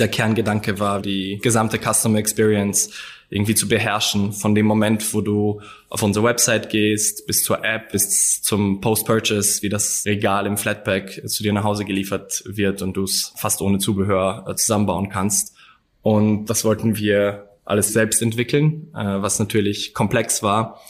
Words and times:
der 0.00 0.08
Kerngedanke 0.08 0.78
war, 0.80 1.00
die 1.00 1.38
gesamte 1.42 1.78
Customer 1.78 2.18
Experience 2.18 2.90
irgendwie 3.30 3.54
zu 3.54 3.68
beherrschen. 3.68 4.32
Von 4.32 4.54
dem 4.54 4.66
Moment, 4.66 5.14
wo 5.14 5.20
du 5.20 5.60
auf 5.88 6.02
unsere 6.02 6.24
Website 6.24 6.68
gehst, 6.68 7.26
bis 7.26 7.44
zur 7.44 7.64
App, 7.64 7.92
bis 7.92 8.42
zum 8.42 8.80
Post-Purchase, 8.80 9.62
wie 9.62 9.68
das 9.68 10.04
Regal 10.04 10.46
im 10.46 10.56
Flatpack 10.56 11.22
zu 11.28 11.42
dir 11.42 11.52
nach 11.52 11.64
Hause 11.64 11.84
geliefert 11.84 12.42
wird 12.46 12.82
und 12.82 12.96
du 12.96 13.04
es 13.04 13.32
fast 13.36 13.62
ohne 13.62 13.78
Zubehör 13.78 14.46
äh, 14.48 14.56
zusammenbauen 14.56 15.08
kannst. 15.08 15.54
Und 16.02 16.46
das 16.46 16.64
wollten 16.64 16.96
wir 16.96 17.50
alles 17.64 17.92
selbst 17.92 18.20
entwickeln, 18.20 18.88
äh, 18.94 19.22
was 19.22 19.38
natürlich 19.38 19.94
komplex 19.94 20.42
war. 20.42 20.80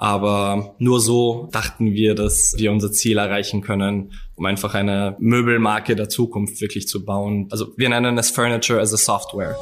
Aber 0.00 0.76
nur 0.78 0.98
so 0.98 1.50
dachten 1.52 1.92
wir, 1.92 2.14
dass 2.14 2.54
wir 2.56 2.72
unser 2.72 2.90
Ziel 2.90 3.18
erreichen 3.18 3.60
können, 3.60 4.12
um 4.34 4.46
einfach 4.46 4.72
eine 4.72 5.14
Möbelmarke 5.18 5.94
der 5.94 6.08
Zukunft 6.08 6.62
wirklich 6.62 6.88
zu 6.88 7.04
bauen. 7.04 7.48
Also 7.50 7.74
wir 7.76 7.90
nennen 7.90 8.16
es 8.16 8.30
Furniture 8.30 8.80
as 8.80 8.94
a 8.94 8.96
Software. 8.96 9.58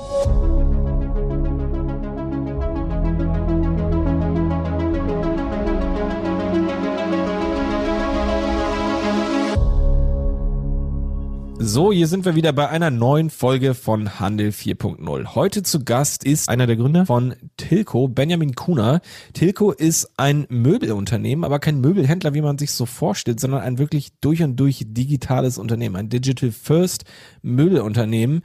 So, 11.70 11.92
hier 11.92 12.06
sind 12.06 12.24
wir 12.24 12.34
wieder 12.34 12.54
bei 12.54 12.70
einer 12.70 12.90
neuen 12.90 13.28
Folge 13.28 13.74
von 13.74 14.18
Handel 14.18 14.52
4.0. 14.52 15.34
Heute 15.34 15.62
zu 15.62 15.84
Gast 15.84 16.24
ist 16.24 16.48
einer 16.48 16.66
der 16.66 16.76
Gründer 16.76 17.04
von 17.04 17.34
Tilco, 17.58 18.08
Benjamin 18.08 18.54
Kuna. 18.54 19.02
Tilco 19.34 19.72
ist 19.72 20.08
ein 20.16 20.46
Möbelunternehmen, 20.48 21.44
aber 21.44 21.58
kein 21.58 21.82
Möbelhändler, 21.82 22.32
wie 22.32 22.40
man 22.40 22.56
sich 22.56 22.72
so 22.72 22.86
vorstellt, 22.86 23.38
sondern 23.38 23.60
ein 23.60 23.76
wirklich 23.76 24.12
durch 24.22 24.42
und 24.42 24.56
durch 24.56 24.82
digitales 24.86 25.58
Unternehmen, 25.58 25.96
ein 25.96 26.08
Digital 26.08 26.52
First 26.52 27.04
Möbelunternehmen, 27.42 28.40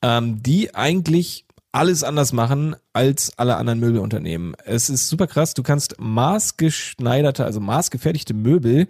ähm, 0.00 0.40
die 0.40 0.72
eigentlich 0.72 1.46
alles 1.72 2.04
anders 2.04 2.32
machen 2.32 2.76
als 2.92 3.36
alle 3.36 3.56
anderen 3.56 3.80
Möbelunternehmen. 3.80 4.54
Es 4.64 4.90
ist 4.90 5.08
super 5.08 5.26
krass. 5.26 5.54
Du 5.54 5.64
kannst 5.64 5.96
maßgeschneiderte, 5.98 7.44
also 7.44 7.58
maßgefertigte 7.58 8.32
Möbel 8.32 8.86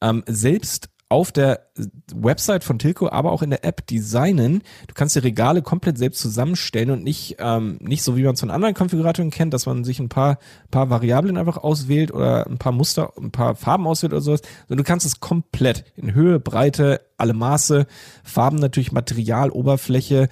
ähm, 0.00 0.22
selbst 0.28 0.90
auf 1.08 1.30
der 1.30 1.68
Website 2.12 2.64
von 2.64 2.80
Tilco, 2.80 3.08
aber 3.08 3.30
auch 3.30 3.42
in 3.42 3.50
der 3.50 3.64
App 3.64 3.86
designen. 3.86 4.62
Du 4.88 4.94
kannst 4.94 5.14
die 5.14 5.20
Regale 5.20 5.62
komplett 5.62 5.98
selbst 5.98 6.20
zusammenstellen 6.20 6.90
und 6.90 7.04
nicht, 7.04 7.36
ähm, 7.38 7.78
nicht 7.80 8.02
so 8.02 8.16
wie 8.16 8.24
man 8.24 8.34
es 8.34 8.40
von 8.40 8.50
anderen 8.50 8.74
Konfiguratoren 8.74 9.30
kennt, 9.30 9.54
dass 9.54 9.66
man 9.66 9.84
sich 9.84 10.00
ein 10.00 10.08
paar, 10.08 10.38
paar 10.70 10.90
Variablen 10.90 11.36
einfach 11.36 11.58
auswählt 11.58 12.12
oder 12.12 12.46
ein 12.46 12.58
paar 12.58 12.72
Muster, 12.72 13.12
ein 13.18 13.30
paar 13.30 13.54
Farben 13.54 13.86
auswählt 13.86 14.12
oder 14.12 14.20
sowas, 14.20 14.42
sondern 14.66 14.84
du 14.84 14.88
kannst 14.88 15.06
es 15.06 15.20
komplett 15.20 15.84
in 15.96 16.12
Höhe, 16.12 16.40
Breite, 16.40 17.02
alle 17.16 17.34
Maße, 17.34 17.86
Farben 18.24 18.56
natürlich, 18.58 18.90
Material, 18.90 19.50
Oberfläche 19.50 20.28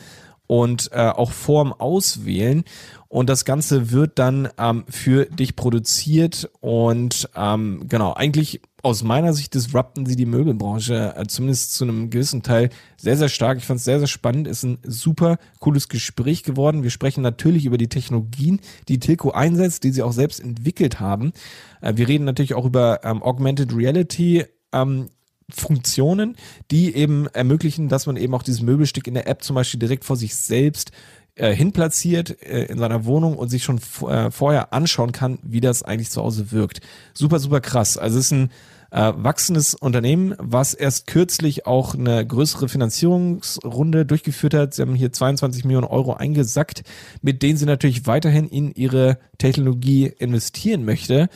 und 0.49 0.91
äh, 0.93 1.09
auch 1.09 1.31
Form 1.31 1.73
auswählen. 1.73 2.65
Und 3.09 3.31
das 3.31 3.45
Ganze 3.45 3.93
wird 3.93 4.19
dann 4.19 4.49
ähm, 4.59 4.85
für 4.89 5.27
dich 5.27 5.55
produziert 5.55 6.51
und 6.61 7.29
ähm, 7.37 7.85
genau, 7.89 8.13
eigentlich 8.13 8.61
aus 8.85 9.03
meiner 9.03 9.33
Sicht 9.33 9.55
disrupten 9.55 10.05
sie 10.05 10.15
die 10.15 10.27
Möbelbranche, 10.27 11.15
äh, 11.17 11.27
zumindest 11.27 11.75
zu 11.75 11.85
einem 11.85 12.11
gewissen 12.11 12.43
Teil, 12.43 12.69
sehr, 12.99 13.17
sehr 13.17 13.31
stark. 13.31 13.59
Ich 13.59 13.65
fand 13.65 13.79
es 13.79 13.85
sehr, 13.85 13.99
sehr 13.99 14.09
spannend. 14.09 14.47
Ist 14.47 14.63
ein 14.63 14.79
super 14.83 15.39
cooles 15.59 15.89
Gespräch 15.89 16.43
geworden. 16.43 16.83
Wir 16.83 16.91
sprechen 16.91 17.23
natürlich 17.23 17.65
über 17.65 17.79
die 17.79 17.89
Technologien, 17.89 18.61
die 18.89 18.99
Tilco 18.99 19.31
einsetzt, 19.31 19.85
die 19.85 19.91
sie 19.91 20.03
auch 20.03 20.13
selbst 20.13 20.39
entwickelt 20.39 21.01
haben. 21.01 21.33
Äh, 21.81 21.97
wir 21.97 22.09
reden 22.09 22.25
natürlich 22.25 22.55
auch 22.55 22.67
über 22.67 23.01
ähm, 23.05 23.23
Augmented 23.23 23.75
Reality. 23.75 24.45
Ähm, 24.73 25.09
Funktionen, 25.51 26.37
die 26.71 26.95
eben 26.95 27.27
ermöglichen, 27.27 27.91
dass 27.91 28.07
man 28.07 28.17
eben 28.17 28.35
auch 28.35 28.43
dieses 28.43 28.63
Möbelstück 28.63 29.07
in 29.07 29.13
der 29.13 29.29
App 29.29 29.43
zum 29.43 29.55
Beispiel 29.55 29.79
direkt 29.79 30.07
vor 30.07 30.17
sich 30.17 30.35
selbst 30.35 30.91
äh, 31.37 31.53
hinplatziert 31.53 32.41
äh, 32.43 32.65
in 32.65 32.79
seiner 32.79 33.05
Wohnung 33.05 33.37
und 33.37 33.49
sich 33.49 33.63
schon 33.65 33.81
äh, 34.09 34.31
vorher 34.31 34.73
anschauen 34.73 35.13
kann, 35.13 35.39
wie 35.43 35.61
das 35.61 35.83
eigentlich 35.83 36.11
zu 36.11 36.23
Hause 36.23 36.51
wirkt. 36.51 36.81
Super, 37.13 37.41
super 37.41 37.61
krass. 37.61 37.99
Also 37.99 38.19
es 38.19 38.27
ist 38.27 38.33
ein 38.33 38.51
äh, 38.95 39.13
wachsendes 39.17 39.75
Unternehmen, 39.75 40.37
was 40.39 40.73
erst 40.73 41.09
kürzlich 41.09 41.67
auch 41.67 41.95
eine 41.95 42.25
größere 42.25 42.69
Finanzierungsrunde 42.69 44.07
durchgeführt 44.07 44.55
hat. 44.55 44.75
Sie 44.75 44.83
haben 44.83 44.95
hier 44.95 45.13
22 45.13 45.65
Millionen 45.65 45.89
Euro 45.89 46.15
eingesackt, 46.15 46.85
mit 47.21 47.43
denen 47.43 47.59
sie 47.59 47.67
natürlich 47.67 48.07
weiterhin 48.07 48.49
in 48.49 48.73
ihre 48.73 49.19
Technologie 49.37 50.07
investieren 50.07 50.85
möchte. 50.85 51.29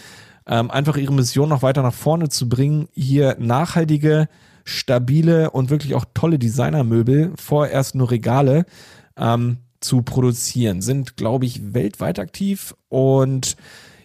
Ähm, 0.46 0.70
einfach 0.70 0.96
ihre 0.96 1.12
Mission 1.12 1.48
noch 1.48 1.62
weiter 1.62 1.82
nach 1.82 1.92
vorne 1.94 2.28
zu 2.28 2.48
bringen, 2.48 2.88
hier 2.94 3.36
nachhaltige, 3.40 4.28
stabile 4.62 5.50
und 5.50 5.68
wirklich 5.68 5.96
auch 5.96 6.04
tolle 6.14 6.38
Designermöbel, 6.38 7.32
vorerst 7.34 7.96
nur 7.96 8.12
Regale, 8.12 8.66
ähm, 9.16 9.58
zu 9.80 10.02
produzieren. 10.02 10.80
Sind, 10.80 11.16
glaube 11.16 11.44
ich, 11.44 11.74
weltweit 11.74 12.20
aktiv 12.20 12.76
und 12.88 13.56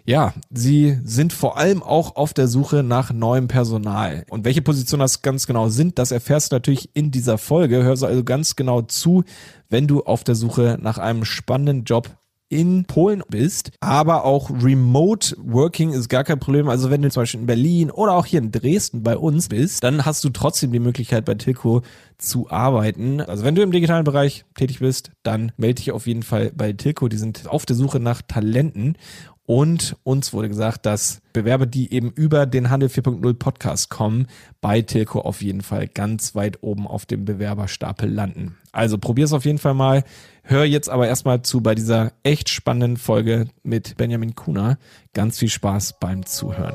ja, 0.06 0.34
sie 0.50 1.00
sind 1.04 1.32
vor 1.32 1.58
allem 1.58 1.82
auch 1.82 2.16
auf 2.16 2.34
der 2.34 2.48
Suche 2.48 2.84
nach 2.84 3.14
neuem 3.14 3.48
Personal. 3.48 4.26
Und 4.30 4.44
welche 4.44 4.62
Positionen 4.62 5.02
das 5.02 5.22
ganz 5.22 5.48
genau 5.48 5.70
sind, 5.70 5.98
das 5.98 6.12
erfährst 6.12 6.52
du 6.52 6.56
natürlich 6.56 6.90
in 6.94 7.12
dieser 7.12 7.38
Folge. 7.38 7.84
Hörst 7.84 8.04
also 8.04 8.24
ganz 8.24 8.56
genau 8.56 8.82
zu, 8.82 9.24
wenn 9.70 9.88
du 9.88 10.04
auf 10.04 10.24
der 10.24 10.36
Suche 10.36 10.78
nach 10.82 10.98
einem 10.98 11.24
spannenden 11.24 11.86
Job 11.86 12.10
in 12.54 12.86
Polen 12.86 13.24
bist, 13.30 13.72
aber 13.80 14.26
auch 14.26 14.52
Remote 14.52 15.36
Working 15.40 15.92
ist 15.92 16.08
gar 16.08 16.24
kein 16.24 16.40
Problem. 16.40 16.70
Also 16.70 16.92
wenn 16.92 17.02
du 17.02 17.10
zum 17.10 17.24
Beispiel 17.24 17.40
in 17.40 17.48
Berlin 17.48 17.90
oder 17.90 18.14
auch 18.14 18.28
hier 18.28 18.40
in 18.40 18.52
Dresden 18.52 19.02
bei 19.02 19.18
uns 19.18 19.50
bist, 19.50 19.84
dann 19.84 20.06
hast 20.06 20.24
du 20.24 20.30
trotzdem 20.30 20.72
die 20.72 20.80
Möglichkeit 20.80 21.26
bei 21.26 21.34
Tilco 21.34 21.82
zu 22.20 22.52
arbeiten. 22.52 23.22
Also 23.22 23.44
wenn 23.44 23.56
du 23.56 23.64
im 23.64 23.72
digitalen 23.72 24.04
Bereich 24.04 24.46
tätig 24.54 24.80
bist, 24.80 25.12
dann 25.24 25.52
melde 25.58 25.76
dich 25.76 25.92
auf 25.92 26.06
jeden 26.06 26.22
Fall 26.22 26.52
bei 26.56 26.74
Tilco. 26.74 27.08
Die 27.08 27.18
sind 27.18 27.48
auf 27.48 27.66
der 27.66 27.76
Suche 27.76 28.00
nach 28.00 28.22
Talenten 28.22 28.98
und 29.46 29.98
uns 30.04 30.32
wurde 30.32 30.48
gesagt, 30.48 30.86
dass 30.86 31.22
Bewerber, 31.34 31.66
die 31.66 31.94
eben 31.94 32.12
über 32.12 32.46
den 32.46 32.70
Handel 32.70 32.90
4.0 32.90 33.34
Podcast 33.34 33.90
kommen, 33.90 34.28
bei 34.62 34.82
Tilco 34.82 35.20
auf 35.20 35.42
jeden 35.42 35.62
Fall 35.62 35.88
ganz 35.88 36.34
weit 36.34 36.64
oben 36.64 36.88
auf 36.88 37.06
dem 37.06 37.26
Bewerberstapel 37.26 38.10
landen. 38.10 38.58
Also 38.72 38.98
probier 38.98 39.26
es 39.26 39.34
auf 39.34 39.46
jeden 39.46 39.58
Fall 39.58 39.74
mal. 39.74 40.04
Hör 40.44 40.64
jetzt 40.64 40.90
aber 40.90 41.08
erstmal 41.08 41.42
zu 41.42 41.62
bei 41.62 41.76
dieser 41.76 42.14
echt 42.24 42.50
spannenden 42.50 42.98
Folge 42.98 43.48
mit 43.64 43.98
Benjamin 43.98 44.36
Kuna. 44.36 44.78
Ganz 45.14 45.40
viel 45.40 45.50
Spaß 45.50 46.00
beim 46.00 46.26
Zuhören. 46.26 46.74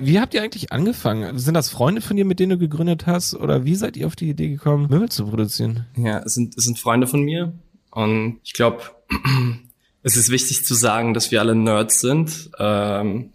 Wie 0.00 0.20
habt 0.20 0.32
ihr 0.32 0.42
eigentlich 0.42 0.72
angefangen? 0.72 1.38
Sind 1.38 1.54
das 1.54 1.68
Freunde 1.68 2.00
von 2.00 2.16
dir, 2.16 2.24
mit 2.24 2.38
denen 2.38 2.50
du 2.50 2.58
gegründet 2.58 3.06
hast? 3.06 3.34
Oder 3.34 3.64
wie 3.64 3.74
seid 3.74 3.96
ihr 3.96 4.06
auf 4.06 4.14
die 4.14 4.30
Idee 4.30 4.48
gekommen, 4.48 4.86
Möbel 4.88 5.08
zu 5.08 5.26
produzieren? 5.26 5.86
Ja, 5.96 6.20
es 6.20 6.34
sind, 6.34 6.56
es 6.56 6.64
sind 6.64 6.78
Freunde 6.78 7.06
von 7.06 7.22
mir. 7.22 7.52
Und 7.90 8.38
ich 8.44 8.52
glaube, 8.52 8.82
es 10.02 10.16
ist 10.16 10.30
wichtig 10.30 10.64
zu 10.64 10.74
sagen, 10.74 11.14
dass 11.14 11.30
wir 11.30 11.40
alle 11.40 11.54
Nerds 11.54 12.00
sind. 12.00 12.50
Ähm, 12.58 13.30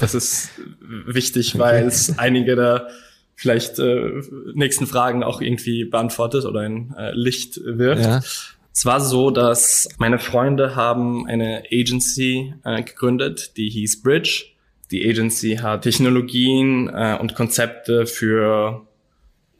das 0.00 0.14
ist 0.14 0.50
wichtig, 0.80 1.58
weil 1.58 1.84
es 1.86 2.18
einige 2.18 2.56
der 2.56 2.88
vielleicht 3.34 3.78
äh, 3.78 4.22
nächsten 4.54 4.86
Fragen 4.86 5.22
auch 5.22 5.40
irgendwie 5.40 5.84
beantwortet 5.84 6.46
oder 6.46 6.60
ein 6.60 6.94
äh, 6.96 7.12
Licht 7.12 7.60
wirft. 7.64 8.04
Ja. 8.04 8.20
Es 8.72 8.84
war 8.84 9.00
so, 9.00 9.30
dass 9.30 9.88
meine 9.98 10.18
Freunde 10.18 10.76
haben 10.76 11.26
eine 11.26 11.64
Agency 11.70 12.54
äh, 12.64 12.82
gegründet, 12.82 13.56
die 13.56 13.68
hieß 13.68 14.02
Bridge. 14.02 14.46
Die 14.90 15.08
Agency 15.08 15.56
hat 15.56 15.82
Technologien 15.82 16.88
äh, 16.88 17.16
und 17.20 17.34
Konzepte 17.34 18.06
für 18.06 18.85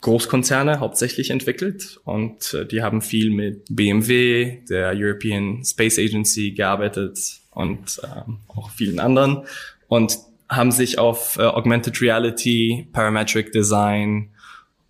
Großkonzerne 0.06 0.78
hauptsächlich 0.78 1.30
entwickelt 1.30 1.98
und 2.04 2.54
äh, 2.54 2.64
die 2.64 2.80
haben 2.80 3.02
viel 3.02 3.30
mit 3.30 3.64
BMW, 3.68 4.58
der 4.70 4.92
European 4.94 5.64
Space 5.64 5.98
Agency 5.98 6.52
gearbeitet 6.52 7.18
und 7.50 8.00
ähm, 8.04 8.38
auch 8.46 8.70
vielen 8.70 9.00
anderen 9.00 9.42
und 9.88 10.16
haben 10.48 10.70
sich 10.70 11.00
auf 11.00 11.38
äh, 11.38 11.42
Augmented 11.42 12.00
Reality, 12.00 12.86
Parametric 12.92 13.50
Design 13.50 14.30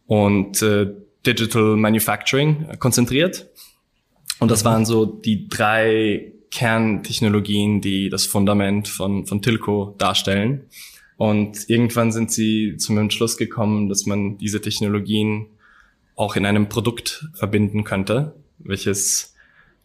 und 0.07 0.61
äh, 0.61 0.93
Digital 1.27 1.77
Manufacturing 1.77 2.79
konzentriert. 2.79 3.49
Und 4.39 4.51
das 4.51 4.67
waren 4.67 4.85
so 4.85 5.07
die 5.07 5.49
drei 5.49 6.35
Kerntechnologien, 6.51 7.81
die 7.81 8.11
das 8.11 8.27
Fundament 8.27 8.87
von, 8.87 9.27
von 9.27 9.41
Tilco 9.41 9.95
darstellen. 9.97 10.67
Und 11.17 11.69
irgendwann 11.69 12.13
sind 12.13 12.31
sie 12.31 12.77
zum 12.77 12.99
Entschluss 12.99 13.37
gekommen, 13.37 13.89
dass 13.89 14.07
man 14.07 14.37
diese 14.39 14.61
Technologien 14.61 15.47
auch 16.15 16.37
in 16.37 16.47
einem 16.47 16.69
Produkt 16.69 17.29
verbinden 17.35 17.85
könnte, 17.85 18.35
welches 18.59 19.35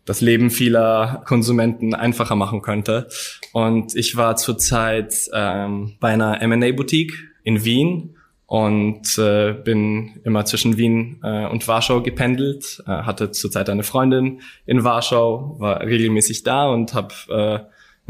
das 0.05 0.21
Leben 0.21 0.49
vieler 0.49 1.23
Konsumenten 1.25 1.93
einfacher 1.93 2.35
machen 2.35 2.61
könnte. 2.61 3.07
Und 3.53 3.95
ich 3.95 4.17
war 4.17 4.35
zurzeit 4.35 5.29
ähm, 5.33 5.93
bei 5.99 6.09
einer 6.09 6.41
M&A-Boutique 6.41 7.13
in 7.43 7.63
Wien 7.63 8.15
und 8.47 9.17
äh, 9.17 9.53
bin 9.53 10.19
immer 10.25 10.43
zwischen 10.45 10.75
Wien 10.75 11.19
äh, 11.23 11.45
und 11.45 11.67
Warschau 11.67 12.01
gependelt, 12.01 12.83
äh, 12.85 12.89
hatte 12.89 13.31
zurzeit 13.31 13.69
eine 13.69 13.83
Freundin 13.83 14.41
in 14.65 14.83
Warschau, 14.83 15.55
war 15.59 15.81
regelmäßig 15.81 16.43
da 16.43 16.67
und 16.67 16.93
habe 16.93 17.13
äh, 17.29 17.59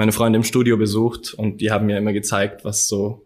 meine 0.01 0.13
Freunde 0.13 0.38
im 0.38 0.44
Studio 0.44 0.77
besucht 0.77 1.36
und 1.36 1.62
die 1.62 1.69
haben 1.69 1.86
mir 1.86 1.95
immer 1.95 2.12
gezeigt, 2.12 2.65
was 2.65 2.88
so 2.88 3.24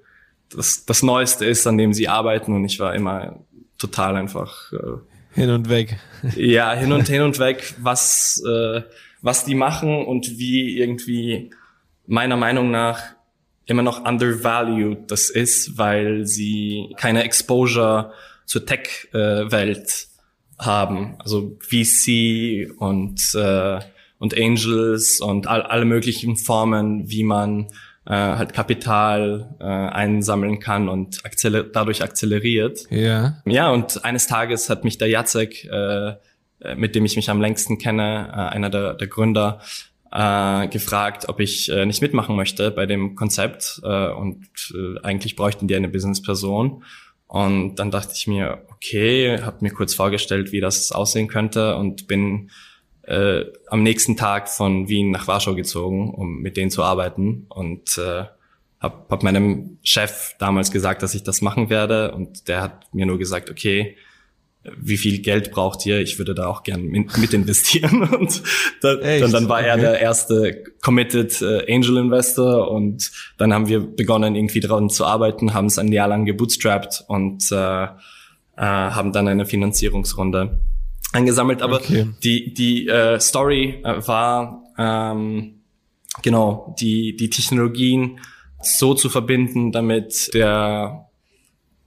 das, 0.53 0.83
das 0.83 1.03
Neueste 1.03 1.45
ist, 1.45 1.65
an 1.67 1.77
dem 1.77 1.93
sie 1.93 2.09
arbeiten 2.09 2.53
und 2.53 2.65
ich 2.65 2.81
war 2.81 2.93
immer 2.93 3.39
total 3.77 4.17
einfach 4.17 4.73
äh, 4.73 5.39
Hin 5.39 5.51
und 5.51 5.69
weg. 5.69 5.97
Ja, 6.35 6.73
hin 6.73 6.91
und 6.91 7.07
hin 7.07 7.21
und 7.21 7.39
weg, 7.39 7.75
was, 7.79 8.43
äh, 8.45 8.81
was 9.21 9.45
die 9.45 9.55
machen 9.55 10.05
und 10.05 10.37
wie 10.37 10.77
irgendwie 10.77 11.49
meiner 12.07 12.35
Meinung 12.35 12.71
nach 12.71 13.01
immer 13.65 13.81
noch 13.81 14.03
undervalued 14.03 15.09
das 15.09 15.29
ist, 15.29 15.77
weil 15.77 16.25
sie 16.25 16.93
keine 16.97 17.23
Exposure 17.23 18.11
zur 18.45 18.65
Tech-Welt 18.65 20.07
haben. 20.59 21.15
Also 21.19 21.57
VC 21.61 22.69
und, 22.77 23.21
äh, 23.33 23.79
und 24.17 24.37
Angels 24.37 25.19
und 25.19 25.47
all, 25.47 25.61
alle 25.61 25.85
möglichen 25.85 26.37
Formen, 26.37 27.09
wie 27.09 27.23
man 27.23 27.67
äh, 28.05 28.13
halt 28.13 28.53
Kapital 28.53 29.55
äh, 29.59 29.63
einsammeln 29.63 30.59
kann 30.59 30.89
und 30.89 31.25
akzeler 31.25 31.63
dadurch 31.63 32.03
akzeleriert. 32.03 32.85
Ja. 32.89 33.41
Ja, 33.45 33.71
und 33.71 34.05
eines 34.05 34.27
Tages 34.27 34.69
hat 34.69 34.83
mich 34.83 34.97
der 34.97 35.09
Jacek, 35.09 35.65
äh, 35.65 36.15
mit 36.75 36.95
dem 36.95 37.05
ich 37.05 37.15
mich 37.15 37.29
am 37.29 37.41
längsten 37.41 37.77
kenne, 37.77 38.29
äh, 38.31 38.53
einer 38.55 38.69
der, 38.69 38.93
der 38.93 39.07
Gründer, 39.07 39.59
äh, 40.11 40.67
gefragt, 40.69 41.27
ob 41.27 41.39
ich 41.39 41.69
äh, 41.69 41.85
nicht 41.85 42.01
mitmachen 42.01 42.35
möchte 42.35 42.71
bei 42.71 42.85
dem 42.85 43.15
Konzept. 43.15 43.81
Äh, 43.83 44.09
und 44.09 44.47
äh, 44.73 45.03
eigentlich 45.03 45.35
bräuchten 45.35 45.67
die 45.67 45.75
eine 45.75 45.89
Businessperson. 45.89 46.83
Und 47.27 47.75
dann 47.75 47.91
dachte 47.91 48.13
ich 48.15 48.27
mir, 48.27 48.63
okay, 48.69 49.41
habe 49.41 49.57
mir 49.61 49.71
kurz 49.71 49.93
vorgestellt, 49.93 50.51
wie 50.51 50.61
das 50.61 50.91
aussehen 50.91 51.27
könnte 51.27 51.75
und 51.75 52.07
bin 52.07 52.49
äh, 53.07 53.45
am 53.67 53.83
nächsten 53.83 54.17
Tag 54.17 54.49
von 54.49 54.87
Wien 54.87 55.11
nach 55.11 55.27
Warschau 55.27 55.55
gezogen, 55.55 56.13
um 56.13 56.41
mit 56.41 56.57
denen 56.57 56.71
zu 56.71 56.83
arbeiten. 56.83 57.45
Und 57.49 57.97
äh, 57.97 58.25
habe 58.79 59.05
hab 59.09 59.23
meinem 59.23 59.77
Chef 59.83 60.35
damals 60.39 60.71
gesagt, 60.71 61.03
dass 61.03 61.15
ich 61.15 61.23
das 61.23 61.41
machen 61.41 61.69
werde. 61.69 62.11
Und 62.11 62.47
der 62.47 62.61
hat 62.61 62.93
mir 62.93 63.05
nur 63.05 63.17
gesagt, 63.17 63.49
okay, 63.49 63.95
wie 64.77 64.97
viel 64.97 65.21
Geld 65.21 65.51
braucht 65.51 65.85
ihr? 65.85 65.99
Ich 65.99 66.17
würde 66.17 66.33
da 66.33 66.47
auch 66.47 66.63
gern 66.63 66.83
mit, 66.85 67.33
investieren. 67.33 68.01
Und 68.11 68.41
da, 68.81 68.95
dann, 68.95 69.31
dann 69.31 69.49
war 69.49 69.61
er 69.61 69.77
der 69.77 69.99
erste 69.99 70.63
committed 70.81 71.39
äh, 71.41 71.71
Angel 71.71 71.97
Investor. 71.97 72.71
Und 72.71 73.11
dann 73.37 73.53
haben 73.53 73.67
wir 73.67 73.81
begonnen, 73.81 74.35
irgendwie 74.35 74.61
dran 74.61 74.89
zu 74.89 75.05
arbeiten, 75.05 75.53
haben 75.53 75.67
es 75.67 75.77
ein 75.77 75.91
Jahr 75.91 76.07
lang 76.07 76.25
gebootstrapped 76.25 77.03
und 77.07 77.51
äh, 77.51 77.83
äh, 77.85 77.87
haben 78.57 79.11
dann 79.11 79.27
eine 79.27 79.45
Finanzierungsrunde 79.45 80.59
eingesammelt. 81.15 81.61
Aber 81.61 81.77
okay. 81.77 82.07
die, 82.23 82.53
die 82.53 82.87
äh, 82.87 83.19
Story 83.19 83.81
äh, 83.83 84.07
war 84.07 84.63
ähm, 84.77 85.61
genau 86.21 86.75
die, 86.79 87.15
die 87.15 87.29
Technologien 87.29 88.19
so 88.61 88.93
zu 88.93 89.09
verbinden, 89.09 89.71
damit 89.71 90.33
der 90.33 91.09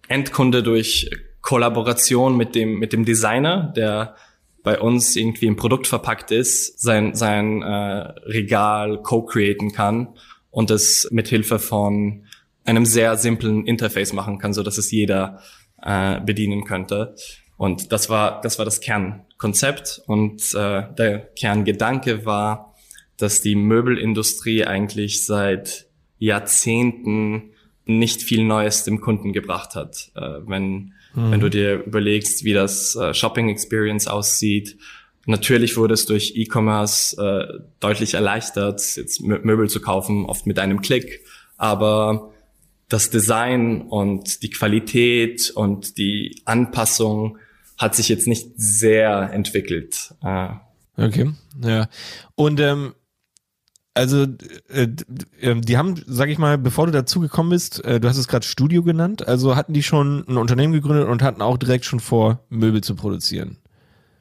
Endkunde 0.09 0.63
durch 0.63 1.11
Kollaboration 1.41 2.37
mit 2.37 2.55
dem, 2.55 2.79
mit 2.79 2.93
dem 2.93 3.05
Designer, 3.05 3.73
der 3.77 4.17
bei 4.63 4.79
uns 4.79 5.17
irgendwie 5.17 5.47
im 5.47 5.57
Produkt 5.57 5.87
verpackt 5.87 6.31
ist, 6.31 6.81
sein, 6.81 7.15
sein 7.15 7.63
äh, 7.63 8.13
Regal 8.27 9.03
co-createn 9.03 9.73
kann 9.73 10.09
und 10.51 10.71
es 10.71 11.09
mit 11.11 11.29
Hilfe 11.29 11.59
von 11.59 12.25
einem 12.65 12.85
sehr 12.85 13.17
simplen 13.17 13.67
Interface 13.67 14.13
machen 14.13 14.39
kann, 14.39 14.53
so 14.53 14.63
dass 14.63 14.77
es 14.77 14.91
jeder 14.91 15.41
äh, 15.83 16.21
bedienen 16.21 16.65
könnte. 16.65 17.15
Und 17.59 17.93
das 17.93 18.09
war, 18.09 18.41
das 18.41 18.59
war 18.59 18.65
das 18.65 18.81
Kernkonzept. 18.81 20.01
Und 20.07 20.41
äh, 20.55 20.85
der 20.97 21.19
Kerngedanke 21.37 22.25
war, 22.25 22.75
dass 23.19 23.43
die 23.43 23.57
Möbelindustrie 23.57 24.65
eigentlich 24.65 25.27
seit 25.27 25.87
Jahrzehnten 26.19 27.51
nicht 27.85 28.23
viel 28.23 28.45
Neues 28.45 28.85
dem 28.85 29.01
Kunden 29.01 29.33
gebracht 29.33 29.75
hat. 29.75 30.11
Äh, 30.15 30.21
wenn, 30.47 30.95
mhm. 31.15 31.31
wenn 31.33 31.41
du 31.41 31.51
dir 31.51 31.85
überlegst, 31.85 32.45
wie 32.45 32.55
das 32.55 32.97
äh, 32.97 33.13
Shopping 33.13 33.51
Experience 33.51 34.07
aussieht, 34.07 34.79
Natürlich 35.29 35.77
wurde 35.77 35.93
es 35.93 36.07
durch 36.07 36.37
E-Commerce 36.37 37.15
äh, 37.23 37.61
deutlich 37.81 38.15
erleichtert, 38.15 38.81
jetzt 38.97 39.21
Möbel 39.21 39.69
zu 39.69 39.79
kaufen, 39.79 40.25
oft 40.25 40.47
mit 40.47 40.59
einem 40.59 40.81
Klick. 40.81 41.23
Aber 41.59 42.33
das 42.89 43.11
Design 43.11 43.83
und 43.83 44.43
die 44.43 44.49
Qualität 44.49 45.51
und 45.51 45.99
die 45.99 46.41
Anpassung 46.47 47.37
hat 47.79 47.95
sich 47.95 48.09
jetzt 48.09 48.27
nicht 48.27 48.51
sehr 48.57 49.33
entwickelt. 49.33 50.15
Ah. 50.21 50.61
Okay, 50.97 51.31
ja. 51.63 51.89
Und 52.35 52.59
ähm, 52.61 52.95
also 53.95 54.27
äh, 54.69 54.89
äh, 55.41 55.61
die 55.61 55.77
haben, 55.77 55.95
sag 56.07 56.29
ich 56.29 56.39
mal, 56.39 56.59
bevor 56.59 56.87
du 56.87 56.93
dazu 56.93 57.21
gekommen 57.21 57.51
bist, 57.51 57.85
äh, 57.85 58.01
du 58.01 58.09
hast 58.09 58.17
es 58.17 58.29
gerade 58.29 58.47
Studio 58.47 58.83
genannt, 58.83 59.27
also 59.27 59.57
hatten 59.57 59.73
die 59.73 59.83
schon 59.83 60.25
ein 60.29 60.37
Unternehmen 60.37 60.73
gegründet 60.73 61.09
und 61.09 61.23
hatten 61.23 61.43
auch 61.43 61.57
direkt 61.57 61.85
schon 61.85 62.01
vor, 62.01 62.45
Möbel 62.49 62.81
zu 62.81 62.95
produzieren 62.95 63.59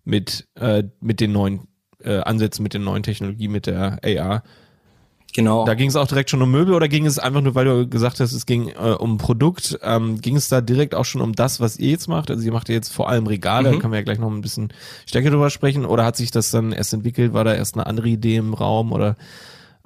mit 0.04 0.48
äh, 0.56 0.84
mit 1.00 1.20
den 1.20 1.32
neuen 1.32 1.68
äh, 2.04 2.20
Ansätzen, 2.20 2.64
mit 2.64 2.74
den 2.74 2.84
neuen 2.84 3.04
Technologien, 3.04 3.52
mit 3.52 3.66
der 3.66 4.00
AR. 4.04 4.44
Genau. 5.38 5.66
Da 5.66 5.76
ging 5.76 5.88
es 5.88 5.96
auch 5.96 6.08
direkt 6.08 6.32
schon 6.32 6.42
um 6.42 6.50
Möbel 6.50 6.74
oder 6.74 6.88
ging 6.88 7.06
es 7.06 7.20
einfach 7.20 7.42
nur, 7.42 7.54
weil 7.54 7.66
du 7.66 7.88
gesagt 7.88 8.20
hast, 8.20 8.34
es 8.34 8.48
ging 8.48 8.70
äh, 8.70 8.96
um 8.98 9.20
Produkt, 9.20 9.78
ähm, 9.84 10.20
ging 10.20 10.36
es 10.36 10.50
da 10.50 10.62
direkt 10.62 10.96
auch 10.96 11.06
schon 11.06 11.22
um 11.22 11.34
das, 11.34 11.60
was 11.60 11.78
ihr 11.78 11.92
jetzt 11.92 12.08
macht? 12.08 12.32
Also 12.32 12.44
ihr 12.44 12.52
macht 12.52 12.70
ja 12.70 12.74
jetzt 12.74 12.92
vor 12.92 13.08
allem 13.08 13.28
Regale, 13.28 13.70
mhm. 13.70 13.74
da 13.74 13.80
können 13.80 13.94
wir 13.94 14.00
ja 14.00 14.04
gleich 14.04 14.18
noch 14.18 14.32
ein 14.32 14.42
bisschen 14.42 14.74
stärker 15.06 15.30
drüber 15.30 15.52
sprechen. 15.52 15.86
Oder 15.86 16.06
hat 16.06 16.18
sich 16.18 16.32
das 16.32 16.50
dann 16.50 16.72
erst 16.72 16.92
entwickelt? 16.92 17.34
War 17.34 17.44
da 17.44 17.54
erst 17.54 17.76
eine 17.76 17.86
andere 17.86 18.08
Idee 18.08 18.38
im 18.38 18.56
Raum 18.56 18.92
oder 18.92 19.16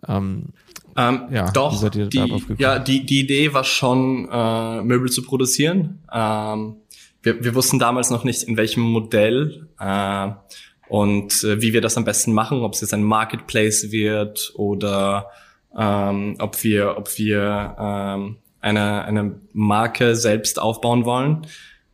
ähm, 0.08 0.54
ähm, 0.96 1.24
ja, 1.32 1.52
doch, 1.52 1.90
die, 1.90 2.10
ja, 2.58 2.80
die, 2.80 3.06
die 3.06 3.20
Idee 3.20 3.54
war 3.54 3.66
schon, 3.66 4.30
äh, 4.32 4.82
Möbel 4.84 5.12
zu 5.12 5.22
produzieren. 5.22 6.00
Ähm, 6.14 6.78
wir, 7.24 7.44
wir 7.44 7.56
wussten 7.56 7.78
damals 7.78 8.10
noch 8.10 8.24
nicht, 8.24 8.44
in 8.44 8.56
welchem 8.56 8.84
Modell 8.84 9.68
äh, 9.80 10.30
und 10.92 11.46
äh, 11.46 11.62
wie 11.62 11.72
wir 11.72 11.80
das 11.80 11.96
am 11.96 12.04
besten 12.04 12.34
machen, 12.34 12.64
ob 12.64 12.74
es 12.74 12.82
jetzt 12.82 12.94
ein 12.94 13.02
Marketplace 13.02 13.92
wird 13.92 14.52
oder 14.56 15.28
ähm, 15.78 16.36
ob 16.38 16.62
wir, 16.66 16.98
ob 16.98 17.18
wir 17.18 17.78
ähm, 17.80 18.36
eine, 18.60 19.06
eine 19.06 19.36
Marke 19.54 20.18
selbst 20.18 20.60
aufbauen 20.60 21.06
wollen. 21.06 21.48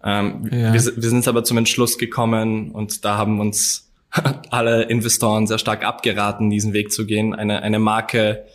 Ähm, 0.04 0.50
ja. 0.52 0.74
wir, 0.74 0.82
wir 0.84 1.10
sind 1.10 1.28
aber 1.28 1.44
zum 1.44 1.60
Entschluss 1.60 2.00
gekommen 2.00 2.72
und 2.72 3.06
da 3.06 3.20
haben 3.20 3.40
uns 3.40 3.92
alle 4.50 4.86
Investoren 4.86 5.46
sehr 5.46 5.60
stark 5.60 5.86
abgeraten, 5.86 6.50
diesen 6.50 6.74
Weg 6.74 6.92
zu 6.92 7.06
gehen, 7.06 7.36
eine, 7.36 7.62
eine 7.62 7.78
Marke 7.78 8.46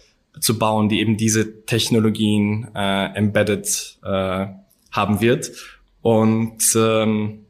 zu 0.41 0.59
bauen, 0.59 0.89
die 0.89 0.99
eben 0.99 1.17
diese 1.17 1.65
Technologien 1.67 2.67
äh, 2.75 3.15
embedded 3.15 3.99
äh, 4.03 4.47
haben 4.91 5.21
wird. 5.21 5.53
Und 6.01 6.65
ähm, 6.75 7.42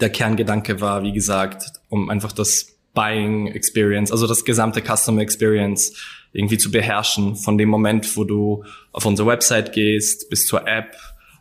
der 0.00 0.10
Kerngedanke 0.10 0.80
war, 0.80 1.02
wie 1.02 1.12
gesagt, 1.12 1.72
um 1.88 2.10
einfach 2.10 2.32
das 2.32 2.66
Buying 2.94 3.46
Experience, 3.48 4.12
also 4.12 4.26
das 4.26 4.44
gesamte 4.44 4.82
Customer 4.82 5.22
Experience 5.22 5.94
irgendwie 6.32 6.58
zu 6.58 6.70
beherrschen, 6.70 7.36
von 7.36 7.58
dem 7.58 7.68
Moment, 7.68 8.16
wo 8.16 8.24
du 8.24 8.64
auf 8.92 9.06
unsere 9.06 9.28
Website 9.28 9.72
gehst, 9.72 10.30
bis 10.30 10.46
zur 10.46 10.66
App, 10.66 10.96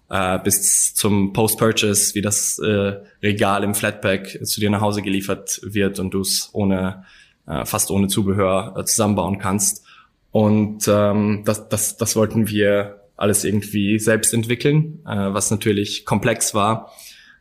äh, 0.09 0.39
bis 0.39 0.93
zum 0.93 1.33
Post-Purchase, 1.33 2.15
wie 2.15 2.21
das 2.21 2.59
äh, 2.59 2.97
Regal 3.23 3.63
im 3.63 3.73
Flatpack 3.73 4.45
zu 4.45 4.59
dir 4.59 4.69
nach 4.69 4.81
Hause 4.81 5.01
geliefert 5.01 5.61
wird 5.63 5.99
und 5.99 6.13
du 6.13 6.21
es 6.21 6.49
ohne, 6.53 7.05
äh, 7.47 7.65
fast 7.65 7.91
ohne 7.91 8.07
Zubehör 8.07 8.75
äh, 8.77 8.83
zusammenbauen 8.83 9.39
kannst. 9.39 9.85
Und 10.31 10.87
ähm, 10.87 11.43
das, 11.45 11.67
das, 11.69 11.97
das 11.97 12.15
wollten 12.15 12.49
wir 12.49 13.01
alles 13.15 13.43
irgendwie 13.43 13.99
selbst 13.99 14.33
entwickeln, 14.33 14.99
äh, 15.05 15.33
was 15.33 15.51
natürlich 15.51 16.05
komplex 16.05 16.53
war. 16.53 16.91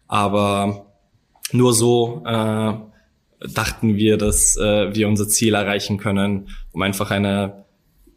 Aber 0.06 0.89
nur 1.52 1.74
so 1.74 2.22
äh, 2.26 2.72
dachten 3.52 3.96
wir, 3.96 4.16
dass 4.16 4.56
äh, 4.56 4.94
wir 4.94 5.08
unser 5.08 5.28
Ziel 5.28 5.54
erreichen 5.54 5.98
können, 5.98 6.48
um 6.72 6.82
einfach 6.82 7.10
eine 7.10 7.64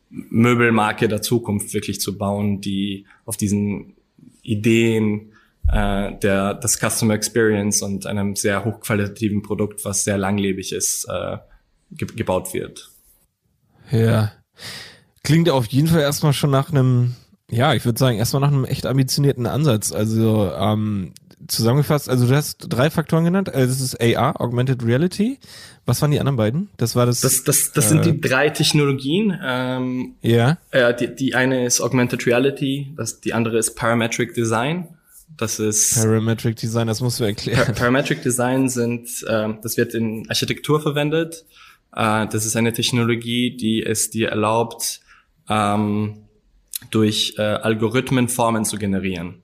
Möbelmarke 0.10 1.08
der 1.08 1.22
Zukunft 1.22 1.74
wirklich 1.74 2.00
zu 2.00 2.18
bauen, 2.18 2.62
die 2.62 3.06
auf 3.26 3.38
diesen 3.38 3.96
Ideen 4.42 5.34
äh, 5.68 6.18
der 6.20 6.54
das 6.56 6.78
Customer 6.78 7.14
Experience 7.14 7.82
und 7.82 8.06
einem 8.06 8.36
sehr 8.36 8.66
hochqualitativen 8.66 9.42
Produkt, 9.42 9.86
was 9.86 10.04
sehr 10.04 10.18
langlebig 10.18 10.74
ist, 10.74 11.06
äh, 11.06 11.38
ge 11.92 12.08
gebaut 12.16 12.54
wird. 12.54 12.90
Ja. 13.92 14.32
Klingt 15.24 15.50
auf 15.50 15.68
jeden 15.68 15.88
Fall 15.88 16.02
erstmal 16.02 16.34
schon 16.34 16.50
nach 16.50 16.70
einem, 16.70 17.16
ja, 17.50 17.74
ich 17.74 17.86
würde 17.86 17.98
sagen, 17.98 18.18
erstmal 18.18 18.42
nach 18.42 18.52
einem 18.52 18.66
echt 18.66 18.86
ambitionierten 18.86 19.48
Ansatz. 19.48 19.94
Also 19.94 20.52
ähm, 20.52 21.14
zusammengefasst, 21.48 22.10
also 22.10 22.28
du 22.28 22.36
hast 22.36 22.58
drei 22.70 22.90
Faktoren 22.90 23.26
genannt. 23.26 23.54
Also 23.54 23.68
das 23.68 23.82
ist 23.82 24.02
AR, 24.02 24.40
Augmented 24.42 24.84
Reality. 24.84 25.40
Was 25.86 26.02
waren 26.02 26.12
die 26.12 26.20
anderen 26.20 26.38
beiden? 26.38 26.70
Das 26.78 26.96
war 26.96 27.06
das. 27.06 27.22
Das, 27.22 27.44
das, 27.44 27.72
das 27.72 27.86
äh, 27.86 27.90
sind 27.90 28.06
die 28.06 28.22
drei 28.22 28.50
Technologien. 28.50 29.38
Ähm, 29.44 30.16
ja. 30.22 30.58
Äh, 30.72 30.94
die, 30.96 31.16
die 31.16 31.36
eine 31.36 31.66
ist 31.66 31.82
Augmented 31.82 32.26
Reality, 32.26 32.94
das, 32.96 33.22
die 33.22 33.34
andere 33.34 33.58
ist 33.58 33.76
Parametric 33.76 34.34
Design. 34.34 34.88
Das 35.38 35.60
ist 35.60 35.96
Parametric 35.96 36.56
Design, 36.56 36.88
das 36.88 37.02
musst 37.02 37.20
du 37.20 37.24
erklären. 37.24 37.66
Par 37.66 37.74
Parametric 37.74 38.22
Design 38.22 38.70
sind, 38.70 39.10
äh, 39.28 39.50
das 39.62 39.78
wird 39.78 39.94
in 39.94 40.30
Architektur 40.30 40.82
verwendet. 40.82 41.46
Äh, 41.96 42.28
das 42.28 42.46
ist 42.46 42.56
eine 42.56 42.74
Technologie, 42.74 43.56
die 43.56 43.84
es 43.84 44.10
dir 44.10 44.30
erlaubt, 44.30 45.02
ähm, 45.50 46.20
durch 46.92 47.36
äh, 47.38 47.42
Algorithmen 47.42 48.30
Formen 48.30 48.66
zu 48.66 48.78
generieren 48.78 49.43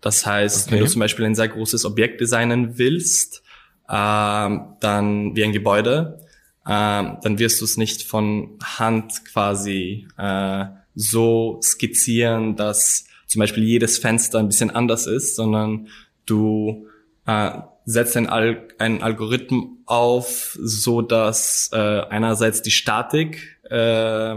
Das 0.00 0.24
heißt, 0.26 0.68
okay. 0.68 0.76
wenn 0.76 0.84
du 0.84 0.90
zum 0.90 1.00
Beispiel 1.00 1.24
ein 1.24 1.34
sehr 1.34 1.48
großes 1.48 1.84
Objekt 1.84 2.20
designen 2.20 2.78
willst, 2.78 3.42
äh, 3.88 3.92
dann 3.92 5.34
wie 5.34 5.44
ein 5.44 5.52
Gebäude, 5.52 6.20
äh, 6.64 6.68
dann 6.68 7.38
wirst 7.38 7.60
du 7.60 7.64
es 7.64 7.76
nicht 7.76 8.02
von 8.02 8.58
Hand 8.62 9.24
quasi 9.24 10.06
äh, 10.16 10.66
so 10.94 11.60
skizzieren, 11.62 12.56
dass 12.56 13.06
zum 13.26 13.40
Beispiel 13.40 13.64
jedes 13.64 13.98
Fenster 13.98 14.38
ein 14.38 14.48
bisschen 14.48 14.70
anders 14.70 15.06
ist, 15.06 15.36
sondern 15.36 15.88
du 16.26 16.86
äh, 17.26 17.50
setzt 17.84 18.16
ein, 18.16 18.28
Al 18.28 18.68
ein 18.78 19.02
Algorithmus 19.02 19.68
auf, 19.86 20.58
so 20.60 21.00
dass 21.00 21.70
äh, 21.72 21.76
einerseits 21.76 22.60
die 22.60 22.70
Statik 22.70 23.58
äh, 23.70 24.34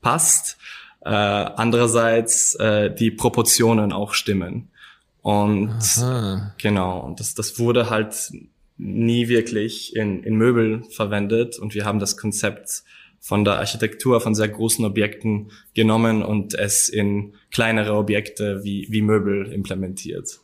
passt, 0.00 0.58
äh, 1.04 1.10
andererseits 1.10 2.54
äh, 2.56 2.92
die 2.92 3.12
Proportionen 3.12 3.92
auch 3.92 4.14
stimmen. 4.14 4.70
Und 5.22 5.80
Aha. 5.98 6.54
genau, 6.60 7.00
und 7.00 7.20
das, 7.20 7.34
das 7.34 7.58
wurde 7.58 7.90
halt 7.90 8.30
nie 8.76 9.28
wirklich 9.28 9.94
in, 9.96 10.22
in 10.22 10.36
Möbel 10.36 10.84
verwendet 10.90 11.58
und 11.58 11.74
wir 11.74 11.84
haben 11.84 11.98
das 11.98 12.16
Konzept 12.16 12.84
von 13.20 13.44
der 13.44 13.58
Architektur 13.58 14.20
von 14.20 14.34
sehr 14.34 14.48
großen 14.48 14.84
Objekten 14.84 15.50
genommen 15.74 16.22
und 16.22 16.54
es 16.54 16.88
in 16.88 17.34
kleinere 17.50 17.94
Objekte 17.94 18.62
wie, 18.62 18.86
wie 18.90 19.02
Möbel 19.02 19.52
implementiert. 19.52 20.38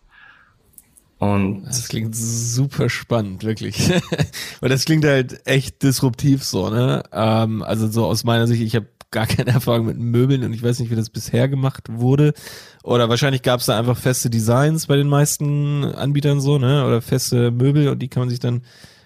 Und 1.32 1.64
das 1.64 1.88
klingt 1.88 2.14
super 2.14 2.90
spannend, 2.90 3.44
wirklich. 3.44 3.90
Weil 4.60 4.68
das 4.68 4.84
klingt 4.84 5.04
halt 5.04 5.46
echt 5.46 5.82
disruptiv 5.82 6.44
so, 6.44 6.68
ne? 6.68 7.02
Ähm, 7.12 7.62
also 7.62 7.88
so 7.88 8.04
aus 8.04 8.24
meiner 8.24 8.46
Sicht, 8.46 8.62
ich 8.62 8.76
habe 8.76 8.88
gar 9.10 9.26
keine 9.26 9.52
Erfahrung 9.52 9.86
mit 9.86 9.98
Möbeln 9.98 10.44
und 10.44 10.52
ich 10.52 10.62
weiß 10.62 10.80
nicht, 10.80 10.90
wie 10.90 10.96
das 10.96 11.08
bisher 11.08 11.48
gemacht 11.48 11.84
wurde. 11.90 12.34
Oder 12.82 13.08
wahrscheinlich 13.08 13.42
gab 13.42 13.60
es 13.60 13.66
da 13.66 13.78
einfach 13.78 13.96
feste 13.96 14.28
Designs 14.28 14.86
bei 14.86 14.96
den 14.96 15.08
meisten 15.08 15.84
Anbietern 15.84 16.40
so, 16.40 16.58
ne? 16.58 16.84
Oder 16.84 17.00
feste 17.00 17.50
Möbel 17.50 17.88
und 17.88 18.00
die 18.00 18.08
kann 18.08 18.22
man 18.22 18.30
sich 18.30 18.40
dann 18.40 18.62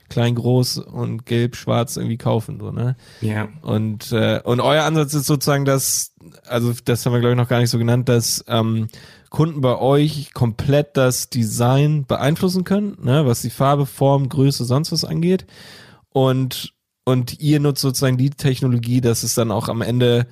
klein, 0.09 0.35
groß 0.35 0.79
und 0.79 1.27
gelb, 1.27 1.55
schwarz 1.55 1.97
irgendwie 1.97 2.17
kaufen, 2.17 2.59
so, 2.59 2.73
ne? 2.73 2.97
Ja. 3.21 3.49
Und, 3.63 4.11
äh, 4.11 4.41
und 4.43 4.61
euer 4.61 4.85
Ansatz 4.85 5.15
ist 5.15 5.27
sozusagen, 5.27 5.65
dass, 5.65 6.15
also 6.47 6.73
das 6.85 7.05
haben 7.05 7.13
wir 7.13 7.21
glaube 7.21 7.35
ich 7.35 7.39
noch 7.39 7.49
gar 7.49 7.61
nicht 7.61 7.71
so 7.71 7.79
genannt, 7.79 8.09
dass 8.09 8.45
ähm, 8.49 8.89
Kunden 9.30 9.61
bei 9.61 9.78
euch 9.78 10.32
komplett 10.32 10.97
das 10.97 11.28
Design 11.28 12.06
beeinflussen 12.06 12.64
können, 12.64 12.97
ne? 13.02 13.26
was 13.26 13.42
die 13.42 13.50
Farbe, 13.50 13.87
Form, 13.87 14.28
Größe, 14.28 14.64
sonst 14.64 14.92
was 14.92 15.04
angeht. 15.04 15.47
Und 16.11 16.75
und 17.08 17.40
ihr 17.40 17.58
nutzt 17.58 17.80
sozusagen 17.80 18.18
die 18.18 18.28
Technologie, 18.28 19.00
dass 19.00 19.23
es 19.23 19.35
dann 19.35 19.50
auch 19.50 19.70
am 19.70 19.80
Ende 19.80 20.26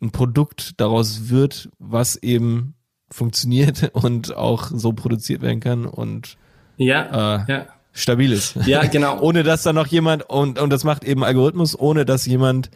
ein 0.00 0.10
Produkt 0.10 0.80
daraus 0.80 1.28
wird, 1.30 1.68
was 1.78 2.16
eben 2.16 2.74
funktioniert 3.08 3.90
und 3.94 4.36
auch 4.36 4.70
so 4.74 4.92
produziert 4.92 5.42
werden 5.42 5.60
kann 5.60 5.86
und 5.86 6.36
ja, 6.76 7.44
äh, 7.44 7.52
ja. 7.52 7.66
stabil 7.92 8.32
ist. 8.32 8.56
Ja, 8.66 8.84
genau. 8.86 9.20
ohne 9.20 9.44
dass 9.44 9.62
dann 9.62 9.76
noch 9.76 9.86
jemand, 9.86 10.28
und, 10.28 10.58
und 10.58 10.70
das 10.70 10.82
macht 10.82 11.04
eben 11.04 11.22
Algorithmus, 11.22 11.78
ohne 11.78 12.04
dass 12.04 12.26
jemand 12.26 12.70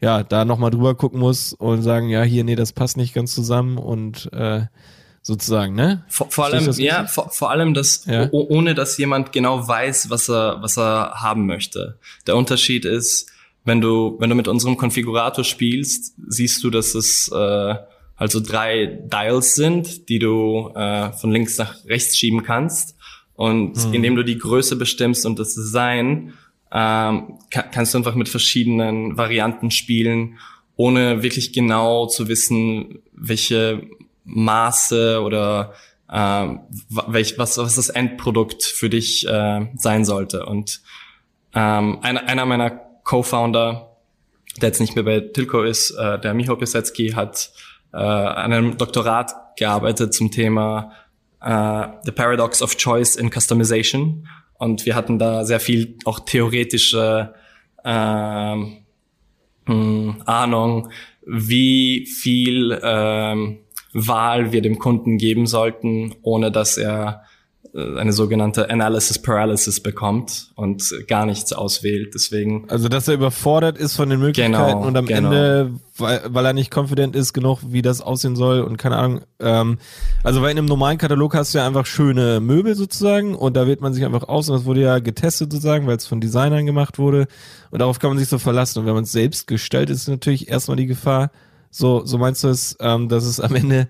ja 0.00 0.22
da 0.22 0.44
nochmal 0.44 0.70
drüber 0.70 0.94
gucken 0.94 1.20
muss 1.20 1.52
und 1.52 1.82
sagen, 1.82 2.08
ja, 2.08 2.22
hier, 2.22 2.44
nee, 2.44 2.56
das 2.56 2.72
passt 2.72 2.96
nicht 2.96 3.14
ganz 3.14 3.34
zusammen 3.34 3.78
und 3.78 4.30
äh, 4.32 4.66
sozusagen, 5.22 5.74
ne? 5.74 6.04
Vor, 6.08 6.30
vor 6.30 6.44
allem, 6.46 6.70
ja, 6.72 7.06
vor, 7.06 7.30
vor 7.30 7.50
allem, 7.50 7.74
dass 7.74 8.04
ja. 8.06 8.28
ohne 8.30 8.74
dass 8.74 8.96
jemand 8.96 9.32
genau 9.32 9.66
weiß, 9.66 10.08
was 10.10 10.28
er, 10.28 10.58
was 10.62 10.78
er 10.78 11.14
haben 11.20 11.46
möchte. 11.46 11.98
Der 12.26 12.36
Unterschied 12.36 12.84
ist, 12.84 13.30
wenn 13.64 13.80
du, 13.80 14.16
wenn 14.20 14.30
du 14.30 14.36
mit 14.36 14.46
unserem 14.46 14.76
Konfigurator 14.76 15.42
spielst, 15.42 16.14
siehst 16.28 16.62
du, 16.62 16.70
dass 16.70 16.94
es 16.94 17.28
äh, 17.32 17.74
also 18.16 18.40
drei 18.40 18.86
Dials 18.86 19.56
sind, 19.56 20.08
die 20.08 20.18
du 20.18 20.70
äh, 20.74 21.12
von 21.12 21.30
links 21.32 21.58
nach 21.58 21.84
rechts 21.86 22.16
schieben 22.16 22.42
kannst. 22.42 22.96
Und 23.34 23.76
hm. 23.76 23.92
indem 23.92 24.16
du 24.16 24.22
die 24.22 24.38
Größe 24.38 24.76
bestimmst 24.76 25.26
und 25.26 25.38
das 25.38 25.54
Design, 25.54 26.32
ähm, 26.72 27.38
kann, 27.50 27.70
kannst 27.72 27.94
du 27.94 27.98
einfach 27.98 28.14
mit 28.14 28.28
verschiedenen 28.28 29.16
Varianten 29.16 29.70
spielen, 29.70 30.38
ohne 30.76 31.22
wirklich 31.22 31.52
genau 31.52 32.06
zu 32.06 32.28
wissen, 32.28 33.02
welche 33.12 33.82
Maße 34.24 35.22
oder 35.22 35.72
äh, 36.10 36.48
welch, 37.06 37.38
was, 37.38 37.58
was 37.58 37.76
das 37.76 37.88
Endprodukt 37.88 38.62
für 38.62 38.90
dich 38.90 39.26
äh, 39.26 39.66
sein 39.76 40.04
sollte. 40.04 40.46
Und 40.46 40.80
ähm, 41.54 41.98
einer, 42.02 42.28
einer 42.28 42.46
meiner 42.46 42.70
Co-Founder, 42.70 43.96
der 44.60 44.68
jetzt 44.68 44.80
nicht 44.80 44.94
mehr 44.94 45.04
bei 45.04 45.20
Tilco 45.20 45.62
ist, 45.62 45.92
äh, 45.92 46.18
der 46.18 46.34
Miho 46.34 46.56
Piasecki, 46.56 47.10
hat 47.10 47.50
äh, 47.92 47.96
an 47.96 48.52
einem 48.52 48.76
Doktorat 48.76 49.56
gearbeitet 49.56 50.12
zum 50.12 50.30
Thema 50.30 50.92
äh, 51.40 51.86
The 52.04 52.12
Paradox 52.12 52.62
of 52.62 52.76
Choice 52.76 53.16
in 53.16 53.30
Customization. 53.30 54.28
Und 54.58 54.86
wir 54.86 54.94
hatten 54.94 55.18
da 55.18 55.44
sehr 55.44 55.60
viel 55.60 55.96
auch 56.04 56.20
theoretische 56.20 57.34
äh, 57.84 58.56
mh, 59.66 60.16
Ahnung, 60.24 60.90
wie 61.26 62.06
viel 62.06 62.78
ähm, 62.82 63.58
Wahl 63.92 64.52
wir 64.52 64.62
dem 64.62 64.78
Kunden 64.78 65.18
geben 65.18 65.46
sollten, 65.46 66.14
ohne 66.22 66.52
dass 66.52 66.76
er 66.78 67.22
äh, 67.22 67.25
eine 67.76 68.12
sogenannte 68.12 68.70
Analysis 68.70 69.20
Paralysis 69.20 69.80
bekommt 69.80 70.50
und 70.54 70.94
gar 71.08 71.26
nichts 71.26 71.52
auswählt. 71.52 72.14
Deswegen. 72.14 72.64
Also 72.68 72.88
dass 72.88 73.06
er 73.06 73.14
überfordert 73.14 73.76
ist 73.76 73.96
von 73.96 74.08
den 74.08 74.18
Möglichkeiten 74.18 74.52
genau, 74.52 74.86
und 74.86 74.96
am 74.96 75.06
genau. 75.06 75.28
Ende, 75.28 75.72
weil, 75.98 76.22
weil 76.28 76.46
er 76.46 76.52
nicht 76.54 76.74
confident 76.74 77.14
ist 77.14 77.34
genug, 77.34 77.60
wie 77.68 77.82
das 77.82 78.00
aussehen 78.00 78.34
soll 78.34 78.60
und 78.60 78.78
keine 78.78 78.96
Ahnung. 78.96 79.20
Ähm, 79.40 79.78
also 80.24 80.40
weil 80.40 80.52
in 80.52 80.58
einem 80.58 80.68
normalen 80.68 80.96
Katalog 80.96 81.34
hast 81.34 81.52
du 81.52 81.58
ja 81.58 81.66
einfach 81.66 81.84
schöne 81.84 82.40
Möbel 82.40 82.74
sozusagen 82.74 83.34
und 83.34 83.56
da 83.56 83.66
wählt 83.66 83.82
man 83.82 83.92
sich 83.92 84.04
einfach 84.04 84.24
aus 84.24 84.48
und 84.48 84.56
das 84.56 84.64
wurde 84.64 84.80
ja 84.80 84.98
getestet 84.98 85.52
sozusagen, 85.52 85.86
weil 85.86 85.96
es 85.96 86.06
von 86.06 86.20
Designern 86.20 86.64
gemacht 86.64 86.98
wurde 86.98 87.26
und 87.70 87.80
darauf 87.80 87.98
kann 87.98 88.10
man 88.10 88.18
sich 88.18 88.28
so 88.28 88.38
verlassen. 88.38 88.78
Und 88.78 88.86
wenn 88.86 88.94
man 88.94 89.04
es 89.04 89.12
selbst 89.12 89.46
gestaltet, 89.46 89.96
ist 89.96 90.08
natürlich 90.08 90.48
erstmal 90.48 90.78
die 90.78 90.86
Gefahr, 90.86 91.30
so, 91.70 92.06
so 92.06 92.16
meinst 92.16 92.42
du 92.42 92.48
es, 92.48 92.76
ähm, 92.80 93.10
dass 93.10 93.24
es 93.24 93.38
am 93.38 93.54
Ende 93.54 93.80
äh, 93.80 93.86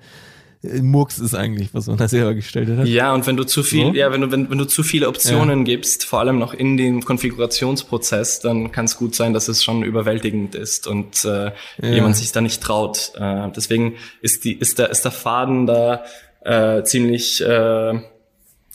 Murks 0.62 1.18
ist 1.18 1.34
eigentlich, 1.34 1.74
was 1.74 1.86
man 1.86 1.96
da 1.96 2.08
selber 2.08 2.34
gestellt 2.34 2.68
hat. 2.76 2.86
Ja, 2.86 3.14
und 3.14 3.26
wenn 3.26 3.36
du 3.36 3.44
zu 3.44 3.62
viel, 3.62 3.86
so? 3.86 3.92
ja, 3.94 4.12
wenn 4.12 4.20
du, 4.20 4.30
wenn, 4.30 4.50
wenn 4.50 4.58
du 4.58 4.64
zu 4.64 4.82
viele 4.82 5.08
Optionen 5.08 5.60
ja. 5.60 5.64
gibst, 5.64 6.04
vor 6.04 6.20
allem 6.20 6.38
noch 6.38 6.54
in 6.54 6.76
dem 6.76 7.04
Konfigurationsprozess, 7.04 8.40
dann 8.40 8.72
kann 8.72 8.86
es 8.86 8.96
gut 8.96 9.14
sein, 9.14 9.32
dass 9.32 9.48
es 9.48 9.62
schon 9.62 9.82
überwältigend 9.82 10.54
ist 10.54 10.86
und 10.86 11.24
äh, 11.24 11.46
ja. 11.46 11.52
jemand 11.80 12.16
sich 12.16 12.32
da 12.32 12.40
nicht 12.40 12.62
traut. 12.62 13.12
Äh, 13.16 13.50
deswegen 13.54 13.94
ist 14.22 14.44
die, 14.44 14.54
ist 14.54 14.78
der, 14.78 14.90
ist 14.90 15.02
der 15.02 15.12
Faden 15.12 15.66
da 15.66 16.04
äh, 16.44 16.82
ziemlich 16.84 17.40
äh, 17.42 18.00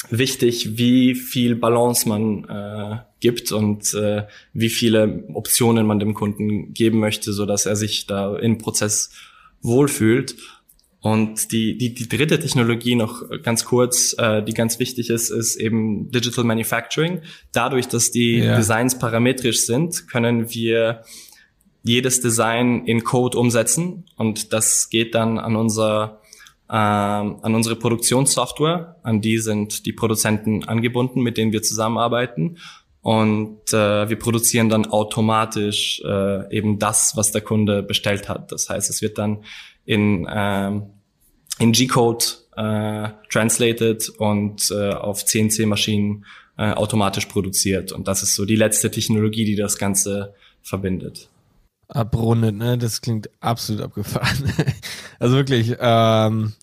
wichtig, 0.09 0.77
wie 0.77 1.15
viel 1.15 1.55
Balance 1.55 2.07
man 2.07 2.45
äh, 2.45 2.97
gibt 3.19 3.51
und 3.51 3.93
äh, 3.93 4.23
wie 4.53 4.69
viele 4.69 5.23
Optionen 5.33 5.85
man 5.85 5.99
dem 5.99 6.13
Kunden 6.13 6.73
geben 6.73 6.99
möchte, 6.99 7.33
so 7.33 7.45
dass 7.45 7.65
er 7.65 7.75
sich 7.75 8.07
da 8.07 8.35
im 8.35 8.57
Prozess 8.57 9.11
wohlfühlt. 9.61 10.35
Und 11.01 11.51
die, 11.51 11.77
die, 11.77 11.95
die 11.95 12.07
dritte 12.07 12.39
Technologie 12.39 12.93
noch 12.93 13.23
ganz 13.41 13.65
kurz, 13.65 14.15
äh, 14.19 14.43
die 14.43 14.53
ganz 14.53 14.77
wichtig 14.77 15.09
ist, 15.09 15.31
ist 15.31 15.55
eben 15.55 16.11
Digital 16.11 16.43
Manufacturing. 16.43 17.21
Dadurch, 17.51 17.87
dass 17.87 18.11
die 18.11 18.37
ja. 18.37 18.55
Designs 18.55 18.99
parametrisch 18.99 19.65
sind, 19.65 20.07
können 20.07 20.53
wir 20.53 21.01
jedes 21.83 22.21
Design 22.21 22.85
in 22.85 23.03
Code 23.03 23.39
umsetzen 23.39 24.05
und 24.15 24.53
das 24.53 24.89
geht 24.89 25.15
dann 25.15 25.39
an 25.39 25.55
unser 25.55 26.21
ähm, 26.69 27.39
an 27.41 27.53
unsere 27.53 27.75
Produktionssoftware, 27.75 28.95
an 29.03 29.19
die 29.19 29.39
sind 29.39 29.85
die 29.85 29.91
Produzenten 29.91 30.63
angebunden, 30.63 31.21
mit 31.21 31.35
denen 31.35 31.51
wir 31.51 31.63
zusammenarbeiten. 31.63 32.59
Und 33.01 33.73
äh, 33.73 34.07
wir 34.07 34.17
produzieren 34.17 34.69
dann 34.69 34.85
automatisch 34.85 36.01
äh, 36.05 36.55
eben 36.55 36.79
das, 36.79 37.17
was 37.17 37.31
der 37.31 37.41
Kunde 37.41 37.83
bestellt 37.83 38.29
hat. 38.29 38.53
Das 38.53 38.69
heißt, 38.69 38.89
es 38.89 39.01
wird 39.01 39.17
dann 39.17 39.43
in, 39.85 40.27
ähm, 40.29 40.83
in 41.59 41.71
G-Code 41.71 42.25
äh, 42.55 43.09
translated 43.29 44.09
und 44.09 44.71
äh, 44.71 44.89
auf 44.91 45.25
CNC-Maschinen 45.25 46.25
äh, 46.57 46.71
automatisch 46.71 47.25
produziert. 47.27 47.91
Und 47.91 48.07
das 48.07 48.23
ist 48.23 48.35
so 48.35 48.45
die 48.45 48.55
letzte 48.55 48.91
Technologie, 48.91 49.45
die 49.45 49.55
das 49.55 49.77
Ganze 49.77 50.33
verbindet 50.61 51.29
abrundet, 51.91 52.55
ne? 52.55 52.77
Das 52.77 53.01
klingt 53.01 53.29
absolut 53.39 53.83
abgefahren. 53.83 54.53
also 55.19 55.35
wirklich, 55.35 55.75
ähm, 55.79 56.53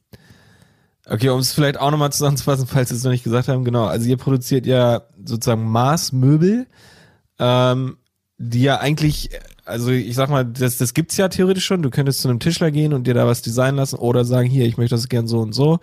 okay, 1.06 1.28
um 1.28 1.40
es 1.40 1.52
vielleicht 1.52 1.78
auch 1.78 1.90
nochmal 1.90 2.12
zusammenzufassen, 2.12 2.66
falls 2.66 2.90
wir 2.90 2.96
es 2.96 3.04
noch 3.04 3.10
nicht 3.10 3.24
gesagt 3.24 3.48
haben, 3.48 3.64
genau, 3.64 3.84
also 3.84 4.08
ihr 4.08 4.16
produziert 4.16 4.66
ja 4.66 5.02
sozusagen 5.24 5.70
Maßmöbel, 5.70 6.66
ähm, 7.38 7.98
die 8.38 8.62
ja 8.62 8.78
eigentlich, 8.78 9.30
also 9.68 9.90
ich 9.90 10.14
sag 10.14 10.30
mal, 10.30 10.44
das, 10.44 10.78
das 10.78 10.94
gibt's 10.94 11.16
ja 11.16 11.28
theoretisch 11.28 11.66
schon, 11.66 11.82
du 11.82 11.90
könntest 11.90 12.20
zu 12.20 12.28
einem 12.28 12.40
Tischler 12.40 12.70
gehen 12.70 12.92
und 12.92 13.06
dir 13.06 13.14
da 13.14 13.26
was 13.26 13.42
designen 13.42 13.76
lassen 13.76 13.96
oder 13.96 14.24
sagen, 14.24 14.48
hier, 14.48 14.66
ich 14.66 14.76
möchte 14.76 14.94
das 14.94 15.08
gern 15.08 15.28
so 15.28 15.40
und 15.40 15.52
so. 15.52 15.78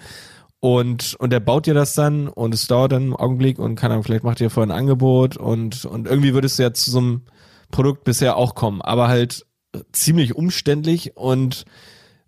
Und, 0.60 1.16
und 1.20 1.32
der 1.32 1.40
baut 1.40 1.68
dir 1.68 1.74
das 1.76 1.94
dann 1.94 2.28
und 2.28 2.54
es 2.54 2.68
dauert 2.68 2.92
dann 2.92 3.04
einen 3.04 3.16
Augenblick 3.16 3.60
und 3.60 3.76
kann 3.76 3.92
dann, 3.92 4.04
vielleicht 4.04 4.24
macht 4.24 4.40
dir 4.40 4.50
vorher 4.50 4.74
ein 4.74 4.78
Angebot 4.78 5.38
und, 5.38 5.86
und 5.86 6.08
irgendwie 6.08 6.34
würdest 6.34 6.58
du 6.58 6.64
ja 6.64 6.74
zu 6.74 6.90
so 6.90 6.98
einem 6.98 7.22
Produkt 7.70 8.04
bisher 8.04 8.36
auch 8.36 8.56
kommen, 8.56 8.82
aber 8.82 9.08
halt 9.08 9.46
ziemlich 9.92 10.36
umständlich 10.36 11.16
und 11.18 11.66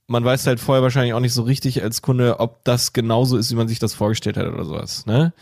man 0.08 0.24
weiß 0.24 0.46
halt 0.46 0.60
vorher 0.60 0.84
wahrscheinlich 0.84 1.14
auch 1.14 1.20
nicht 1.20 1.34
so 1.34 1.42
richtig 1.42 1.82
als 1.84 2.02
Kunde, 2.02 2.40
ob 2.40 2.64
das 2.64 2.94
genauso 2.94 3.38
ist, 3.38 3.52
wie 3.52 3.56
man 3.56 3.68
sich 3.68 3.80
das 3.80 3.94
vorgestellt 3.94 4.38
hat 4.38 4.48
oder 4.48 4.66
sowas, 4.66 5.06
ne? 5.06 5.34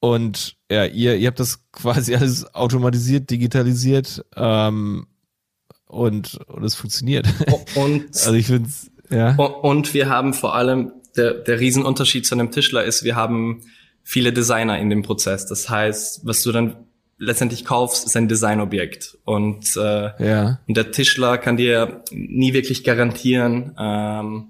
Und 0.00 0.56
ja, 0.70 0.84
ihr, 0.84 1.16
ihr 1.16 1.28
habt 1.28 1.40
das 1.40 1.60
quasi 1.72 2.14
alles 2.14 2.54
automatisiert, 2.54 3.30
digitalisiert 3.30 4.24
ähm, 4.36 5.06
und, 5.96 6.38
und 6.46 6.64
es 6.64 6.74
funktioniert. 6.74 7.26
Und, 7.74 8.06
also 8.12 8.34
ich 8.34 8.46
finde 8.46 8.68
ja. 9.10 9.34
Und 9.36 9.94
wir 9.94 10.08
haben 10.08 10.34
vor 10.34 10.54
allem, 10.54 10.92
der, 11.16 11.34
der 11.34 11.60
Riesenunterschied 11.60 12.26
zu 12.26 12.34
einem 12.34 12.50
Tischler 12.50 12.84
ist, 12.84 13.04
wir 13.04 13.16
haben 13.16 13.62
viele 14.02 14.32
Designer 14.32 14.78
in 14.78 14.90
dem 14.90 15.02
Prozess. 15.02 15.46
Das 15.46 15.68
heißt, 15.68 16.26
was 16.26 16.42
du 16.42 16.52
dann 16.52 16.76
letztendlich 17.18 17.64
kaufst, 17.64 18.06
ist 18.06 18.16
ein 18.16 18.28
Designobjekt. 18.28 19.18
Und, 19.24 19.76
äh, 19.76 20.10
ja. 20.24 20.60
und 20.66 20.76
der 20.76 20.90
Tischler 20.92 21.38
kann 21.38 21.56
dir 21.56 22.02
nie 22.10 22.52
wirklich 22.52 22.84
garantieren, 22.84 23.74
ähm, 23.78 24.48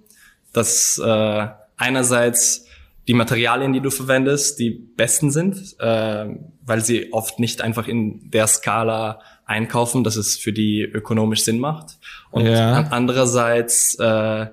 dass 0.52 0.98
äh, 0.98 1.46
einerseits 1.76 2.66
die 3.06 3.14
Materialien, 3.14 3.72
die 3.72 3.80
du 3.80 3.90
verwendest, 3.90 4.58
die 4.58 4.70
besten 4.70 5.30
sind, 5.30 5.76
äh, 5.78 6.26
weil 6.62 6.84
sie 6.84 7.12
oft 7.12 7.38
nicht 7.38 7.60
einfach 7.60 7.86
in 7.86 8.30
der 8.30 8.48
Skala 8.48 9.20
einkaufen, 9.46 10.04
dass 10.04 10.16
es 10.16 10.36
für 10.36 10.52
die 10.52 10.82
ökonomisch 10.82 11.44
Sinn 11.44 11.58
macht. 11.58 11.98
Und 12.30 12.46
ja. 12.46 12.88
andererseits 12.90 13.94
äh, 13.98 14.46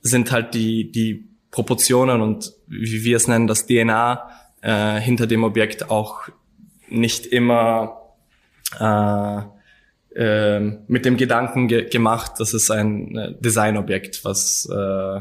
sind 0.00 0.32
halt 0.32 0.54
die, 0.54 0.90
die 0.90 1.28
Proportionen 1.50 2.22
und 2.22 2.52
wie 2.66 3.04
wir 3.04 3.16
es 3.16 3.28
nennen, 3.28 3.46
das 3.46 3.66
DNA 3.66 4.30
äh, 4.62 5.00
hinter 5.00 5.26
dem 5.26 5.44
Objekt 5.44 5.90
auch 5.90 6.22
nicht 6.88 7.26
immer 7.26 8.14
äh, 8.80 9.40
äh, 10.14 10.60
mit 10.86 11.04
dem 11.04 11.16
Gedanken 11.16 11.68
ge 11.68 11.88
gemacht, 11.88 12.32
dass 12.38 12.54
es 12.54 12.70
ein 12.70 13.16
äh, 13.16 13.34
Designobjekt, 13.40 14.24
was 14.24 14.68
äh, 14.70 15.20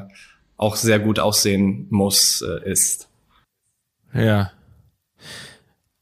auch 0.57 0.75
sehr 0.75 0.99
gut 0.99 1.19
aussehen 1.19 1.87
muss, 1.89 2.41
äh, 2.41 2.69
ist. 2.69 3.09
Ja. 4.13 4.51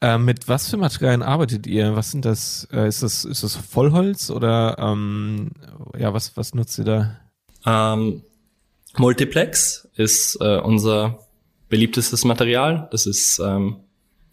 Äh, 0.02 0.18
mit 0.18 0.48
was 0.48 0.70
für 0.70 0.76
Materialien 0.78 1.22
arbeitet 1.22 1.66
ihr? 1.66 1.94
Was 1.94 2.10
sind 2.10 2.24
das? 2.24 2.66
Äh, 2.72 2.88
ist 2.88 3.02
das 3.02 3.24
ist 3.24 3.42
das 3.42 3.56
Vollholz 3.56 4.30
oder 4.30 4.76
ähm, 4.78 5.50
ja 5.98 6.14
was 6.14 6.36
was 6.36 6.54
nutzt 6.54 6.78
ihr 6.78 6.84
da? 6.84 7.16
Ähm, 7.66 8.22
Multiplex 8.96 9.88
ist 9.94 10.36
äh, 10.40 10.58
unser 10.58 11.18
beliebtestes 11.68 12.24
Material. 12.24 12.88
Das 12.90 13.06
ist 13.06 13.38
ähm, 13.38 13.76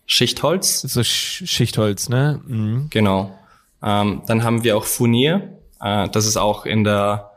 Schichtholz. 0.06 0.82
So 0.82 1.04
Sch 1.04 1.44
Schichtholz, 1.46 2.10
ne? 2.10 2.42
Mhm. 2.46 2.88
Genau. 2.90 3.38
Ähm, 3.84 4.24
dann 4.26 4.44
haben 4.44 4.64
wir 4.64 4.78
auch 4.78 4.86
Furnier. 4.86 5.60
Äh, 5.82 6.10
das 6.10 6.26
ist 6.26 6.38
auch 6.38 6.66
in 6.66 6.84
der 6.84 7.32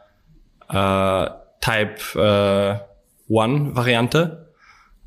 äh, 0.68 1.30
Type 1.60 2.80
äh, 3.28 3.38
1 3.38 3.76
Variante. 3.76 4.39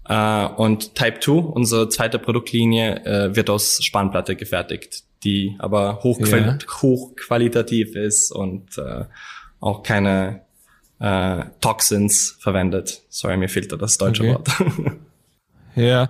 Äh, 0.07 0.45
und 0.45 0.95
Type 0.95 1.19
2, 1.19 1.31
unsere 1.31 1.89
zweite 1.89 2.19
Produktlinie, 2.19 3.05
äh, 3.05 3.35
wird 3.35 3.49
aus 3.49 3.83
Spanplatte 3.83 4.35
gefertigt, 4.35 5.03
die 5.23 5.55
aber 5.59 6.03
hochquali 6.03 6.43
ja. 6.43 6.57
hochqualitativ 6.81 7.95
ist 7.95 8.31
und 8.31 8.77
äh, 8.77 9.05
auch 9.59 9.83
keine 9.83 10.41
äh, 10.99 11.45
Toxins 11.61 12.37
verwendet. 12.39 13.01
Sorry, 13.09 13.37
mir 13.37 13.49
fehlt 13.49 13.71
da 13.71 13.77
das 13.77 13.97
deutsche 13.97 14.23
okay. 14.23 14.33
Wort. 14.33 14.97
ja. 15.75 16.09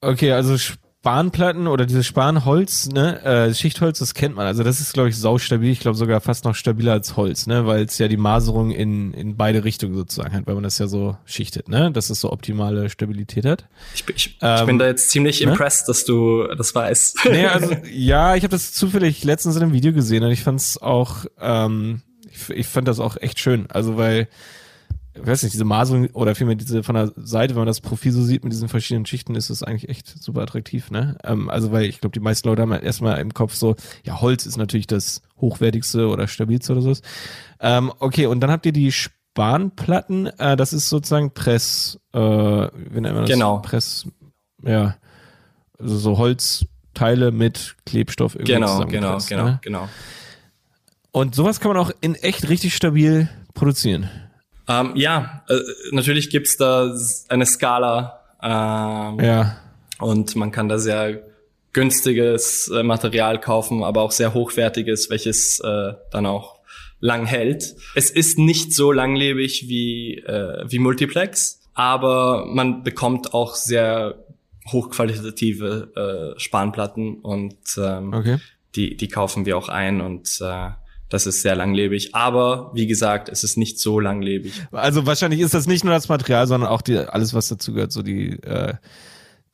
Okay, 0.00 0.32
also 0.32 0.56
Spanplatten 1.06 1.68
oder 1.68 1.86
dieses 1.86 2.04
Spanholz, 2.04 2.88
ne, 2.88 3.22
äh, 3.22 3.54
Schichtholz, 3.54 4.00
das 4.00 4.12
kennt 4.12 4.34
man. 4.34 4.44
Also 4.44 4.64
das 4.64 4.80
ist, 4.80 4.92
glaube 4.92 5.08
ich, 5.08 5.16
saustabil. 5.16 5.70
Ich 5.70 5.78
glaube 5.78 5.96
sogar 5.96 6.20
fast 6.20 6.44
noch 6.44 6.56
stabiler 6.56 6.94
als 6.94 7.16
Holz, 7.16 7.46
ne, 7.46 7.64
weil 7.64 7.84
es 7.84 7.96
ja 7.98 8.08
die 8.08 8.16
Maserung 8.16 8.72
in, 8.72 9.14
in 9.14 9.36
beide 9.36 9.62
Richtungen 9.62 9.94
sozusagen 9.94 10.34
hat, 10.34 10.48
weil 10.48 10.54
man 10.54 10.64
das 10.64 10.78
ja 10.78 10.88
so 10.88 11.16
schichtet, 11.24 11.68
ne, 11.68 11.92
dass 11.92 12.10
es 12.10 12.20
so 12.20 12.32
optimale 12.32 12.90
Stabilität 12.90 13.44
hat. 13.44 13.68
Ich, 13.94 14.04
ich, 14.08 14.38
ähm, 14.42 14.56
ich 14.56 14.66
bin 14.66 14.78
da 14.80 14.86
jetzt 14.88 15.10
ziemlich 15.10 15.40
ne? 15.42 15.52
impressed, 15.52 15.88
dass 15.88 16.04
du 16.04 16.48
das 16.56 16.74
weißt. 16.74 17.18
Nee, 17.30 17.46
also 17.46 17.76
ja, 17.92 18.34
ich 18.34 18.42
habe 18.42 18.50
das 18.50 18.72
zufällig 18.72 19.22
letztens 19.22 19.54
in 19.54 19.62
einem 19.62 19.72
Video 19.72 19.92
gesehen 19.92 20.24
und 20.24 20.32
ich 20.32 20.42
fand 20.42 20.58
es 20.58 20.82
auch, 20.82 21.24
ähm, 21.40 22.02
ich, 22.32 22.50
ich 22.50 22.66
fand 22.66 22.88
das 22.88 22.98
auch 22.98 23.16
echt 23.16 23.38
schön. 23.38 23.66
Also 23.70 23.96
weil 23.96 24.26
ich 25.20 25.26
weiß 25.26 25.42
nicht, 25.42 25.54
diese 25.54 25.64
Maserung 25.64 26.08
oder 26.12 26.34
vielmehr 26.34 26.56
diese 26.56 26.82
von 26.82 26.94
der 26.94 27.12
Seite, 27.16 27.54
wenn 27.54 27.60
man 27.60 27.66
das 27.66 27.80
Profil 27.80 28.12
so 28.12 28.22
sieht 28.22 28.44
mit 28.44 28.52
diesen 28.52 28.68
verschiedenen 28.68 29.06
Schichten, 29.06 29.34
ist 29.34 29.50
es 29.50 29.62
eigentlich 29.62 29.88
echt 29.88 30.22
super 30.22 30.42
attraktiv, 30.42 30.90
ne? 30.90 31.16
Ähm, 31.24 31.48
also 31.48 31.72
weil 31.72 31.84
ich 31.84 32.00
glaube, 32.00 32.12
die 32.12 32.20
meisten 32.20 32.48
Leute 32.48 32.62
haben 32.62 32.72
halt 32.72 32.82
erstmal 32.82 33.18
im 33.20 33.32
Kopf 33.34 33.54
so, 33.54 33.76
ja, 34.04 34.20
Holz 34.20 34.46
ist 34.46 34.56
natürlich 34.56 34.86
das 34.86 35.22
hochwertigste 35.40 36.08
oder 36.08 36.28
stabilste 36.28 36.72
oder 36.72 36.82
so. 36.82 36.94
Ähm, 37.60 37.92
okay, 37.98 38.26
und 38.26 38.40
dann 38.40 38.50
habt 38.50 38.66
ihr 38.66 38.72
die 38.72 38.92
Spanplatten, 38.92 40.26
äh, 40.38 40.56
das 40.56 40.72
ist 40.72 40.88
sozusagen 40.88 41.32
Press, 41.32 41.98
äh, 42.12 42.18
wie 42.18 43.00
nennt 43.00 43.14
man 43.14 43.22
das? 43.22 43.30
Genau. 43.30 43.58
Press, 43.58 44.06
ja, 44.62 44.96
also 45.78 45.96
so 45.98 46.18
Holzteile 46.18 47.32
mit 47.32 47.76
Klebstoff 47.86 48.34
irgendwie 48.34 48.52
Genau, 48.52 48.84
genau, 48.86 49.18
genau, 49.28 49.44
ne? 49.44 49.58
genau. 49.62 49.88
Und 51.12 51.34
sowas 51.34 51.60
kann 51.60 51.72
man 51.72 51.78
auch 51.78 51.90
in 52.02 52.14
echt 52.14 52.48
richtig 52.48 52.76
stabil 52.76 53.28
produzieren. 53.54 54.10
Ähm, 54.68 54.92
ja, 54.94 55.44
äh, 55.48 55.58
natürlich 55.92 56.30
gibt's 56.30 56.56
da 56.56 56.92
eine 57.28 57.46
Skala. 57.46 58.20
Ähm, 58.42 59.20
ja. 59.20 59.56
Und 59.98 60.36
man 60.36 60.50
kann 60.50 60.68
da 60.68 60.78
sehr 60.78 61.22
günstiges 61.72 62.68
äh, 62.68 62.82
Material 62.82 63.40
kaufen, 63.40 63.82
aber 63.84 64.02
auch 64.02 64.10
sehr 64.10 64.34
hochwertiges, 64.34 65.10
welches 65.10 65.60
äh, 65.60 65.92
dann 66.10 66.26
auch 66.26 66.56
lang 67.00 67.26
hält. 67.26 67.76
Es 67.94 68.10
ist 68.10 68.38
nicht 68.38 68.72
so 68.72 68.92
langlebig 68.92 69.68
wie, 69.68 70.18
äh, 70.18 70.64
wie 70.66 70.78
Multiplex, 70.78 71.60
aber 71.74 72.46
man 72.46 72.82
bekommt 72.82 73.34
auch 73.34 73.54
sehr 73.54 74.24
hochqualitative 74.72 76.34
äh, 76.36 76.40
Spanplatten 76.40 77.20
und 77.20 77.58
ähm, 77.78 78.12
okay. 78.12 78.38
die, 78.74 78.96
die 78.96 79.08
kaufen 79.08 79.46
wir 79.46 79.56
auch 79.56 79.68
ein 79.68 80.00
und 80.00 80.40
äh, 80.40 80.70
das 81.08 81.26
ist 81.26 81.42
sehr 81.42 81.54
langlebig. 81.54 82.14
Aber 82.14 82.70
wie 82.74 82.86
gesagt, 82.86 83.28
es 83.28 83.44
ist 83.44 83.56
nicht 83.56 83.78
so 83.78 84.00
langlebig. 84.00 84.52
Also 84.72 85.06
wahrscheinlich 85.06 85.40
ist 85.40 85.54
das 85.54 85.66
nicht 85.66 85.84
nur 85.84 85.94
das 85.94 86.08
Material, 86.08 86.46
sondern 86.46 86.70
auch 86.70 86.82
die, 86.82 86.98
alles, 86.98 87.34
was 87.34 87.48
dazu 87.48 87.72
gehört, 87.72 87.92
so 87.92 88.02
die, 88.02 88.42
äh, 88.42 88.74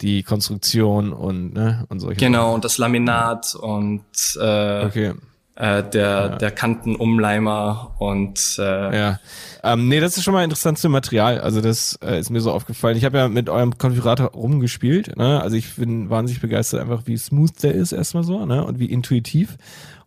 die 0.01 0.23
Konstruktion 0.23 1.13
und, 1.13 1.55
ne, 1.55 1.85
und 1.89 2.01
solche 2.01 2.19
Genau, 2.19 2.45
Sachen. 2.45 2.55
und 2.55 2.65
das 2.65 2.79
Laminat 2.79 3.55
und 3.55 4.05
äh, 4.41 4.85
okay. 4.85 5.13
äh, 5.55 5.83
der, 5.83 5.83
ja. 5.93 6.29
der 6.37 6.51
Kantenumleimer 6.51 7.95
und 7.99 8.57
äh, 8.59 8.99
ja. 8.99 9.21
Ähm, 9.63 9.89
nee, 9.89 10.01
das 10.01 10.17
ist 10.17 10.25
schon 10.25 10.35
mal 10.35 10.43
interessant 10.43 10.79
zum 10.79 10.91
Material. 10.91 11.39
Also 11.41 11.61
das 11.61 11.99
äh, 12.03 12.19
ist 12.19 12.31
mir 12.31 12.41
so 12.41 12.51
aufgefallen. 12.51 12.97
Ich 12.97 13.05
habe 13.05 13.19
ja 13.19 13.29
mit 13.29 13.49
eurem 13.49 13.79
Konfigurator 13.79 14.29
rumgespielt. 14.29 15.17
Ne? 15.17 15.41
Also 15.41 15.57
ich 15.57 15.77
bin 15.77 16.11
wahnsinnig 16.11 16.41
begeistert, 16.41 16.81
einfach 16.81 17.03
wie 17.05 17.17
smooth 17.17 17.63
der 17.63 17.75
ist 17.75 17.93
erstmal 17.93 18.25
so 18.25 18.45
ne? 18.45 18.65
und 18.65 18.81
wie 18.81 18.87
intuitiv. 18.87 19.57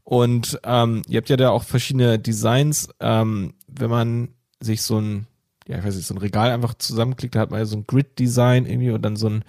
Und 0.06 0.60
ähm, 0.64 1.02
ihr 1.08 1.18
habt 1.18 1.30
ja 1.30 1.36
da 1.36 1.50
auch 1.50 1.64
verschiedene 1.64 2.20
Designs. 2.20 2.90
Ähm, 3.00 3.56
wenn 3.68 3.90
man 3.90 4.30
sich 4.60 4.84
so 4.84 5.00
ein, 5.00 5.26
ja, 5.68 5.80
ich 5.80 5.84
weiß 5.84 5.96
nicht, 5.96 6.06
so 6.06 6.14
ein 6.14 6.20
Regal 6.20 6.52
einfach 6.52 6.76
zusammenklickt, 6.76 7.34
da 7.34 7.40
hat 7.40 7.50
man 7.50 7.60
ja 7.60 7.66
so 7.66 7.76
ein 7.76 7.88
Grid-Design 7.88 8.68
irgendwie 8.68 8.92
und 8.92 9.02
dann 9.02 9.16
so 9.16 9.28
ein 9.28 9.44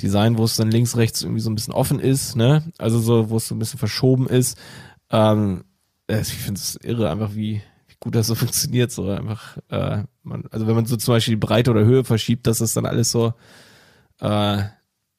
Design, 0.00 0.38
wo 0.38 0.44
es 0.44 0.56
dann 0.56 0.70
links, 0.70 0.96
rechts 0.96 1.22
irgendwie 1.22 1.42
so 1.42 1.50
ein 1.50 1.54
bisschen 1.54 1.74
offen 1.74 2.00
ist, 2.00 2.36
ne? 2.36 2.64
Also 2.78 2.98
so, 3.00 3.28
wo 3.28 3.36
es 3.36 3.48
so 3.48 3.54
ein 3.54 3.58
bisschen 3.58 3.78
verschoben 3.78 4.26
ist. 4.26 4.58
Ähm, 5.10 5.64
ich 6.08 6.28
finde 6.28 6.58
es 6.58 6.76
irre, 6.76 7.10
einfach 7.10 7.34
wie, 7.34 7.60
wie 7.86 7.96
gut 8.00 8.14
das 8.14 8.28
so 8.28 8.34
funktioniert. 8.34 8.90
So 8.90 9.10
einfach, 9.10 9.58
äh, 9.68 10.04
man, 10.22 10.44
also 10.50 10.66
wenn 10.66 10.74
man 10.74 10.86
so 10.86 10.96
zum 10.96 11.12
Beispiel 11.12 11.32
die 11.32 11.46
Breite 11.46 11.70
oder 11.70 11.84
Höhe 11.84 12.02
verschiebt, 12.04 12.46
dass 12.46 12.58
das 12.58 12.72
dann 12.72 12.86
alles 12.86 13.10
so 13.10 13.34
äh, 14.20 14.62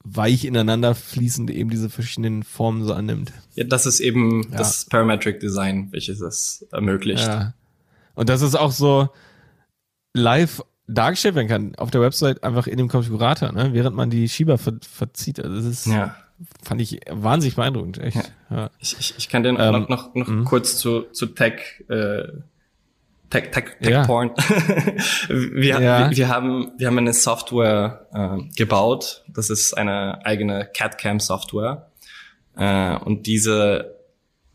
weich 0.04 0.46
ineinander 0.46 0.96
fließend 0.96 1.50
eben 1.50 1.70
diese 1.70 1.90
verschiedenen 1.90 2.44
Formen 2.44 2.84
so 2.84 2.94
annimmt. 2.94 3.32
Ja, 3.56 3.64
das 3.64 3.86
ist 3.86 4.00
eben 4.00 4.44
ja. 4.52 4.58
das 4.58 4.86
Parametric 4.86 5.40
Design, 5.40 5.88
welches 5.92 6.20
es 6.20 6.66
ermöglicht. 6.72 7.26
Ja. 7.26 7.54
Und 8.14 8.30
das 8.30 8.42
ist 8.42 8.56
auch 8.56 8.72
so 8.72 9.10
live 10.14 10.62
dargestellt 10.88 11.36
werden 11.36 11.48
kann 11.48 11.76
auf 11.76 11.92
der 11.92 12.02
Website 12.02 12.44
einfach 12.44 12.68
in 12.68 12.78
dem 12.78 12.90
Konfigurator, 12.90 13.52
ne? 13.52 13.70
während 13.72 13.96
man 13.96 14.10
die 14.10 14.28
Schieber 14.28 14.58
ver 14.58 14.74
verzieht. 14.82 15.40
Also 15.40 15.56
das 15.56 15.66
ist, 15.66 15.88
ja. 15.88 16.16
fand 16.62 16.82
ich 16.82 17.00
wahnsinnig 17.10 17.56
beeindruckend, 17.56 18.00
echt. 18.00 18.34
Ja. 18.50 18.70
Ich, 18.80 18.98
ich, 19.00 19.16
ich 19.18 19.30
kann 19.30 19.44
den 19.44 19.56
ähm, 19.58 19.72
noch, 19.72 19.90
noch, 19.90 20.16
noch 20.16 20.28
mhm. 20.28 20.44
kurz 20.44 20.78
zu, 20.78 21.04
zu 21.14 21.28
Tech 21.28 21.84
äh, 21.88 22.24
Tech, 23.34 23.50
Tech, 23.50 23.78
Tech 23.82 23.90
ja. 23.90 24.06
Porn. 24.06 24.30
wir, 25.28 25.82
ja. 25.82 26.10
wir, 26.12 26.18
wir, 26.18 26.30
haben, 26.30 26.72
wir 26.78 26.86
haben 26.86 27.00
eine 27.00 27.14
Software 27.14 28.08
äh, 28.14 28.56
gebaut. 28.56 29.24
Das 29.28 29.50
ist 29.50 29.74
eine 29.74 30.24
eigene 30.24 30.70
CAD-CAM-Software. 30.72 31.90
Äh, 32.56 32.96
und 32.98 33.26
diese 33.26 33.96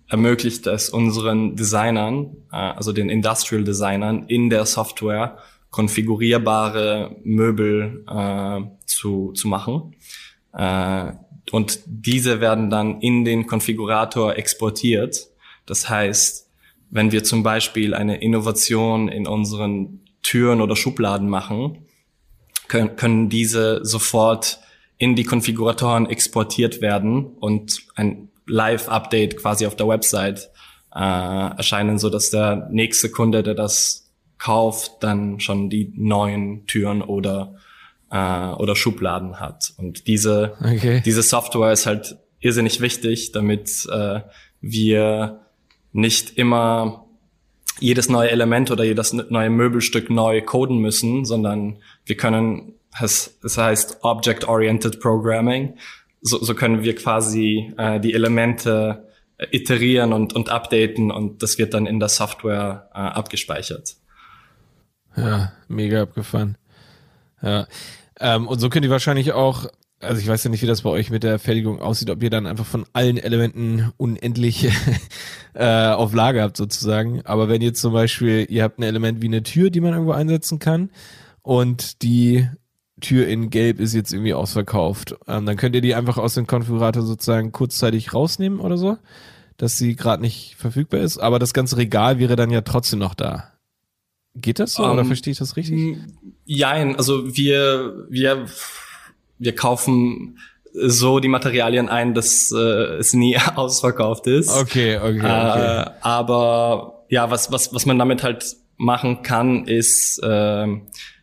ermöglicht 0.06 0.68
es 0.68 0.90
unseren 0.90 1.56
Designern, 1.56 2.36
äh, 2.52 2.56
also 2.56 2.92
den 2.92 3.08
Industrial 3.08 3.64
Designern, 3.64 4.26
in 4.28 4.48
der 4.48 4.64
Software 4.64 5.38
konfigurierbare 5.70 7.16
Möbel 7.24 8.04
äh, 8.08 8.60
zu, 8.86 9.32
zu 9.32 9.48
machen. 9.48 9.96
Äh, 10.52 11.14
und 11.50 11.80
diese 11.84 12.40
werden 12.40 12.70
dann 12.70 13.00
in 13.00 13.24
den 13.24 13.48
Konfigurator 13.48 14.36
exportiert. 14.36 15.30
Das 15.66 15.88
heißt, 15.88 16.47
wenn 16.90 17.12
wir 17.12 17.24
zum 17.24 17.42
Beispiel 17.42 17.94
eine 17.94 18.20
Innovation 18.20 19.08
in 19.08 19.26
unseren 19.26 20.00
Türen 20.22 20.60
oder 20.60 20.76
Schubladen 20.76 21.28
machen, 21.28 21.86
können, 22.68 22.96
können 22.96 23.28
diese 23.28 23.84
sofort 23.84 24.60
in 24.96 25.14
die 25.14 25.24
Konfiguratoren 25.24 26.06
exportiert 26.06 26.80
werden 26.80 27.24
und 27.24 27.80
ein 27.94 28.28
Live-Update 28.46 29.36
quasi 29.36 29.66
auf 29.66 29.76
der 29.76 29.88
Website 29.88 30.50
äh, 30.94 30.98
erscheinen, 30.98 31.98
so 31.98 32.10
dass 32.10 32.30
der 32.30 32.68
nächste 32.70 33.10
Kunde, 33.10 33.42
der 33.42 33.54
das 33.54 34.10
kauft, 34.38 34.92
dann 35.00 35.40
schon 35.40 35.68
die 35.70 35.92
neuen 35.96 36.66
Türen 36.66 37.02
oder 37.02 37.54
äh, 38.10 38.16
oder 38.16 38.74
Schubladen 38.74 39.38
hat. 39.40 39.72
Und 39.76 40.06
diese 40.06 40.56
okay. 40.60 41.02
diese 41.04 41.22
Software 41.22 41.72
ist 41.72 41.86
halt 41.86 42.16
irrsinnig 42.40 42.80
wichtig, 42.80 43.32
damit 43.32 43.86
äh, 43.90 44.20
wir 44.60 45.40
nicht 45.92 46.36
immer 46.36 47.06
jedes 47.80 48.08
neue 48.08 48.30
Element 48.30 48.70
oder 48.70 48.84
jedes 48.84 49.12
neue 49.12 49.50
Möbelstück 49.50 50.10
neu 50.10 50.42
coden 50.42 50.78
müssen, 50.78 51.24
sondern 51.24 51.78
wir 52.04 52.16
können, 52.16 52.74
es, 53.00 53.38
heißt 53.44 53.98
Object-Oriented 54.02 55.00
Programming, 55.00 55.76
so, 56.20 56.42
so 56.42 56.54
können 56.54 56.82
wir 56.82 56.96
quasi 56.96 57.72
äh, 57.76 58.00
die 58.00 58.14
Elemente 58.14 59.08
äh, 59.38 59.46
iterieren 59.52 60.12
und, 60.12 60.32
und 60.32 60.50
updaten 60.50 61.10
und 61.10 61.42
das 61.42 61.58
wird 61.58 61.74
dann 61.74 61.86
in 61.86 62.00
der 62.00 62.08
Software 62.08 62.90
äh, 62.92 62.98
abgespeichert. 62.98 63.96
Ja, 65.16 65.52
mega 65.68 66.02
abgefahren. 66.02 66.56
Ja. 67.42 67.66
Ähm, 68.20 68.48
und 68.48 68.58
so 68.58 68.68
könnt 68.68 68.84
ihr 68.84 68.90
wahrscheinlich 68.90 69.32
auch 69.32 69.66
also 70.00 70.20
ich 70.20 70.28
weiß 70.28 70.44
ja 70.44 70.50
nicht, 70.50 70.62
wie 70.62 70.66
das 70.66 70.82
bei 70.82 70.90
euch 70.90 71.10
mit 71.10 71.22
der 71.22 71.38
Fertigung 71.38 71.80
aussieht, 71.80 72.10
ob 72.10 72.22
ihr 72.22 72.30
dann 72.30 72.46
einfach 72.46 72.66
von 72.66 72.84
allen 72.92 73.18
Elementen 73.18 73.92
unendlich 73.96 74.68
äh, 75.54 75.88
auf 75.88 76.14
Lager 76.14 76.42
habt 76.42 76.56
sozusagen. 76.56 77.22
Aber 77.24 77.48
wenn 77.48 77.62
jetzt 77.62 77.80
zum 77.80 77.92
Beispiel, 77.92 78.46
ihr 78.48 78.62
habt 78.62 78.78
ein 78.78 78.84
Element 78.84 79.22
wie 79.22 79.26
eine 79.26 79.42
Tür, 79.42 79.70
die 79.70 79.80
man 79.80 79.92
irgendwo 79.92 80.12
einsetzen 80.12 80.58
kann 80.58 80.90
und 81.42 82.02
die 82.02 82.48
Tür 83.00 83.26
in 83.26 83.50
Gelb 83.50 83.80
ist 83.80 83.94
jetzt 83.94 84.12
irgendwie 84.12 84.34
ausverkauft, 84.34 85.16
ähm, 85.26 85.46
dann 85.46 85.56
könnt 85.56 85.74
ihr 85.74 85.80
die 85.80 85.94
einfach 85.94 86.18
aus 86.18 86.34
dem 86.34 86.46
Konfigurator 86.46 87.02
sozusagen 87.02 87.52
kurzzeitig 87.52 88.14
rausnehmen 88.14 88.60
oder 88.60 88.76
so, 88.76 88.98
dass 89.56 89.78
sie 89.78 89.96
gerade 89.96 90.22
nicht 90.22 90.54
verfügbar 90.56 91.00
ist. 91.00 91.18
Aber 91.18 91.38
das 91.38 91.52
ganze 91.52 91.76
Regal 91.76 92.18
wäre 92.18 92.36
dann 92.36 92.50
ja 92.50 92.60
trotzdem 92.60 93.00
noch 93.00 93.14
da. 93.14 93.52
Geht 94.34 94.60
das 94.60 94.74
so 94.74 94.84
um, 94.84 94.90
oder 94.92 95.00
ähm, 95.00 95.06
verstehe 95.08 95.32
ich 95.32 95.38
das 95.38 95.56
richtig? 95.56 95.98
Jein, 96.44 96.94
also 96.94 97.36
wir, 97.36 98.06
wir 98.08 98.46
wir 99.38 99.54
kaufen 99.54 100.38
so 100.72 101.18
die 101.20 101.28
Materialien 101.28 101.88
ein, 101.88 102.14
dass 102.14 102.52
äh, 102.52 102.96
es 102.98 103.14
nie 103.14 103.38
ausverkauft 103.54 104.26
ist. 104.26 104.50
Okay, 104.50 104.96
okay, 104.96 105.18
okay. 105.18 105.82
Äh, 105.82 105.90
aber 106.00 107.04
ja, 107.08 107.30
was, 107.30 107.50
was, 107.50 107.72
was 107.74 107.86
man 107.86 107.98
damit 107.98 108.22
halt 108.22 108.56
machen 108.76 109.22
kann, 109.22 109.64
ist, 109.66 110.18
äh, 110.22 110.66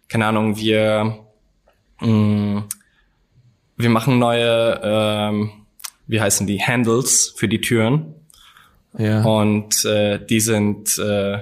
keine 0.07 0.25
Ahnung, 0.25 0.57
wir, 0.57 1.25
mh, 2.01 2.07
mm, 2.07 2.63
wir 3.77 3.89
machen 3.89 4.19
neue, 4.19 4.81
äh, 4.81 5.49
wie 6.07 6.21
heißen 6.21 6.47
die, 6.47 6.61
Handles 6.61 7.33
für 7.35 7.47
die 7.47 7.61
Türen. 7.61 8.15
Ja. 8.97 9.23
Und 9.23 9.83
äh, 9.85 10.25
die 10.25 10.39
sind 10.39 10.97
äh, 10.97 11.39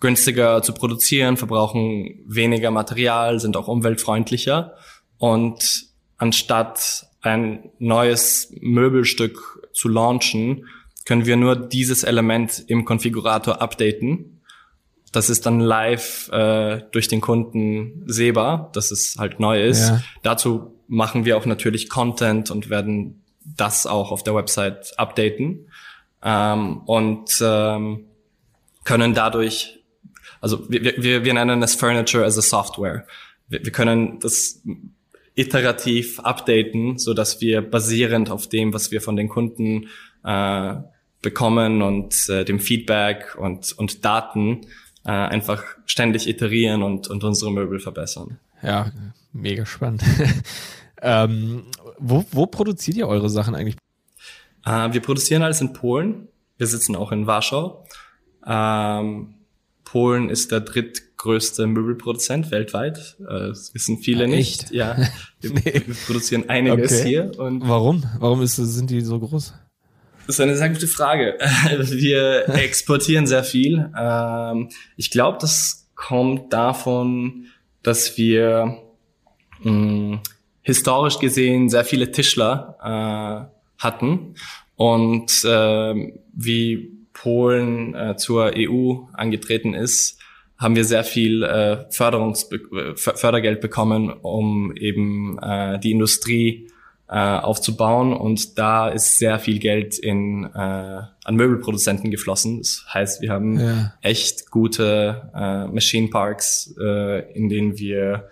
günstiger 0.00 0.62
zu 0.62 0.72
produzieren, 0.72 1.36
verbrauchen 1.36 2.20
weniger 2.26 2.70
Material, 2.70 3.40
sind 3.40 3.56
auch 3.56 3.68
umweltfreundlicher. 3.68 4.74
Und 5.18 5.93
anstatt 6.18 7.06
ein 7.22 7.70
neues 7.78 8.52
Möbelstück 8.60 9.68
zu 9.72 9.88
launchen, 9.88 10.66
können 11.04 11.26
wir 11.26 11.36
nur 11.36 11.56
dieses 11.56 12.04
Element 12.04 12.64
im 12.66 12.84
Konfigurator 12.84 13.60
updaten. 13.60 14.40
Das 15.12 15.30
ist 15.30 15.46
dann 15.46 15.60
live 15.60 16.28
äh, 16.32 16.82
durch 16.90 17.08
den 17.08 17.20
Kunden 17.20 18.02
sehbar, 18.06 18.70
dass 18.72 18.90
es 18.90 19.16
halt 19.18 19.38
neu 19.38 19.62
ist. 19.62 19.88
Ja. 19.88 20.02
Dazu 20.22 20.74
machen 20.88 21.24
wir 21.24 21.36
auch 21.36 21.46
natürlich 21.46 21.88
Content 21.88 22.50
und 22.50 22.68
werden 22.68 23.22
das 23.44 23.86
auch 23.86 24.10
auf 24.10 24.22
der 24.22 24.34
Website 24.34 24.98
updaten 24.98 25.68
ähm, 26.22 26.78
und 26.86 27.38
ähm, 27.42 28.06
können 28.84 29.14
dadurch, 29.14 29.82
also 30.40 30.68
wir, 30.70 30.82
wir, 30.82 31.24
wir 31.24 31.34
nennen 31.34 31.62
es 31.62 31.74
Furniture 31.74 32.24
as 32.24 32.38
a 32.38 32.42
Software. 32.42 33.06
Wir, 33.48 33.64
wir 33.64 33.72
können 33.72 34.18
das 34.20 34.62
iterativ 35.34 36.20
updaten, 36.20 36.98
so 36.98 37.14
dass 37.14 37.40
wir 37.40 37.60
basierend 37.62 38.30
auf 38.30 38.48
dem, 38.48 38.72
was 38.72 38.90
wir 38.90 39.00
von 39.00 39.16
den 39.16 39.28
Kunden 39.28 39.88
äh, 40.24 40.74
bekommen 41.22 41.82
und 41.82 42.28
äh, 42.28 42.44
dem 42.44 42.60
Feedback 42.60 43.34
und, 43.36 43.72
und 43.72 44.04
Daten 44.04 44.66
äh, 45.04 45.10
einfach 45.10 45.64
ständig 45.86 46.28
iterieren 46.28 46.82
und, 46.82 47.08
und 47.08 47.24
unsere 47.24 47.50
Möbel 47.50 47.80
verbessern. 47.80 48.38
Ja, 48.62 48.92
mega 49.32 49.66
spannend. 49.66 50.02
ähm, 51.02 51.64
wo, 51.98 52.24
wo 52.30 52.46
produziert 52.46 52.96
ihr 52.96 53.08
eure 53.08 53.28
Sachen 53.28 53.54
eigentlich? 53.54 53.76
Äh, 54.64 54.92
wir 54.92 55.00
produzieren 55.00 55.42
alles 55.42 55.60
in 55.60 55.72
Polen. 55.72 56.28
Wir 56.56 56.66
sitzen 56.66 56.94
auch 56.94 57.10
in 57.10 57.26
Warschau. 57.26 57.84
Ähm, 58.46 59.34
Polen 59.84 60.30
ist 60.30 60.52
der 60.52 60.60
drittgrößte 61.24 61.66
Möbelproduzent 61.66 62.50
weltweit. 62.50 63.16
Äh, 63.20 63.48
das 63.48 63.74
wissen 63.74 63.98
viele 63.98 64.24
ja, 64.24 64.30
nicht. 64.30 64.70
Ja, 64.74 64.96
wir, 65.40 65.50
nee. 65.52 65.82
produzieren 66.06 66.48
einiges 66.48 67.00
okay. 67.00 67.08
hier. 67.08 67.38
Und 67.38 67.66
Warum? 67.68 68.02
Warum 68.18 68.42
ist, 68.42 68.56
sind 68.56 68.90
die 68.90 69.00
so 69.00 69.18
groß? 69.18 69.54
Das 70.26 70.36
ist 70.36 70.40
eine 70.40 70.56
sehr 70.56 70.70
gute 70.70 70.88
Frage. 70.88 71.38
Wir 71.78 72.48
exportieren 72.48 73.26
sehr 73.26 73.44
viel. 73.44 73.90
Ähm, 73.98 74.70
ich 74.96 75.10
glaube, 75.10 75.38
das 75.40 75.88
kommt 75.94 76.52
davon, 76.52 77.46
dass 77.82 78.16
wir 78.16 78.78
hm, 79.62 80.20
historisch 80.62 81.18
gesehen 81.18 81.68
sehr 81.68 81.84
viele 81.84 82.10
Tischler 82.10 82.78
äh, 82.82 83.82
hatten 83.82 84.34
und 84.76 85.44
ähm, 85.46 86.18
wie 86.32 86.90
Polen 87.12 87.94
äh, 87.94 88.16
zur 88.16 88.52
EU 88.56 89.04
angetreten 89.12 89.74
ist, 89.74 90.18
haben 90.64 90.76
wir 90.76 90.84
sehr 90.84 91.04
viel 91.04 91.42
äh, 91.42 91.84
Förderungs 91.90 92.48
Fördergeld 92.96 93.60
bekommen, 93.60 94.10
um 94.10 94.74
eben 94.74 95.38
äh, 95.38 95.78
die 95.78 95.90
Industrie 95.90 96.68
äh, 97.06 97.18
aufzubauen. 97.18 98.14
Und 98.14 98.58
da 98.58 98.88
ist 98.88 99.18
sehr 99.18 99.38
viel 99.38 99.58
Geld 99.58 99.98
in, 99.98 100.44
äh, 100.44 100.48
an 100.56 101.36
Möbelproduzenten 101.36 102.10
geflossen. 102.10 102.58
Das 102.58 102.82
heißt, 102.92 103.20
wir 103.20 103.30
haben 103.30 103.60
ja. 103.60 103.92
echt 104.00 104.50
gute 104.50 105.30
äh, 105.34 105.66
Machine 105.66 106.08
Parks, 106.08 106.74
äh, 106.80 107.30
in 107.34 107.50
denen 107.50 107.78
wir 107.78 108.30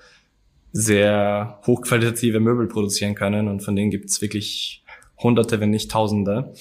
sehr 0.73 1.61
hochqualitative 1.67 2.41
Möbel 2.41 2.67
produzieren 2.67 3.15
können. 3.15 3.47
Und 3.47 3.61
von 3.61 3.77
denen 3.77 3.91
gibt 3.91 4.09
es 4.09 4.23
wirklich 4.23 4.83
Hunderte, 5.23 5.61
wenn 5.61 5.69
nicht 5.69 5.91
Tausende. 5.91 6.55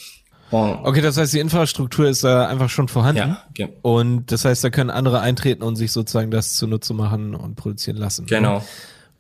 Okay, 0.52 1.02
das 1.02 1.18
heißt, 1.18 1.34
die 1.34 1.40
Infrastruktur 1.40 2.08
ist 2.08 2.24
da 2.24 2.48
einfach 2.48 2.70
schon 2.70 2.88
vorhanden. 2.88 3.20
Ja, 3.20 3.44
okay. 3.50 3.70
Und 3.82 4.32
das 4.32 4.46
heißt, 4.46 4.64
da 4.64 4.70
können 4.70 4.90
andere 4.90 5.22
eintreten 5.22 5.64
und 5.64 5.76
sich 5.76 5.92
sozusagen 5.92 6.32
das 6.32 6.56
zunutze 6.56 6.94
machen 6.94 7.36
und 7.36 7.56
produzieren 7.56 7.98
lassen. 7.98 8.26
Genau. 8.26 8.64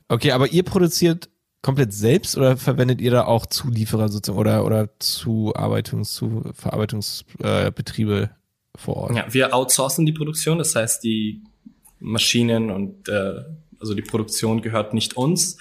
Okay, 0.10 0.32
aber 0.32 0.52
ihr 0.52 0.63
produziert 0.63 1.30
komplett 1.62 1.94
selbst 1.94 2.38
oder 2.38 2.58
verwendet 2.58 3.02
ihr 3.02 3.12
da 3.12 3.26
auch 3.26 3.46
Zulieferer 3.46 4.10
sozusagen 4.10 4.39
oder, 4.39 4.65
oder 4.65 4.89
Zuarbeitungs-, 5.00 6.13
zu 6.13 6.44
Verarbeitungsbetriebe 6.54 8.22
äh, 8.24 8.78
vor 8.78 8.98
Ort? 8.98 9.15
Ja, 9.15 9.26
wir 9.30 9.54
outsourcen 9.54 10.06
die 10.06 10.12
Produktion, 10.12 10.58
das 10.58 10.76
heißt, 10.76 11.04
die 11.04 11.44
Maschinen 12.00 12.72
und 12.72 13.08
äh, 13.08 13.44
also 13.80 13.94
die 13.94 14.02
Produktion 14.02 14.62
gehört 14.62 14.94
nicht 14.94 15.15
uns, 15.15 15.58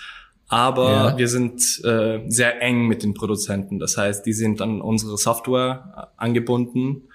aber 0.50 0.90
ja. 0.90 1.18
wir 1.18 1.28
sind 1.28 1.80
äh, 1.84 2.22
sehr 2.26 2.60
eng 2.60 2.88
mit 2.88 3.04
den 3.04 3.14
Produzenten. 3.14 3.78
Das 3.78 3.96
heißt, 3.96 4.26
die 4.26 4.32
sind 4.32 4.60
an 4.60 4.80
unsere 4.80 5.16
Software 5.16 6.10
äh, 6.18 6.22
angebunden 6.22 7.08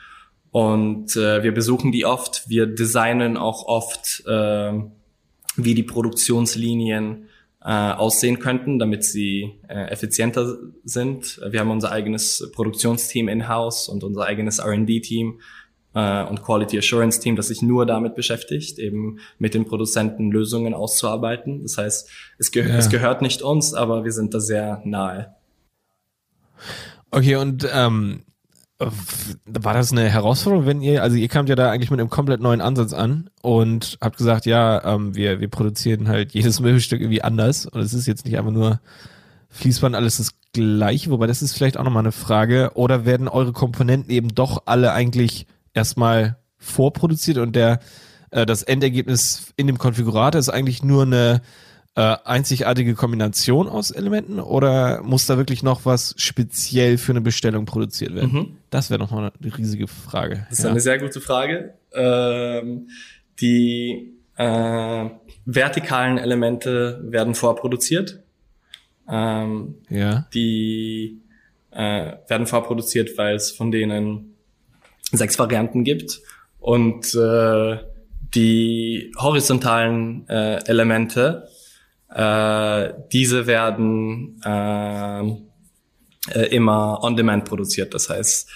und 0.51 1.17
äh, 1.17 1.43
wir 1.43 1.53
besuchen 1.53 1.91
die 1.91 2.05
oft. 2.05 2.45
Wir 2.47 2.65
designen 2.65 3.35
auch 3.35 3.65
oft, 3.67 4.23
äh, 4.25 4.71
wie 5.57 5.73
die 5.73 5.83
Produktionslinien 5.83 7.27
äh, 7.61 7.71
aussehen 7.71 8.39
könnten, 8.39 8.79
damit 8.79 9.03
sie 9.03 9.59
äh, 9.67 9.89
effizienter 9.89 10.55
sind. 10.85 11.41
Wir 11.49 11.59
haben 11.59 11.71
unser 11.71 11.91
eigenes 11.91 12.51
Produktionsteam 12.53 13.27
in-house 13.27 13.89
und 13.89 14.05
unser 14.05 14.27
eigenes 14.27 14.59
R&D-Team, 14.59 15.41
äh, 15.95 16.23
und 16.25 16.43
Quality 16.43 16.77
Assurance 16.77 17.19
Team, 17.19 17.35
das 17.35 17.47
sich 17.47 17.61
nur 17.61 17.85
damit 17.85 18.13
beschäftigt, 18.15 18.77
eben 18.77 19.19
mit 19.39 19.53
den 19.53 19.65
Produzenten 19.65 20.29
Lösungen 20.29 20.73
auszuarbeiten. 20.73 21.63
Das 21.63 21.77
heißt, 21.77 22.09
es, 22.37 22.51
ge 22.51 22.67
ja. 22.67 22.75
es 22.75 22.89
gehört 22.89 23.21
nicht 23.21 23.41
uns, 23.41 23.73
aber 23.73 24.03
wir 24.03 24.11
sind 24.11 24.33
da 24.33 24.39
sehr 24.39 24.81
nahe. 24.83 25.33
Okay, 27.11 27.37
und 27.37 27.67
ähm, 27.73 28.23
war 29.45 29.73
das 29.73 29.93
eine 29.93 30.09
Herausforderung, 30.09 30.65
wenn 30.65 30.81
ihr, 30.81 31.01
also 31.01 31.15
ihr 31.15 31.29
kamt 31.29 31.47
ja 31.47 31.55
da 31.55 31.71
eigentlich 31.71 31.91
mit 31.91 31.99
einem 31.99 32.09
komplett 32.09 32.41
neuen 32.41 32.59
Ansatz 32.59 32.91
an 32.91 33.29
und 33.41 33.97
habt 34.01 34.17
gesagt, 34.17 34.45
ja, 34.45 34.83
ähm, 34.83 35.15
wir, 35.15 35.39
wir 35.39 35.47
produzieren 35.47 36.09
halt 36.09 36.33
jedes 36.33 36.59
Möbelstück 36.59 36.99
irgendwie 36.99 37.21
anders 37.21 37.65
und 37.65 37.79
es 37.79 37.93
ist 37.93 38.05
jetzt 38.05 38.25
nicht 38.25 38.37
einfach 38.37 38.51
nur 38.51 38.81
Fließband 39.49 39.95
alles 39.95 40.17
das 40.17 40.31
gleiche, 40.51 41.09
wobei 41.09 41.27
das 41.27 41.41
ist 41.41 41.53
vielleicht 41.53 41.77
auch 41.77 41.85
nochmal 41.85 42.03
eine 42.03 42.11
Frage, 42.11 42.71
oder 42.73 43.05
werden 43.05 43.29
eure 43.29 43.53
Komponenten 43.53 44.11
eben 44.11 44.35
doch 44.35 44.63
alle 44.65 44.91
eigentlich 44.91 45.47
erstmal 45.75 46.37
vorproduziert 46.57 47.37
und 47.37 47.55
der 47.55 47.79
äh, 48.31 48.45
das 48.45 48.63
Endergebnis 48.63 49.53
in 49.55 49.67
dem 49.67 49.77
Konfigurator 49.77 50.39
ist 50.39 50.49
eigentlich 50.49 50.83
nur 50.83 51.03
eine 51.03 51.41
äh, 51.95 52.17
einzigartige 52.25 52.93
Kombination 52.93 53.69
aus 53.69 53.91
Elementen 53.91 54.39
oder 54.39 55.01
muss 55.03 55.27
da 55.27 55.37
wirklich 55.37 55.63
noch 55.63 55.85
was 55.85 56.13
speziell 56.17 56.97
für 56.97 57.13
eine 57.13 57.21
Bestellung 57.21 57.65
produziert 57.65 58.13
werden? 58.13 58.31
Mhm. 58.31 58.57
Das 58.69 58.89
wäre 58.89 58.99
nochmal 58.99 59.31
eine 59.41 59.57
riesige 59.57 59.87
Frage. 59.87 60.45
Das 60.49 60.59
ist 60.59 60.65
ja. 60.65 60.71
eine 60.71 60.81
sehr 60.81 60.99
gute 60.99 61.21
Frage. 61.21 61.75
Ähm, 61.93 62.89
die 63.39 64.13
äh, 64.35 65.09
vertikalen 65.45 66.17
Elemente 66.17 66.99
werden 67.03 67.35
vorproduziert. 67.35 68.19
Ähm, 69.07 69.75
ja. 69.89 70.27
Die 70.33 71.21
äh, 71.71 72.13
werden 72.27 72.47
vorproduziert, 72.47 73.17
weil 73.17 73.35
es 73.35 73.51
von 73.51 73.71
denen 73.71 74.34
sechs 75.11 75.37
Varianten 75.39 75.83
gibt 75.83 76.21
und 76.59 77.13
äh, 77.15 77.77
die 78.33 79.11
horizontalen 79.17 80.27
äh, 80.27 80.57
Elemente 80.67 81.47
äh, 82.09 82.93
diese 83.11 83.45
werden 83.45 84.41
äh, 84.43 85.21
äh, 86.31 86.55
immer 86.55 87.03
on 87.03 87.15
demand 87.15 87.45
produziert. 87.45 87.93
Das 87.93 88.09
heißt, 88.09 88.49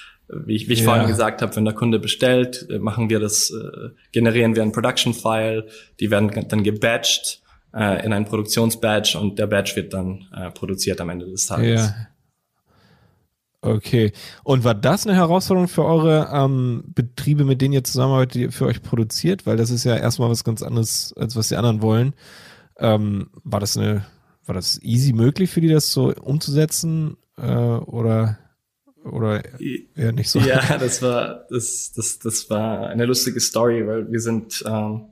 wie 0.46 0.56
ich, 0.56 0.70
wie 0.70 0.74
ich 0.74 0.80
ja. 0.80 0.86
vorhin 0.86 1.08
gesagt 1.08 1.42
habe, 1.42 1.56
wenn 1.56 1.66
der 1.66 1.74
Kunde 1.74 2.00
bestellt, 2.00 2.68
äh, 2.70 2.80
machen 2.80 3.10
wir 3.10 3.20
das, 3.20 3.52
äh, 3.52 3.90
generieren 4.12 4.56
wir 4.56 4.64
ein 4.64 4.72
Production-File, 4.72 5.68
die 6.00 6.12
werden 6.12 6.48
dann 6.48 6.64
gebatcht 6.64 7.42
äh, 7.74 8.06
in 8.06 8.14
ein 8.14 8.26
Produktionsbatch 8.26 9.16
und 9.16 9.40
der 9.40 9.48
Batch 9.48 9.76
wird 9.76 9.94
dann 9.94 10.28
äh, 10.36 10.52
produziert 10.52 11.02
am 11.02 11.10
Ende 11.10 11.26
des 11.30 11.48
Tages. 11.48 11.88
Ja. 11.88 11.96
Okay. 13.62 14.14
Und 14.44 14.64
war 14.64 14.76
das 14.76 15.06
eine 15.06 15.16
Herausforderung 15.16 15.68
für 15.68 15.84
eure 15.84 16.30
ähm, 16.34 16.84
Betriebe, 16.88 17.44
mit 17.44 17.62
denen 17.62 17.74
ihr 17.74 17.84
zusammenarbeitet, 17.84 18.36
die 18.36 18.42
ihr 18.44 18.52
für 18.52 18.66
euch 18.66 18.82
produziert? 18.82 19.46
Weil 19.46 19.58
das 19.58 19.70
ist 19.70 19.84
ja 19.84 19.98
erstmal 19.98 20.30
was 20.30 20.44
ganz 20.44 20.62
anderes, 20.62 21.14
als 21.18 21.36
was 21.36 21.50
die 21.50 21.58
anderen 21.58 21.82
wollen. 21.82 22.14
Ähm, 22.78 23.30
war 23.44 23.60
das 23.60 23.76
eine, 23.76 24.06
war 24.46 24.56
das 24.56 24.82
easy 24.82 25.12
möglich 25.12 25.50
für 25.50 25.62
die, 25.62 25.68
das 25.68 25.92
so 25.92 26.14
umzusetzen 26.14 27.18
äh, 27.38 27.46
oder 27.46 28.40
oder 29.04 29.44
eher 29.96 30.12
nicht 30.12 30.30
so? 30.30 30.40
Ja, 30.40 30.78
das 30.80 31.02
war 31.02 31.46
das 31.50 31.92
das 31.94 32.20
das 32.20 32.50
war 32.50 32.88
eine 32.88 33.06
lustige 33.06 33.40
Story, 33.40 33.86
weil 33.86 34.12
wir 34.12 34.20
sind 34.20 34.64
ähm, 34.66 35.08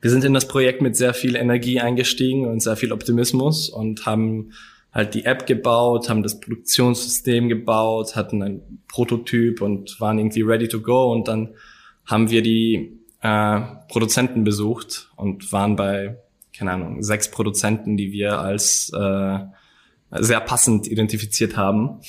wir 0.00 0.10
sind 0.10 0.24
in 0.24 0.34
das 0.34 0.46
Projekt 0.46 0.82
mit 0.82 0.96
sehr 0.96 1.14
viel 1.14 1.34
Energie 1.34 1.80
eingestiegen 1.80 2.46
und 2.46 2.60
sehr 2.60 2.76
viel 2.76 2.92
Optimismus 2.92 3.68
und 3.68 4.06
haben 4.06 4.52
halt 4.92 5.14
die 5.14 5.24
App 5.24 5.46
gebaut, 5.46 6.08
haben 6.08 6.22
das 6.22 6.40
Produktionssystem 6.40 7.48
gebaut, 7.48 8.16
hatten 8.16 8.42
ein 8.42 8.82
Prototyp 8.88 9.60
und 9.60 10.00
waren 10.00 10.18
irgendwie 10.18 10.42
ready 10.42 10.68
to 10.68 10.80
go 10.80 11.12
und 11.12 11.28
dann 11.28 11.54
haben 12.06 12.30
wir 12.30 12.42
die 12.42 12.98
äh, 13.20 13.60
Produzenten 13.88 14.44
besucht 14.44 15.10
und 15.16 15.52
waren 15.52 15.76
bei 15.76 16.16
keine 16.58 16.72
Ahnung, 16.72 17.02
sechs 17.02 17.30
Produzenten, 17.30 17.96
die 17.96 18.10
wir 18.10 18.40
als 18.40 18.90
äh, 18.92 19.38
sehr 20.10 20.40
passend 20.40 20.88
identifiziert 20.88 21.56
haben. 21.56 22.00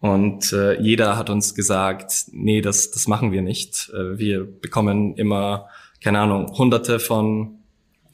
Und 0.00 0.52
äh, 0.52 0.78
jeder 0.80 1.16
hat 1.16 1.30
uns 1.30 1.54
gesagt, 1.54 2.26
nee, 2.32 2.60
das, 2.60 2.90
das 2.90 3.08
machen 3.08 3.32
wir 3.32 3.40
nicht. 3.40 3.90
Äh, 3.94 4.18
wir 4.18 4.44
bekommen 4.44 5.14
immer, 5.16 5.68
keine 6.02 6.18
Ahnung, 6.18 6.52
hunderte 6.58 6.98
von 6.98 7.60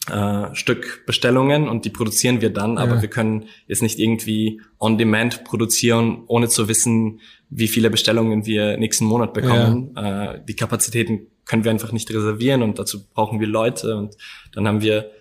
äh, 0.09 0.55
Stück 0.55 1.05
Bestellungen 1.05 1.69
und 1.69 1.85
die 1.85 1.89
produzieren 1.89 2.41
wir 2.41 2.49
dann, 2.49 2.75
ja. 2.75 2.81
aber 2.81 3.01
wir 3.01 3.09
können 3.09 3.45
jetzt 3.67 3.81
nicht 3.81 3.99
irgendwie 3.99 4.61
on 4.79 4.97
demand 4.97 5.43
produzieren, 5.43 6.23
ohne 6.27 6.49
zu 6.49 6.67
wissen, 6.67 7.19
wie 7.49 7.67
viele 7.67 7.89
Bestellungen 7.89 8.45
wir 8.45 8.77
nächsten 8.77 9.05
Monat 9.05 9.33
bekommen. 9.33 9.91
Ja. 9.95 10.33
Äh, 10.33 10.41
die 10.47 10.55
Kapazitäten 10.55 11.27
können 11.45 11.63
wir 11.63 11.71
einfach 11.71 11.91
nicht 11.91 12.09
reservieren 12.09 12.63
und 12.63 12.79
dazu 12.79 13.07
brauchen 13.13 13.39
wir 13.39 13.47
Leute 13.47 13.95
und 13.95 14.15
dann 14.53 14.67
haben 14.67 14.81
wir 14.81 15.11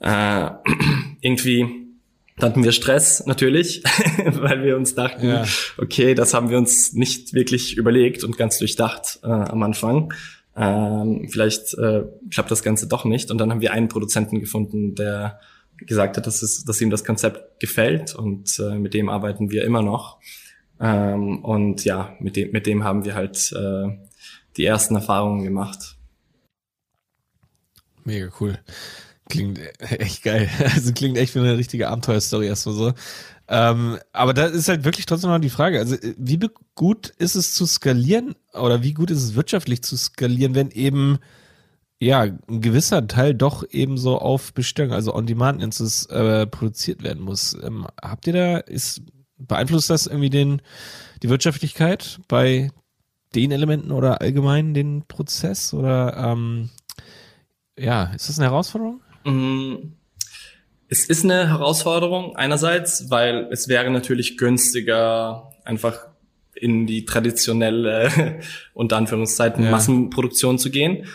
äh, 0.00 0.50
irgendwie 1.20 1.86
hatten 2.42 2.64
wir 2.64 2.72
Stress 2.72 3.26
natürlich, 3.26 3.82
weil 4.24 4.64
wir 4.64 4.76
uns 4.76 4.94
dachten, 4.94 5.28
ja. 5.28 5.44
okay, 5.78 6.14
das 6.14 6.34
haben 6.34 6.50
wir 6.50 6.58
uns 6.58 6.92
nicht 6.92 7.34
wirklich 7.34 7.76
überlegt 7.76 8.24
und 8.24 8.36
ganz 8.36 8.58
durchdacht 8.58 9.20
äh, 9.22 9.26
am 9.26 9.62
Anfang. 9.62 10.12
Ähm, 10.56 11.28
vielleicht 11.30 11.74
äh, 11.74 12.04
klappt 12.30 12.50
das 12.50 12.62
Ganze 12.62 12.86
doch 12.86 13.04
nicht. 13.04 13.30
Und 13.30 13.38
dann 13.38 13.50
haben 13.50 13.60
wir 13.60 13.72
einen 13.72 13.88
Produzenten 13.88 14.40
gefunden, 14.40 14.94
der 14.94 15.40
gesagt 15.78 16.16
hat, 16.16 16.26
dass, 16.26 16.42
es, 16.42 16.64
dass 16.64 16.80
ihm 16.80 16.90
das 16.90 17.04
Konzept 17.04 17.60
gefällt 17.60 18.14
und 18.14 18.58
äh, 18.58 18.78
mit 18.78 18.94
dem 18.94 19.08
arbeiten 19.08 19.50
wir 19.50 19.64
immer 19.64 19.82
noch. 19.82 20.18
Ähm, 20.78 21.44
und 21.44 21.84
ja, 21.84 22.14
mit 22.20 22.36
dem, 22.36 22.52
mit 22.52 22.66
dem 22.66 22.84
haben 22.84 23.04
wir 23.04 23.14
halt 23.14 23.52
äh, 23.52 23.88
die 24.56 24.64
ersten 24.64 24.96
Erfahrungen 24.96 25.44
gemacht. 25.44 25.96
Mega 28.04 28.30
cool. 28.40 28.58
Klingt 29.28 29.60
echt 29.78 30.22
geil. 30.22 30.48
Also 30.74 30.92
klingt 30.92 31.16
echt 31.16 31.34
wie 31.34 31.40
eine 31.40 31.56
richtige 31.56 31.88
Abenteuerstory 31.88 32.46
erstmal 32.46 32.74
so. 32.74 32.92
Ähm, 33.52 33.98
aber 34.12 34.32
da 34.32 34.46
ist 34.46 34.68
halt 34.68 34.84
wirklich 34.84 35.06
trotzdem 35.06 35.30
noch 35.30 35.40
die 35.40 35.50
Frage. 35.50 35.80
Also, 35.80 35.96
wie 36.16 36.38
gut 36.76 37.08
ist 37.18 37.34
es 37.34 37.52
zu 37.52 37.66
skalieren 37.66 38.36
oder 38.54 38.84
wie 38.84 38.94
gut 38.94 39.10
ist 39.10 39.24
es 39.24 39.34
wirtschaftlich 39.34 39.82
zu 39.82 39.96
skalieren, 39.96 40.54
wenn 40.54 40.70
eben 40.70 41.18
ja 41.98 42.20
ein 42.20 42.60
gewisser 42.60 43.08
Teil 43.08 43.34
doch 43.34 43.64
eben 43.68 43.98
so 43.98 44.18
auf 44.18 44.54
Bestellung, 44.54 44.92
also 44.92 45.14
on 45.14 45.26
demand 45.26 45.62
es 45.80 46.06
äh, 46.06 46.46
produziert 46.46 47.02
werden 47.02 47.24
muss. 47.24 47.54
Ähm, 47.60 47.88
habt 48.00 48.28
ihr 48.28 48.32
da, 48.34 48.58
ist, 48.58 49.02
beeinflusst 49.36 49.90
das 49.90 50.06
irgendwie 50.06 50.30
den, 50.30 50.62
die 51.24 51.28
Wirtschaftlichkeit 51.28 52.20
bei 52.28 52.70
den 53.34 53.50
Elementen 53.50 53.90
oder 53.90 54.20
allgemein 54.20 54.74
den 54.74 55.06
Prozess 55.08 55.74
oder 55.74 56.16
ähm, 56.16 56.70
ja, 57.76 58.04
ist 58.14 58.28
das 58.28 58.38
eine 58.38 58.48
Herausforderung? 58.48 59.00
Mm, 59.24 59.92
es 60.90 61.04
ist 61.04 61.24
eine 61.24 61.48
Herausforderung 61.48 62.34
einerseits, 62.34 63.10
weil 63.10 63.48
es 63.52 63.68
wäre 63.68 63.88
natürlich 63.90 64.36
günstiger, 64.36 65.52
einfach 65.64 66.08
in 66.52 66.86
die 66.86 67.04
traditionelle, 67.04 68.40
unter 68.74 68.96
Anführungszeiten, 68.96 69.64
ja. 69.64 69.70
Massenproduktion 69.70 70.58
zu 70.58 70.70
gehen. 70.70 71.06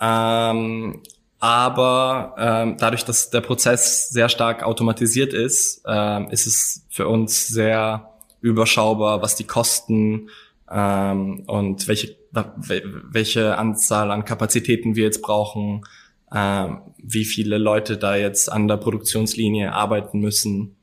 Ähm, 0.00 1.02
aber 1.40 2.36
ähm, 2.38 2.76
dadurch, 2.78 3.04
dass 3.04 3.30
der 3.30 3.40
Prozess 3.40 4.08
sehr 4.08 4.28
stark 4.28 4.62
automatisiert 4.62 5.34
ist, 5.34 5.82
ähm, 5.84 6.28
ist 6.30 6.46
es 6.46 6.86
für 6.88 7.08
uns 7.08 7.48
sehr 7.48 8.08
überschaubar, 8.40 9.20
was 9.20 9.34
die 9.34 9.44
Kosten 9.44 10.30
ähm, 10.70 11.42
und 11.48 11.88
welche, 11.88 12.16
welche 12.30 13.58
Anzahl 13.58 14.12
an 14.12 14.24
Kapazitäten 14.24 14.94
wir 14.94 15.04
jetzt 15.04 15.22
brauchen 15.22 15.84
äh, 16.30 16.68
wie 16.98 17.24
viele 17.24 17.58
Leute 17.58 17.96
da 17.96 18.16
jetzt 18.16 18.50
an 18.50 18.68
der 18.68 18.76
Produktionslinie 18.76 19.72
arbeiten 19.72 20.20
müssen. 20.20 20.76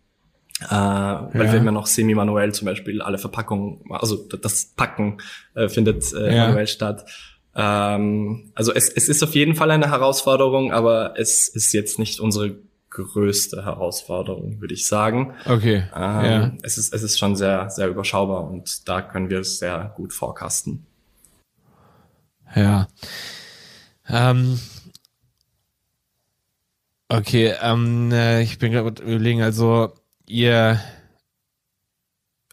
Äh, 0.62 0.70
weil 0.70 1.46
ja. 1.48 1.54
wir 1.54 1.60
immer 1.60 1.72
noch 1.72 1.88
semi-manuell 1.88 2.54
zum 2.54 2.68
Beispiel 2.68 3.02
alle 3.02 3.18
Verpackungen, 3.18 3.80
also 3.90 4.16
das 4.16 4.66
Packen 4.76 5.18
äh, 5.56 5.70
findet 5.70 6.14
äh, 6.14 6.36
ja. 6.36 6.48
manuell 6.48 6.68
statt. 6.68 7.06
Ähm, 7.56 8.52
also 8.54 8.72
es, 8.72 8.90
es 8.90 9.10
ist 9.10 9.24
auf 9.24 9.34
jeden 9.34 9.56
Fall 9.56 9.72
eine 9.72 9.90
Herausforderung, 9.90 10.72
aber 10.72 11.16
es 11.18 11.48
ist 11.48 11.74
jetzt 11.74 11.98
nicht 11.98 12.20
unsere 12.20 12.58
größte 12.92 13.66
Herausforderung, 13.66 14.62
würde 14.62 14.74
ich 14.74 14.86
sagen. 14.86 15.34
Okay. 15.46 15.86
Ähm, 15.96 16.26
ja. 16.26 16.52
Es 16.62 16.78
ist 16.78 16.94
es 16.94 17.04
ist 17.04 17.18
schon 17.18 17.36
sehr 17.36 17.70
sehr 17.70 17.88
überschaubar 17.88 18.50
und 18.50 18.88
da 18.88 19.02
können 19.02 19.30
wir 19.30 19.40
es 19.40 19.60
sehr 19.60 19.94
gut 19.96 20.14
forecasten. 20.14 20.86
Ja. 22.56 22.88
Ähm, 24.08 24.60
Okay, 27.12 27.54
ähm, 27.62 28.10
äh, 28.14 28.42
ich 28.42 28.58
bin 28.58 28.72
gerade 28.72 29.04
überlegen, 29.04 29.42
also 29.42 29.92
ihr 30.28 30.80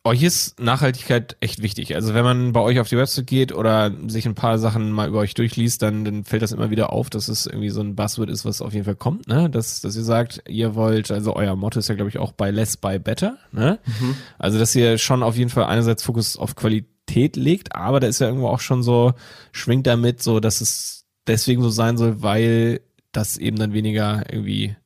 euch 0.03 0.23
ist 0.25 0.59
Nachhaltigkeit 0.59 1.37
echt 1.39 1.63
wichtig. 1.63 1.95
Also 1.95 2.13
wenn 2.13 2.25
man 2.25 2.53
bei 2.53 2.61
euch 2.61 2.81
auf 2.81 2.89
die 2.89 2.97
Website 2.97 3.29
geht 3.29 3.53
oder 3.55 3.93
sich 4.09 4.27
ein 4.27 4.35
paar 4.35 4.59
Sachen 4.59 4.91
mal 4.91 5.07
über 5.07 5.21
euch 5.21 5.35
durchliest, 5.35 5.83
dann, 5.83 6.05
dann 6.05 6.25
fällt 6.25 6.43
das 6.43 6.51
immer 6.51 6.71
wieder 6.71 6.93
auf, 6.93 7.09
dass 7.09 7.29
es 7.29 7.47
irgendwie 7.47 7.69
so 7.69 7.83
ein 7.83 7.95
Buzzword 7.95 8.31
ist, 8.31 8.45
was 8.45 8.61
auf 8.61 8.73
jeden 8.73 8.85
Fall 8.85 8.97
kommt, 8.97 9.29
ne? 9.29 9.49
Dass, 9.49 9.81
dass 9.81 9.95
ihr 9.95 10.03
sagt, 10.03 10.43
ihr 10.49 10.75
wollt, 10.75 11.13
also 11.13 11.37
euer 11.37 11.55
Motto 11.55 11.79
ist 11.79 11.89
ja, 11.89 11.95
glaube 11.95 12.09
ich, 12.09 12.19
auch 12.19 12.33
bei 12.33 12.51
less, 12.51 12.77
by 12.77 12.99
better, 12.99 13.39
ne? 13.53 13.79
Mhm. 13.87 14.17
Also 14.39 14.59
dass 14.59 14.75
ihr 14.75 14.99
schon 14.99 15.23
auf 15.23 15.37
jeden 15.37 15.51
Fall 15.51 15.67
einerseits 15.67 16.03
Fokus 16.03 16.37
auf 16.37 16.57
Qualität 16.57 17.37
legt, 17.37 17.77
aber 17.77 18.01
da 18.01 18.09
ist 18.09 18.21
ja 18.21 18.27
irgendwo 18.27 18.49
auch 18.49 18.61
schon 18.61 18.83
so, 18.83 19.13
schwingt 19.53 19.87
damit 19.87 20.21
so, 20.21 20.41
dass 20.41 20.61
es 20.61 21.05
deswegen 21.29 21.63
so 21.63 21.71
sein 21.71 21.97
soll, 21.97 22.23
weil 22.23 22.81
das 23.13 23.37
eben 23.37 23.59
dann 23.59 23.73
weniger 23.73 24.25
irgendwie 24.31 24.77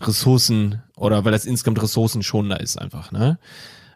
Ressourcen 0.00 0.82
oder 0.96 1.24
weil 1.24 1.32
das 1.32 1.44
insgesamt 1.44 1.82
ressourcenschonender 1.82 2.60
ist 2.60 2.78
einfach, 2.78 3.12
ne? 3.12 3.38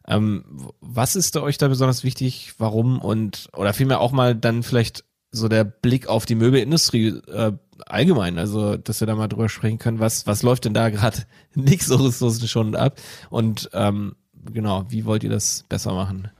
Ähm, 0.09 0.71
was 0.81 1.17
ist 1.17 1.35
da 1.35 1.43
euch 1.43 1.59
da 1.59 1.67
besonders 1.67 2.05
wichtig? 2.05 2.55
Warum? 2.59 3.01
Und 3.01 3.49
oder 3.55 3.73
vielmehr 3.73 4.01
auch 4.01 4.13
mal 4.13 4.37
dann 4.37 4.63
vielleicht 4.63 5.05
so 5.33 5.49
der 5.49 5.65
Blick 5.65 6.07
auf 6.07 6.27
die 6.27 6.37
Möbelindustrie 6.37 7.09
äh, 7.27 7.53
allgemein, 7.87 8.39
also 8.39 8.77
dass 8.77 9.01
wir 9.01 9.07
da 9.07 9.17
mal 9.17 9.27
drüber 9.27 9.49
sprechen 9.49 9.79
können, 9.79 9.99
was 9.99 10.27
was 10.27 10.43
läuft 10.43 10.65
denn 10.65 10.75
da 10.75 10.91
gerade 10.91 11.19
nicht 11.55 11.83
so 11.83 11.97
ressourcenschonend 11.97 12.77
ab 12.77 13.01
und 13.31 13.69
ähm, 13.73 14.15
genau, 14.53 14.85
wie 14.89 15.05
wollt 15.05 15.25
ihr 15.25 15.31
das 15.31 15.65
besser 15.69 15.93
machen? 15.93 16.31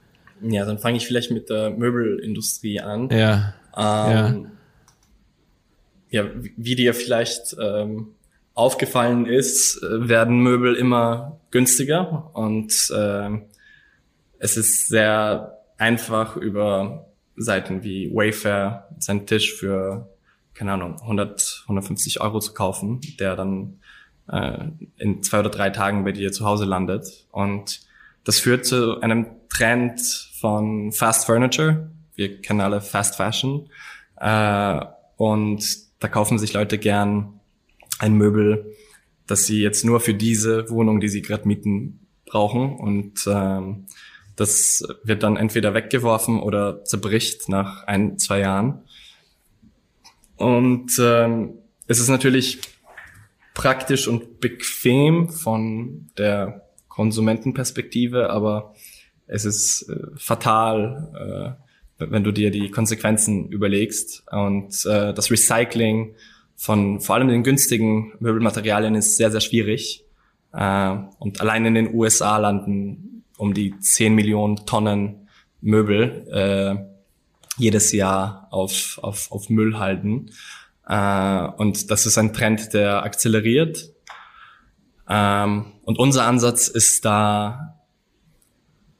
Ja, 0.41 0.65
dann 0.65 0.79
fange 0.79 0.97
ich 0.97 1.05
vielleicht 1.05 1.31
mit 1.31 1.49
der 1.49 1.71
Möbelindustrie 1.71 2.79
an. 2.79 3.09
Ja. 3.09 3.53
Ähm, 3.75 4.11
ja 4.11 4.35
ja, 6.09 6.25
wie 6.33 6.75
dir 6.75 6.93
vielleicht 6.93 7.55
ähm, 7.61 8.09
aufgefallen 8.53 9.25
ist, 9.25 9.81
äh, 9.83 10.09
werden 10.09 10.39
Möbel 10.39 10.75
immer 10.75 11.39
günstiger 11.51 12.31
und 12.33 12.71
äh, 12.95 13.29
es 14.39 14.57
ist 14.57 14.87
sehr 14.87 15.57
einfach 15.77 16.37
über 16.37 17.07
Seiten 17.35 17.83
wie 17.83 18.11
Wayfair 18.13 18.87
seinen 18.97 19.27
Tisch 19.27 19.53
für 19.53 20.09
keine 20.53 20.73
Ahnung 20.73 20.99
100 21.01 21.65
150 21.65 22.19
Euro 22.21 22.39
zu 22.39 22.53
kaufen, 22.53 22.99
der 23.19 23.35
dann 23.35 23.79
äh, 24.27 24.65
in 24.97 25.21
zwei 25.21 25.39
oder 25.39 25.49
drei 25.49 25.69
Tagen 25.69 26.03
bei 26.03 26.11
dir 26.11 26.31
zu 26.31 26.45
Hause 26.45 26.65
landet 26.65 27.27
und 27.31 27.81
das 28.23 28.39
führt 28.39 28.65
zu 28.65 28.99
einem 28.99 29.27
Trend 29.49 30.01
von 30.41 30.91
Fast 30.91 31.25
Furniture. 31.25 31.91
Wir 32.15 32.41
kennen 32.41 32.59
alle 32.59 32.81
Fast 32.81 33.15
Fashion 33.15 33.69
äh, 34.19 34.81
und 35.15 35.86
da 35.99 36.07
kaufen 36.07 36.39
sich 36.39 36.53
Leute 36.53 36.77
gern 36.77 37.39
ein 37.99 38.13
Möbel, 38.13 38.75
das 39.25 39.45
sie 39.45 39.61
jetzt 39.61 39.83
nur 39.83 39.99
für 39.99 40.13
diese 40.13 40.69
Wohnung, 40.69 40.99
die 40.99 41.09
sie 41.09 41.21
gerade 41.21 41.47
mieten, 41.47 42.07
brauchen. 42.25 42.75
Und 42.75 43.27
ähm, 43.27 43.85
das 44.35 44.87
wird 45.03 45.23
dann 45.23 45.37
entweder 45.37 45.73
weggeworfen 45.73 46.39
oder 46.39 46.83
zerbricht 46.83 47.49
nach 47.49 47.83
ein, 47.85 48.19
zwei 48.19 48.39
Jahren. 48.39 48.83
Und 50.35 50.91
ähm, 50.99 51.53
es 51.87 51.99
ist 51.99 52.09
natürlich 52.09 52.59
praktisch 53.53 54.07
und 54.07 54.39
bequem 54.39 55.29
von 55.29 56.09
der 56.17 56.67
Konsumentenperspektive, 56.89 58.29
aber 58.29 58.75
es 59.25 59.45
ist 59.45 59.89
äh, 59.89 59.97
fatal, 60.17 61.57
äh, 61.57 61.66
wenn 61.99 62.23
du 62.23 62.31
dir 62.31 62.51
die 62.51 62.69
Konsequenzen 62.69 63.49
überlegst. 63.49 64.23
Und 64.31 64.85
äh, 64.85 65.13
das 65.13 65.31
Recycling 65.31 66.15
von 66.55 66.99
vor 66.99 67.15
allem 67.15 67.27
den 67.27 67.43
günstigen 67.43 68.13
Möbelmaterialien 68.19 68.95
ist 68.95 69.17
sehr, 69.17 69.31
sehr 69.31 69.41
schwierig. 69.41 70.05
Äh, 70.53 70.95
und 71.19 71.41
allein 71.41 71.65
in 71.65 71.75
den 71.75 71.93
USA 71.93 72.37
landen 72.37 73.23
um 73.37 73.53
die 73.53 73.77
10 73.79 74.15
Millionen 74.15 74.65
Tonnen 74.65 75.27
Möbel 75.61 76.27
äh, 76.31 76.97
jedes 77.57 77.91
Jahr 77.91 78.47
auf, 78.51 78.99
auf, 79.01 79.31
auf 79.31 79.49
Müllhalden. 79.49 80.31
Äh, 80.87 81.47
und 81.57 81.91
das 81.91 82.05
ist 82.05 82.17
ein 82.17 82.33
Trend, 82.33 82.73
der 82.73 83.03
akzeleriert. 83.03 83.91
Ähm, 85.09 85.73
und 85.83 85.99
unser 85.99 86.25
Ansatz 86.25 86.67
ist 86.67 87.05
da 87.05 87.81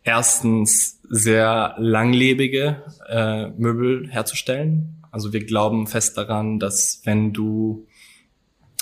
erstens 0.03 0.96
sehr 1.09 1.75
langlebige 1.77 2.83
äh, 3.07 3.47
Möbel 3.49 4.09
herzustellen. 4.09 5.03
Also 5.11 5.33
wir 5.33 5.45
glauben 5.45 5.87
fest 5.87 6.17
daran, 6.17 6.59
dass 6.59 7.01
wenn 7.05 7.33
du 7.33 7.87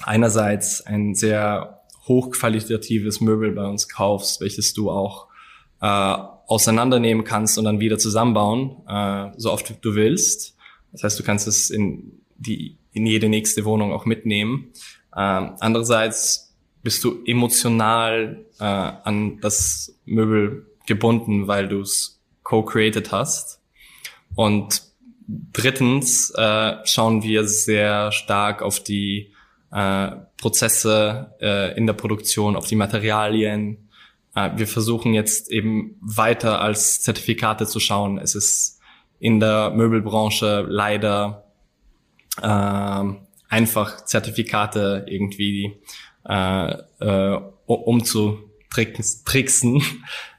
einerseits 0.03 0.81
ein 0.81 1.15
sehr 1.15 1.81
hochqualitatives 2.07 3.21
Möbel 3.21 3.51
bei 3.51 3.65
uns 3.65 3.89
kaufst, 3.89 4.41
welches 4.41 4.73
du 4.73 4.91
auch 4.91 5.27
äh, 5.81 5.85
auseinandernehmen 6.47 7.23
kannst 7.23 7.57
und 7.57 7.65
dann 7.65 7.79
wieder 7.79 7.97
zusammenbauen, 7.97 8.77
äh, 8.88 9.31
so 9.38 9.51
oft 9.51 9.83
du 9.83 9.95
willst. 9.95 10.55
Das 10.91 11.03
heißt, 11.03 11.19
du 11.19 11.23
kannst 11.23 11.47
es 11.47 11.69
in 11.69 12.21
die 12.38 12.77
in 12.91 13.05
jede 13.05 13.27
nächste 13.27 13.65
Wohnung 13.65 13.91
auch 13.91 14.05
mitnehmen. 14.05 14.71
Äh, 15.13 15.19
andererseits 15.59 16.55
bist 16.81 17.03
du 17.03 17.23
emotional 17.25 18.45
äh, 18.59 18.63
an 18.63 19.39
das 19.41 19.99
Möbel 20.05 20.67
gebunden, 20.85 21.47
weil 21.47 21.67
du 21.67 21.81
es 21.81 22.14
co-created 22.45 23.12
hast. 23.12 23.60
Und 24.36 24.84
drittens 25.27 26.29
äh, 26.29 26.75
schauen 26.86 27.23
wir 27.23 27.45
sehr 27.45 28.13
stark 28.13 28.62
auf 28.62 28.79
die 28.79 29.34
äh, 29.71 30.12
Prozesse 30.38 31.34
äh, 31.41 31.77
in 31.77 31.86
der 31.86 31.93
Produktion, 31.93 32.55
auf 32.55 32.67
die 32.67 32.77
Materialien. 32.77 33.89
Äh, 34.36 34.51
wir 34.55 34.67
versuchen 34.67 35.13
jetzt 35.13 35.51
eben 35.51 35.97
weiter 35.99 36.62
als 36.62 37.01
Zertifikate 37.01 37.67
zu 37.67 37.81
schauen. 37.81 38.19
Es 38.19 38.36
ist 38.36 38.79
in 39.19 39.41
der 39.41 39.71
Möbelbranche 39.71 40.65
leider 40.69 41.51
äh, 42.41 43.03
einfach 43.49 44.05
Zertifikate 44.05 45.05
irgendwie 45.08 45.81
äh, 46.27 46.73
äh, 46.99 47.39
umzutricksen. 47.65 49.81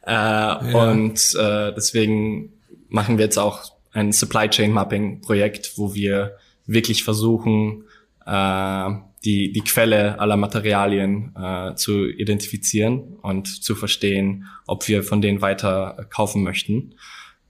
Äh, 0.07 0.13
ja. 0.13 0.91
Und 0.91 1.35
äh, 1.35 1.73
deswegen 1.75 2.53
machen 2.89 3.19
wir 3.19 3.25
jetzt 3.25 3.39
auch 3.39 3.65
ein 3.93 4.13
Supply 4.13 4.49
Chain 4.49 4.73
Mapping 4.73 5.21
Projekt, 5.21 5.73
wo 5.77 5.95
wir 5.95 6.37
wirklich 6.67 7.05
versuchen, 7.05 7.85
äh, 8.25 8.91
die, 9.25 9.53
die 9.53 9.63
Quelle 9.63 10.21
aller 10.21 10.37
Materialien 10.37 11.35
äh, 11.37 11.75
zu 11.75 12.07
identifizieren 12.07 13.17
und 13.23 13.49
zu 13.49 13.75
verstehen, 13.75 14.47
ob 14.67 14.87
wir 14.87 15.03
von 15.03 15.21
denen 15.21 15.41
weiter 15.41 16.07
kaufen 16.11 16.43
möchten. 16.45 16.95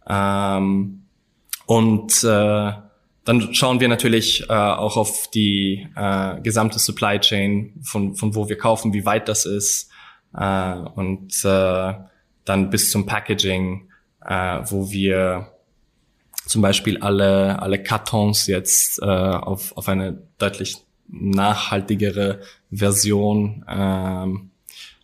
Ähm, 0.09 1.03
und 1.67 2.25
äh, 2.25 2.73
dann 3.25 3.55
schauen 3.55 3.81
wir 3.81 3.89
natürlich 3.89 4.49
äh, 4.49 4.53
auch 4.53 4.97
auf 4.97 5.29
die 5.33 5.89
äh, 5.97 6.41
gesamte 6.41 6.79
Supply 6.79 7.19
Chain, 7.19 7.75
von, 7.83 8.15
von 8.15 8.35
wo 8.35 8.49
wir 8.49 8.57
kaufen, 8.57 8.95
wie 8.95 9.05
weit 9.05 9.29
das 9.29 9.45
ist 9.45 9.91
äh, 10.35 10.77
und 10.95 11.45
äh, 11.45 11.95
dann 12.47 12.71
bis 12.71 12.91
zum 12.91 13.05
Packaging, 13.05 13.89
äh, 14.25 14.61
wo 14.65 14.91
wir 14.91 15.53
zum 16.47 16.63
Beispiel 16.63 16.99
alle, 16.99 17.61
alle 17.61 17.83
Kartons 17.83 18.47
jetzt 18.47 19.01
äh, 19.03 19.05
auf, 19.05 19.77
auf 19.77 19.89
eine 19.89 20.23
deutlich 20.39 20.77
nachhaltigere 21.09 22.41
Version 22.71 23.65
ähm, 23.69 24.51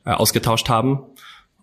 äh, 0.04 0.10
ausgetauscht 0.10 0.68
haben. 0.68 1.00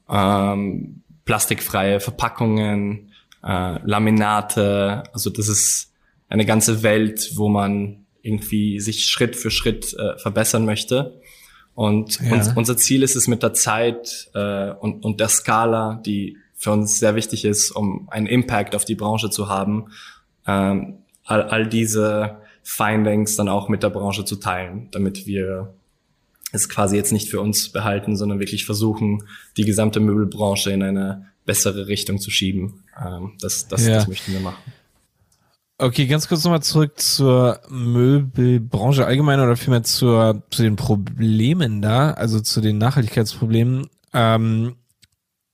Ähm, 0.09 1.01
plastikfreie 1.25 1.99
Verpackungen, 1.99 3.11
äh, 3.43 3.79
Laminate, 3.83 5.03
also 5.13 5.29
das 5.29 5.47
ist 5.47 5.93
eine 6.27 6.45
ganze 6.45 6.83
Welt, 6.83 7.31
wo 7.35 7.49
man 7.49 8.05
irgendwie 8.21 8.79
sich 8.79 9.05
Schritt 9.05 9.35
für 9.35 9.51
Schritt 9.51 9.93
äh, 9.93 10.17
verbessern 10.17 10.65
möchte. 10.65 11.19
Und 11.79 12.19
ja. 12.19 12.33
uns, 12.33 12.51
unser 12.57 12.75
Ziel 12.75 13.03
ist 13.03 13.15
es 13.15 13.29
mit 13.29 13.41
der 13.41 13.53
Zeit 13.53 14.29
äh, 14.33 14.71
und, 14.71 15.05
und 15.05 15.21
der 15.21 15.29
Skala, 15.29 16.01
die 16.05 16.35
für 16.53 16.73
uns 16.73 16.99
sehr 16.99 17.15
wichtig 17.15 17.45
ist, 17.45 17.71
um 17.71 18.09
einen 18.11 18.27
Impact 18.27 18.75
auf 18.75 18.83
die 18.83 18.95
Branche 18.95 19.29
zu 19.29 19.47
haben, 19.47 19.85
ähm, 20.45 20.97
all, 21.23 21.43
all 21.43 21.67
diese 21.67 22.39
Findings 22.63 23.37
dann 23.37 23.47
auch 23.47 23.69
mit 23.69 23.81
der 23.81 23.91
Branche 23.91 24.25
zu 24.25 24.35
teilen, 24.35 24.89
damit 24.91 25.25
wir 25.25 25.73
es 26.51 26.67
quasi 26.67 26.97
jetzt 26.97 27.13
nicht 27.13 27.29
für 27.29 27.39
uns 27.39 27.69
behalten, 27.69 28.17
sondern 28.17 28.41
wirklich 28.41 28.65
versuchen, 28.65 29.23
die 29.55 29.63
gesamte 29.63 30.01
Möbelbranche 30.01 30.71
in 30.71 30.83
eine 30.83 31.27
bessere 31.45 31.87
Richtung 31.87 32.19
zu 32.19 32.29
schieben. 32.29 32.83
Ähm, 33.01 33.37
das, 33.39 33.69
das, 33.69 33.87
ja. 33.87 33.95
das 33.95 34.09
möchten 34.09 34.33
wir 34.33 34.41
machen. 34.41 34.73
Okay, 35.81 36.07
ganz 36.07 36.27
kurz 36.27 36.43
nochmal 36.43 36.61
zurück 36.61 36.99
zur 36.99 37.61
Möbelbranche 37.69 39.05
allgemein 39.05 39.39
oder 39.39 39.55
vielmehr 39.55 39.83
zur, 39.83 40.43
zu 40.51 40.61
den 40.61 40.75
Problemen 40.75 41.81
da, 41.81 42.11
also 42.11 42.41
zu 42.41 42.59
den 42.59 42.77
Nachhaltigkeitsproblemen. 42.77 43.87
Ähm, 44.13 44.75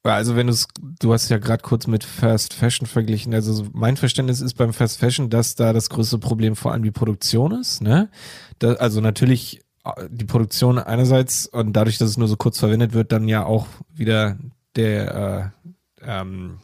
also 0.02 0.36
wenn 0.36 0.48
du 0.48 0.54
es, 0.54 0.68
du 1.00 1.14
hast 1.14 1.30
ja 1.30 1.38
gerade 1.38 1.62
kurz 1.62 1.86
mit 1.86 2.04
Fast 2.04 2.56
Fashion 2.56 2.88
verglichen. 2.88 3.36
Also 3.36 3.68
mein 3.72 3.98
Verständnis 3.98 4.42
ist 4.42 4.56
beim 4.56 4.74
Fast 4.74 5.00
Fashion, 5.00 5.30
dass 5.30 5.54
da 5.54 5.74
das 5.74 5.92
größte 5.92 6.18
Problem 6.18 6.56
vor 6.56 6.72
allem 6.72 6.82
die 6.82 6.90
Produktion 6.90 7.52
ist. 7.52 7.84
Ne? 7.84 8.10
Da, 8.58 8.74
also 8.74 9.02
natürlich 9.02 9.62
äh, 9.84 10.08
die 10.10 10.26
Produktion 10.26 10.80
einerseits 10.80 11.46
und 11.46 11.74
dadurch, 11.74 12.00
dass 12.00 12.10
es 12.10 12.18
nur 12.18 12.28
so 12.28 12.36
kurz 12.36 12.58
verwendet 12.58 12.94
wird, 12.94 13.12
dann 13.12 13.28
ja 13.28 13.46
auch 13.46 13.68
wieder 13.94 14.40
der 14.76 15.54
äh, 16.02 16.22
ähm, 16.22 16.58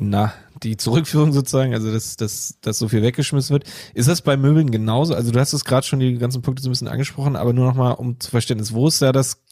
na, 0.00 0.32
die 0.62 0.76
Zurückführung 0.78 1.32
sozusagen, 1.32 1.74
also 1.74 1.92
dass, 1.92 2.16
dass, 2.16 2.56
dass 2.62 2.78
so 2.78 2.88
viel 2.88 3.02
weggeschmissen 3.02 3.52
wird. 3.52 3.64
Ist 3.94 4.08
das 4.08 4.22
bei 4.22 4.36
Möbeln 4.36 4.70
genauso? 4.70 5.14
Also 5.14 5.30
du 5.30 5.38
hast 5.38 5.52
es 5.52 5.64
gerade 5.64 5.86
schon 5.86 6.00
die 6.00 6.16
ganzen 6.16 6.40
Punkte 6.42 6.62
so 6.62 6.68
ein 6.68 6.72
bisschen 6.72 6.88
angesprochen, 6.88 7.36
aber 7.36 7.52
nur 7.52 7.66
nochmal 7.66 7.94
um 7.94 8.18
zu 8.18 8.30
verstehen, 8.30 8.60
wo 8.72 8.88
ist 8.88 9.02
da 9.02 9.12
das 9.12 9.42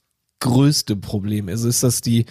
größte 0.40 0.96
Problem 0.96 1.48
ist? 1.48 1.64
Ist 1.64 1.82
das 1.82 2.00
die, 2.00 2.24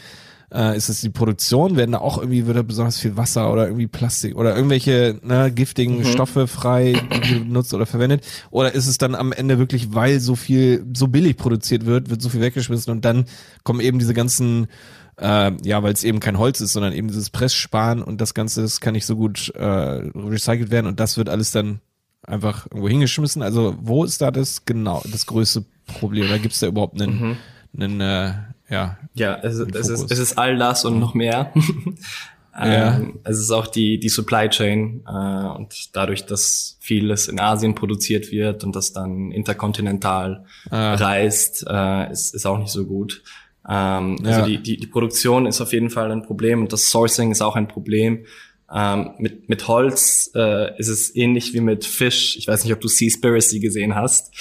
äh, 0.51 0.75
ist 0.75 0.89
das 0.89 1.01
die 1.01 1.09
Produktion? 1.09 1.75
Werden 1.75 1.91
da 1.91 1.99
auch 1.99 2.17
irgendwie, 2.17 2.47
wird 2.47 2.57
da 2.57 2.63
besonders 2.63 2.97
viel 2.97 3.17
Wasser 3.17 3.51
oder 3.51 3.67
irgendwie 3.67 3.87
Plastik 3.87 4.35
oder 4.35 4.55
irgendwelche 4.55 5.19
ne, 5.21 5.51
giftigen 5.51 5.99
mhm. 5.99 6.05
Stoffe 6.05 6.47
frei 6.47 6.99
benutzt 7.29 7.73
oder 7.73 7.85
verwendet? 7.85 8.25
Oder 8.49 8.73
ist 8.73 8.87
es 8.87 8.97
dann 8.97 9.13
am 9.13 9.31
Ende 9.31 9.59
wirklich, 9.59 9.93
weil 9.93 10.19
so 10.19 10.35
viel, 10.35 10.85
so 10.95 11.07
billig 11.07 11.37
produziert 11.37 11.85
wird, 11.85 12.09
wird 12.09 12.21
so 12.21 12.29
viel 12.29 12.41
weggeschmissen 12.41 12.91
und 12.91 13.05
dann 13.05 13.25
kommen 13.63 13.79
eben 13.79 13.99
diese 13.99 14.13
ganzen 14.13 14.67
äh, 15.19 15.51
ja, 15.63 15.83
weil 15.83 15.93
es 15.93 16.03
eben 16.03 16.19
kein 16.19 16.37
Holz 16.37 16.61
ist, 16.61 16.73
sondern 16.73 16.93
eben 16.93 17.07
dieses 17.07 17.29
Presssparen 17.29 18.01
und 18.03 18.21
das 18.21 18.33
Ganze, 18.33 18.61
das 18.61 18.81
kann 18.81 18.93
nicht 18.93 19.05
so 19.05 19.15
gut 19.15 19.49
äh, 19.55 19.63
recycelt 19.63 20.71
werden 20.71 20.87
und 20.87 20.99
das 20.99 21.17
wird 21.17 21.29
alles 21.29 21.51
dann 21.51 21.81
einfach 22.23 22.65
irgendwo 22.67 22.89
hingeschmissen. 22.89 23.41
Also 23.41 23.75
wo 23.81 24.03
ist 24.03 24.21
da 24.21 24.31
das 24.31 24.65
genau 24.65 25.01
das 25.11 25.25
größte 25.25 25.65
Problem? 25.99 26.25
Oder 26.25 26.39
gibt 26.39 26.53
es 26.53 26.59
da 26.59 26.67
überhaupt 26.67 27.01
einen, 27.01 27.19
mhm 27.19 27.37
einen, 27.75 28.01
äh, 28.01 28.33
ja. 28.69 28.97
Ja, 29.13 29.35
es, 29.41 29.55
es, 29.59 29.89
ist, 29.89 30.11
es 30.11 30.19
ist 30.19 30.37
all 30.37 30.57
das 30.57 30.85
und 30.85 30.99
noch 30.99 31.13
mehr. 31.13 31.53
Ja. 32.59 32.97
Ähm, 32.97 33.19
es 33.23 33.37
ist 33.37 33.51
auch 33.51 33.67
die, 33.67 33.99
die 33.99 34.09
Supply 34.09 34.49
Chain 34.49 35.03
äh, 35.07 35.11
und 35.11 35.95
dadurch, 35.95 36.25
dass 36.25 36.79
vieles 36.79 37.27
in 37.27 37.39
Asien 37.39 37.75
produziert 37.75 38.31
wird 38.31 38.63
und 38.63 38.75
das 38.75 38.93
dann 38.93 39.31
interkontinental 39.31 40.43
ah. 40.71 40.95
reist, 40.95 41.63
äh, 41.69 42.11
ist, 42.11 42.33
ist 42.33 42.47
auch 42.47 42.57
nicht 42.57 42.71
so 42.71 42.87
gut. 42.87 43.21
Ähm, 43.67 44.17
also 44.19 44.29
ja. 44.29 44.37
Also 44.37 44.45
die, 44.49 44.57
die, 44.61 44.77
die 44.77 44.87
Produktion 44.87 45.45
ist 45.45 45.61
auf 45.61 45.73
jeden 45.73 45.89
Fall 45.89 46.11
ein 46.11 46.23
Problem 46.23 46.61
und 46.61 46.73
das 46.73 46.89
Sourcing 46.89 47.31
ist 47.31 47.41
auch 47.41 47.55
ein 47.55 47.67
Problem. 47.67 48.25
Ähm, 48.73 49.11
mit, 49.17 49.47
mit 49.47 49.67
Holz 49.67 50.31
äh, 50.35 50.77
ist 50.77 50.89
es 50.89 51.15
ähnlich 51.15 51.53
wie 51.53 51.61
mit 51.61 51.85
Fisch. 51.85 52.37
Ich 52.37 52.47
weiß 52.47 52.63
nicht, 52.63 52.73
ob 52.73 52.81
du 52.81 52.87
Seaspiracy 52.87 53.59
gesehen 53.59 53.95
hast. 53.95 54.33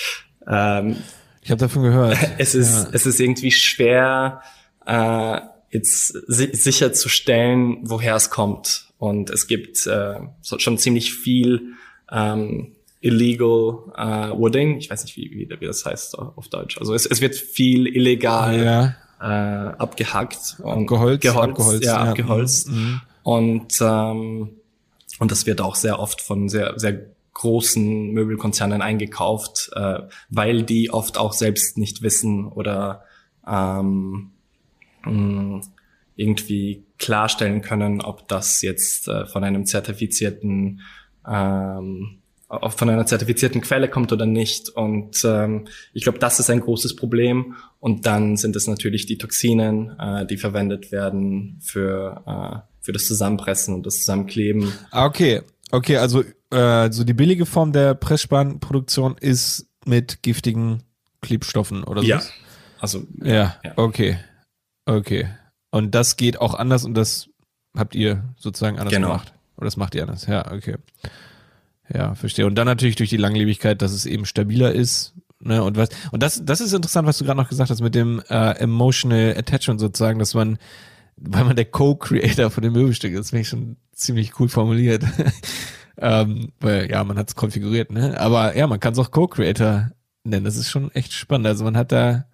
Ähm, 0.48 0.96
ich 1.42 1.50
habe 1.50 1.60
davon 1.60 1.82
gehört. 1.82 2.18
Es 2.38 2.54
ist, 2.54 2.86
ja. 2.86 2.90
es 2.92 3.06
ist 3.06 3.20
irgendwie 3.20 3.52
schwer, 3.52 4.42
äh, 4.84 5.40
jetzt 5.70 6.08
si 6.26 6.48
sicherzustellen, 6.52 7.78
woher 7.82 8.16
es 8.16 8.30
kommt. 8.30 8.86
Und 8.98 9.30
es 9.30 9.46
gibt 9.46 9.86
äh, 9.86 10.14
schon 10.42 10.78
ziemlich 10.78 11.14
viel 11.14 11.74
ähm, 12.10 12.72
illegal 13.00 13.92
äh, 13.96 14.36
wooding. 14.36 14.78
Ich 14.78 14.90
weiß 14.90 15.04
nicht, 15.04 15.16
wie, 15.16 15.30
wie, 15.30 15.48
wie 15.60 15.66
das 15.66 15.84
heißt 15.84 16.18
auf 16.18 16.48
Deutsch. 16.48 16.78
Also 16.78 16.94
es, 16.94 17.06
es 17.06 17.20
wird 17.20 17.36
viel 17.36 17.86
illegal 17.86 18.64
ja. 18.64 18.96
Äh, 19.20 19.24
abgehackt 19.24 20.56
und 20.62 20.86
geholzt, 20.86 21.22
geholzt, 21.22 21.50
abgeholzt, 21.50 21.84
ja, 21.84 22.04
ja. 22.04 22.10
abgeholzt. 22.10 22.68
Mhm. 22.70 23.00
Und 23.22 23.78
ähm, 23.80 24.50
und 25.18 25.30
das 25.30 25.46
wird 25.46 25.60
auch 25.60 25.74
sehr 25.74 25.98
oft 25.98 26.20
von 26.20 26.48
sehr 26.48 26.78
sehr 26.78 27.06
großen 27.32 28.12
Möbelkonzernen 28.12 28.80
eingekauft, 28.80 29.70
äh, 29.74 30.00
weil 30.30 30.62
die 30.62 30.90
oft 30.90 31.18
auch 31.18 31.32
selbst 31.34 31.76
nicht 31.76 32.02
wissen 32.02 32.46
oder 32.46 33.04
ähm, 33.46 34.30
mh, 35.04 35.60
irgendwie 36.16 36.84
klarstellen 36.98 37.60
können, 37.60 38.00
ob 38.00 38.26
das 38.28 38.62
jetzt 38.62 39.08
äh, 39.08 39.26
von 39.26 39.44
einem 39.44 39.66
zertifizierten 39.66 40.80
ähm, 41.28 42.22
von 42.48 42.88
einer 42.88 43.06
zertifizierten 43.06 43.60
Quelle 43.60 43.88
kommt 43.88 44.12
oder 44.12 44.26
nicht. 44.26 44.68
Und 44.68 45.24
ähm, 45.24 45.66
ich 45.92 46.04
glaube, 46.04 46.18
das 46.18 46.38
ist 46.38 46.48
ein 46.48 46.60
großes 46.60 46.94
Problem. 46.94 47.56
Und 47.80 48.06
dann 48.06 48.36
sind 48.36 48.54
es 48.54 48.66
natürlich 48.66 49.06
die 49.06 49.18
Toxinen, 49.18 49.98
äh, 49.98 50.26
die 50.26 50.36
verwendet 50.36 50.92
werden 50.92 51.58
für, 51.60 52.22
äh, 52.26 52.74
für 52.80 52.92
das 52.92 53.06
Zusammenpressen 53.06 53.74
und 53.74 53.84
das 53.86 53.98
Zusammenkleben. 53.98 54.72
Ah, 54.90 55.06
okay. 55.06 55.42
Okay, 55.72 55.96
also 55.96 56.22
äh, 56.50 56.92
so 56.92 57.02
die 57.02 57.14
billige 57.14 57.46
Form 57.46 57.72
der 57.72 57.94
Pressspanproduktion 57.94 59.16
ist 59.18 59.66
mit 59.84 60.22
giftigen 60.22 60.84
Klebstoffen 61.22 61.82
oder 61.82 62.02
so? 62.02 62.08
Ja. 62.08 62.22
Also 62.78 63.02
ja, 63.22 63.56
ja. 63.64 63.72
okay. 63.76 64.18
Okay. 64.84 65.28
Und 65.70 65.94
das 65.94 66.16
geht 66.16 66.40
auch 66.40 66.54
anders 66.54 66.84
und 66.84 66.94
das 66.94 67.28
habt 67.76 67.94
ihr 67.94 68.22
sozusagen 68.38 68.78
anders 68.78 68.94
genau. 68.94 69.08
gemacht. 69.08 69.32
Oder 69.56 69.64
das 69.64 69.76
macht 69.76 69.94
ihr 69.94 70.02
anders. 70.02 70.26
Ja, 70.26 70.52
okay. 70.52 70.76
Ja, 71.92 72.14
verstehe. 72.14 72.46
Und 72.46 72.56
dann 72.56 72.66
natürlich 72.66 72.96
durch 72.96 73.10
die 73.10 73.16
Langlebigkeit, 73.16 73.80
dass 73.82 73.92
es 73.92 74.06
eben 74.06 74.26
stabiler 74.26 74.72
ist. 74.72 75.14
Ne, 75.38 75.62
und 75.62 75.76
was, 75.76 75.90
und 76.12 76.22
das, 76.22 76.44
das 76.44 76.60
ist 76.60 76.72
interessant, 76.72 77.06
was 77.06 77.18
du 77.18 77.24
gerade 77.24 77.40
noch 77.40 77.48
gesagt 77.48 77.70
hast 77.70 77.82
mit 77.82 77.94
dem 77.94 78.22
äh, 78.28 78.52
Emotional 78.58 79.34
Attachment 79.36 79.78
sozusagen, 79.78 80.18
dass 80.18 80.34
man, 80.34 80.58
weil 81.16 81.44
man 81.44 81.56
der 81.56 81.66
Co-Creator 81.66 82.50
von 82.50 82.62
dem 82.62 82.72
Möbelstück 82.72 83.12
ist, 83.12 83.30
finde 83.30 83.42
ich 83.42 83.48
schon 83.48 83.76
ziemlich 83.92 84.40
cool 84.40 84.48
formuliert. 84.48 85.04
ähm, 85.98 86.52
weil, 86.60 86.90
ja, 86.90 87.04
man 87.04 87.18
hat 87.18 87.28
es 87.28 87.36
konfiguriert, 87.36 87.92
ne? 87.92 88.18
Aber 88.18 88.56
ja, 88.56 88.66
man 88.66 88.80
kann 88.80 88.94
es 88.94 88.98
auch 88.98 89.10
Co-Creator 89.10 89.90
nennen. 90.24 90.44
Das 90.44 90.56
ist 90.56 90.70
schon 90.70 90.90
echt 90.92 91.12
spannend. 91.12 91.46
Also 91.46 91.64
man 91.64 91.76
hat 91.76 91.92
da 91.92 92.24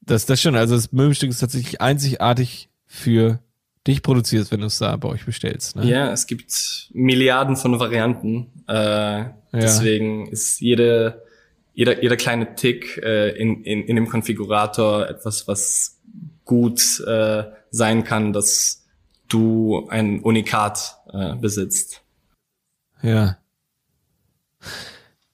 das, 0.00 0.26
das 0.26 0.40
schon. 0.40 0.56
Also 0.56 0.74
das 0.74 0.92
Möbelstück 0.92 1.30
ist 1.30 1.38
tatsächlich 1.38 1.80
einzigartig 1.80 2.70
für 2.86 3.40
dich 3.86 4.02
produzierst, 4.02 4.52
wenn 4.52 4.60
du 4.60 4.66
es 4.66 4.78
da 4.78 4.96
bei 4.96 5.08
euch 5.08 5.24
bestellst. 5.24 5.76
Ne? 5.76 5.86
Ja, 5.86 6.12
es 6.12 6.26
gibt 6.26 6.88
Milliarden 6.92 7.56
von 7.56 7.78
Varianten. 7.78 8.48
Äh, 8.68 8.72
ja. 8.72 9.34
Deswegen 9.52 10.28
ist 10.28 10.60
jede, 10.60 11.22
jeder, 11.74 12.02
jeder 12.02 12.16
kleine 12.16 12.54
Tick 12.54 12.98
äh, 12.98 13.30
in, 13.30 13.64
in, 13.64 13.84
in 13.84 13.96
dem 13.96 14.08
Konfigurator 14.08 15.08
etwas, 15.08 15.48
was 15.48 16.00
gut 16.44 17.00
äh, 17.06 17.44
sein 17.70 18.04
kann, 18.04 18.32
dass 18.32 18.84
du 19.28 19.88
ein 19.88 20.20
Unikat 20.20 20.98
äh, 21.12 21.34
besitzt. 21.36 22.02
Ja. 23.02 23.38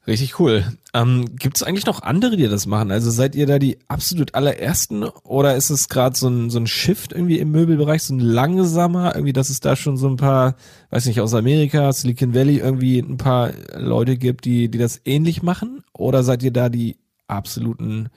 Richtig 0.09 0.41
cool. 0.41 0.65
Ähm, 0.95 1.37
Gibt 1.37 1.59
es 1.59 1.63
eigentlich 1.63 1.85
noch 1.85 2.03
andere, 2.03 2.39
die 2.39 2.49
das 2.49 2.65
machen? 2.65 2.91
Also 2.91 3.11
seid 3.11 3.35
ihr 3.35 3.47
da 3.47 3.59
die 3.59 3.79
absolut 3.89 4.35
allerersten 4.35 5.03
oder 5.05 5.55
ist 5.55 5.69
es 5.69 5.91
gerade 5.91 6.17
so 6.17 6.29
ein, 6.29 6.49
so 6.49 6.59
ein 6.59 6.67
Shift 6.67 7.13
irgendwie 7.13 7.39
im 7.39 7.51
Möbelbereich, 7.51 8.05
so 8.05 8.15
ein 8.15 8.19
langsamer, 8.19 9.15
irgendwie, 9.15 9.35
dass 9.35 9.51
es 9.51 9.61
da 9.61 9.77
schon 9.77 9.99
so 9.99 10.09
ein 10.09 10.17
paar, 10.17 10.57
weiß 10.89 11.05
nicht, 11.05 11.21
aus 11.21 11.35
Amerika, 11.35 11.93
Silicon 11.93 12.35
Valley 12.35 12.57
irgendwie 12.57 13.01
ein 13.01 13.19
paar 13.19 13.53
Leute 13.75 14.17
gibt, 14.17 14.47
die, 14.47 14.71
die 14.71 14.79
das 14.79 15.03
ähnlich 15.05 15.43
machen? 15.43 15.85
Oder 15.93 16.23
seid 16.23 16.43
ihr 16.43 16.53
da 16.53 16.71
die 16.71 16.97
absoluten 17.27 18.09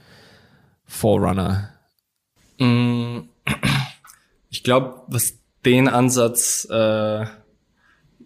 Forerunner? 0.86 1.72
Mm, 2.58 3.24
ich 4.50 4.64
glaube, 4.64 5.02
was 5.08 5.34
den 5.66 5.89
Ansatz 5.89 6.66
äh 6.72 7.26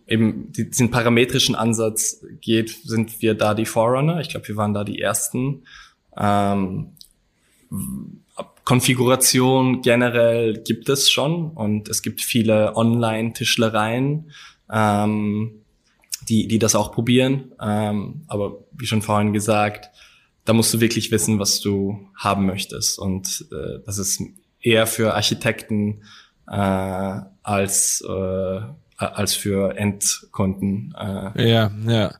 eben 0.08 0.52
diesen 0.52 0.92
parametrischen 0.92 1.56
Ansatz 1.56 2.24
geht, 2.42 2.70
sind 2.70 3.22
wir 3.22 3.34
da 3.34 3.54
die 3.54 3.66
Forerunner. 3.66 4.20
Ich 4.20 4.30
glaube, 4.30 4.48
wir 4.48 4.56
waren 4.56 4.74
da 4.74 4.84
die 4.84 5.02
ersten. 5.02 5.64
Ähm, 6.18 6.92
Konfiguration 8.64 9.82
generell 9.82 10.62
gibt 10.64 10.90
es 10.90 11.10
schon 11.10 11.52
und 11.52 11.88
es 11.88 12.02
gibt 12.02 12.22
viele 12.22 12.76
Online-Tischlereien, 12.76 14.32
ähm, 14.72 15.52
die, 16.28 16.48
die 16.48 16.60
das 16.60 16.76
auch 16.76 16.92
probieren. 16.92 17.52
Ähm, 17.62 18.24
aber 18.28 18.58
wie 18.72 18.88
schon 18.88 19.04
vorhin 19.04 19.34
gesagt, 19.34 19.90
da 20.46 20.54
musst 20.54 20.74
du 20.74 20.80
wirklich 20.80 21.12
wissen, 21.12 21.40
was 21.40 21.60
du 21.60 22.08
haben 22.16 22.46
möchtest. 22.46 22.98
Und 22.98 23.46
äh, 23.52 23.80
das 23.86 23.98
ist 23.98 24.22
eher 24.62 24.88
für 24.88 25.14
Architekten 25.14 26.04
äh, 26.48 27.22
als 27.44 28.02
äh, 28.02 28.62
als 28.98 29.34
für 29.34 29.76
Endkunden. 29.78 30.94
Äh. 30.98 31.50
Ja, 31.50 31.72
ja. 31.86 32.14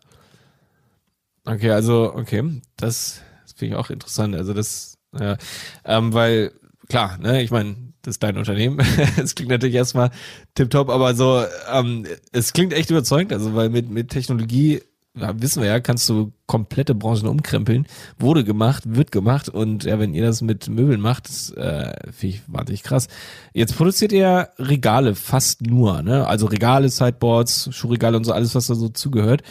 Okay, 1.46 1.72
also, 1.72 2.14
okay, 2.14 2.62
das, 2.76 3.22
das 3.44 3.54
finde 3.54 3.76
ich 3.76 3.80
auch 3.80 3.90
interessant. 3.90 4.36
Also 4.36 4.54
das, 4.54 4.98
ja, 5.18 5.38
ähm, 5.86 6.14
weil, 6.14 6.52
klar, 6.90 7.18
ne, 7.20 7.42
ich 7.44 7.52
meine, 7.52 7.76
das 8.02 8.16
ist 8.16 8.24
dein 8.24 8.38
Unternehmen. 8.38 8.80
Es 9.18 9.36
klingt 9.36 9.52
natürlich 9.52 9.76
erstmal 9.76 10.12
tipptopp, 10.56 10.90
aber 10.90 11.16
so, 11.16 11.44
ähm, 11.72 12.06
es 12.32 12.54
klingt 12.54 12.74
echt 12.74 12.90
überzeugend, 12.90 13.34
also 13.34 13.56
weil 13.56 13.70
mit, 13.70 13.90
mit 13.90 14.10
Technologie 14.10 14.82
ja, 15.18 15.42
wissen 15.42 15.62
wir 15.62 15.70
ja, 15.70 15.80
kannst 15.80 16.08
du 16.10 16.34
komplette 16.46 16.96
Branchen 16.96 17.28
umkrempeln. 17.28 17.88
Wurde 18.20 18.44
gemacht, 18.44 18.84
wird 18.86 19.12
gemacht 19.12 19.50
und 19.50 19.84
ja, 19.84 20.00
wenn 20.00 20.14
ihr 20.14 20.26
das 20.26 20.42
mit 20.42 20.70
Möbeln 20.70 21.02
macht, 21.02 21.30
das 21.30 21.52
äh, 21.52 21.94
finde 22.12 22.36
ich 22.36 22.42
wahnsinnig 22.48 22.84
krass. 22.84 23.08
Jetzt 23.54 23.78
produziert 23.78 24.12
ihr 24.12 24.50
Regale 24.58 25.16
fast 25.16 25.62
nur, 25.62 26.02
ne? 26.02 26.28
Also 26.28 26.48
Regale, 26.48 26.90
Sideboards, 26.90 27.70
Schuhregale 27.72 28.18
und 28.18 28.24
so 28.26 28.34
alles, 28.34 28.56
was 28.56 28.68
da 28.68 28.76
so 28.76 28.90
zugehört. 28.90 29.44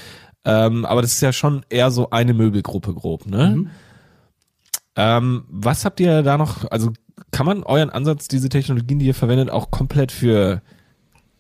Ähm, 0.45 0.85
aber 0.85 1.03
das 1.03 1.15
ist 1.15 1.23
ja 1.23 1.33
schon 1.33 1.65
eher 1.71 1.91
so 1.91 2.11
eine 2.11 2.35
Möbelgruppe 2.35 2.95
grob, 2.95 3.27
ne? 3.27 3.57
Mhm. 3.57 3.71
Ähm, 4.97 5.45
was 5.49 5.85
habt 5.85 5.99
ihr 6.01 6.23
da 6.23 6.39
noch, 6.39 6.71
also 6.71 6.93
kann 7.31 7.47
man 7.47 7.63
euren 7.65 7.91
Ansatz, 7.91 8.29
diese 8.29 8.49
Technologien, 8.49 8.99
die 8.99 9.07
ihr 9.07 9.15
verwendet, 9.15 9.51
auch 9.51 9.71
komplett 9.71 10.13
für 10.13 10.63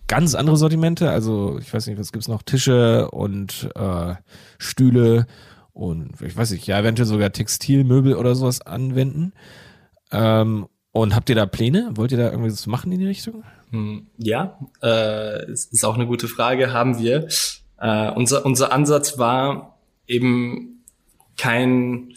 ganz 0.08 0.34
andere 0.34 0.56
Sortimente. 0.56 1.10
Also 1.10 1.58
ich 1.58 1.72
weiß 1.72 1.86
nicht, 1.86 1.98
was 1.98 2.12
gibt's 2.12 2.28
noch? 2.28 2.42
Tische 2.42 3.10
und 3.10 3.70
äh, 3.74 4.14
Stühle 4.58 5.26
und 5.72 6.20
ich 6.20 6.36
weiß 6.36 6.52
nicht, 6.52 6.66
ja, 6.66 6.78
eventuell 6.78 7.06
sogar 7.06 7.32
Textilmöbel 7.32 8.14
oder 8.14 8.34
sowas 8.34 8.60
anwenden. 8.62 9.32
Ähm, 10.12 10.66
und 10.92 11.16
habt 11.16 11.28
ihr 11.28 11.34
da 11.34 11.46
Pläne? 11.46 11.90
Wollt 11.94 12.12
ihr 12.12 12.18
da 12.18 12.30
irgendwie 12.30 12.52
was 12.52 12.68
machen 12.68 12.92
in 12.92 13.00
die 13.00 13.06
Richtung? 13.06 13.42
Hm, 13.70 14.06
ja, 14.16 14.58
äh, 14.80 15.50
ist 15.50 15.84
auch 15.84 15.96
eine 15.96 16.06
gute 16.06 16.28
Frage. 16.28 16.72
Haben 16.72 17.00
wir. 17.00 17.26
Äh, 17.78 18.12
unser, 18.12 18.46
unser 18.46 18.72
Ansatz 18.72 19.18
war 19.18 19.80
eben 20.06 20.84
kein 21.36 22.14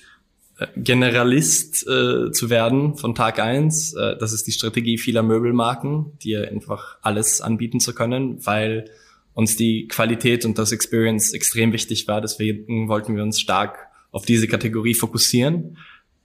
Generalist 0.75 1.87
äh, 1.87 2.31
zu 2.31 2.49
werden 2.49 2.95
von 2.95 3.13
Tag 3.13 3.39
eins. 3.39 3.93
Äh, 3.93 4.17
das 4.17 4.33
ist 4.33 4.47
die 4.47 4.51
Strategie 4.51 4.97
vieler 4.97 5.21
Möbelmarken, 5.23 6.17
dir 6.19 6.49
einfach 6.49 6.97
alles 7.01 7.41
anbieten 7.41 7.79
zu 7.79 7.93
können, 7.93 8.45
weil 8.45 8.89
uns 9.33 9.55
die 9.55 9.87
Qualität 9.87 10.45
und 10.45 10.57
das 10.57 10.71
Experience 10.71 11.33
extrem 11.33 11.73
wichtig 11.73 12.07
war. 12.07 12.21
Deswegen 12.21 12.89
wollten 12.89 13.15
wir 13.15 13.21
uns 13.21 13.39
stark 13.39 13.77
auf 14.11 14.25
diese 14.25 14.47
Kategorie 14.47 14.95
fokussieren 14.95 15.77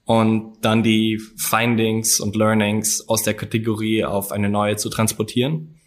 und 0.06 0.56
dann 0.62 0.82
die 0.82 1.20
Findings 1.36 2.18
und 2.18 2.34
Learnings 2.34 3.06
aus 3.08 3.22
der 3.22 3.34
Kategorie 3.34 4.04
auf 4.04 4.32
eine 4.32 4.48
neue 4.48 4.76
zu 4.76 4.88
transportieren. 4.88 5.78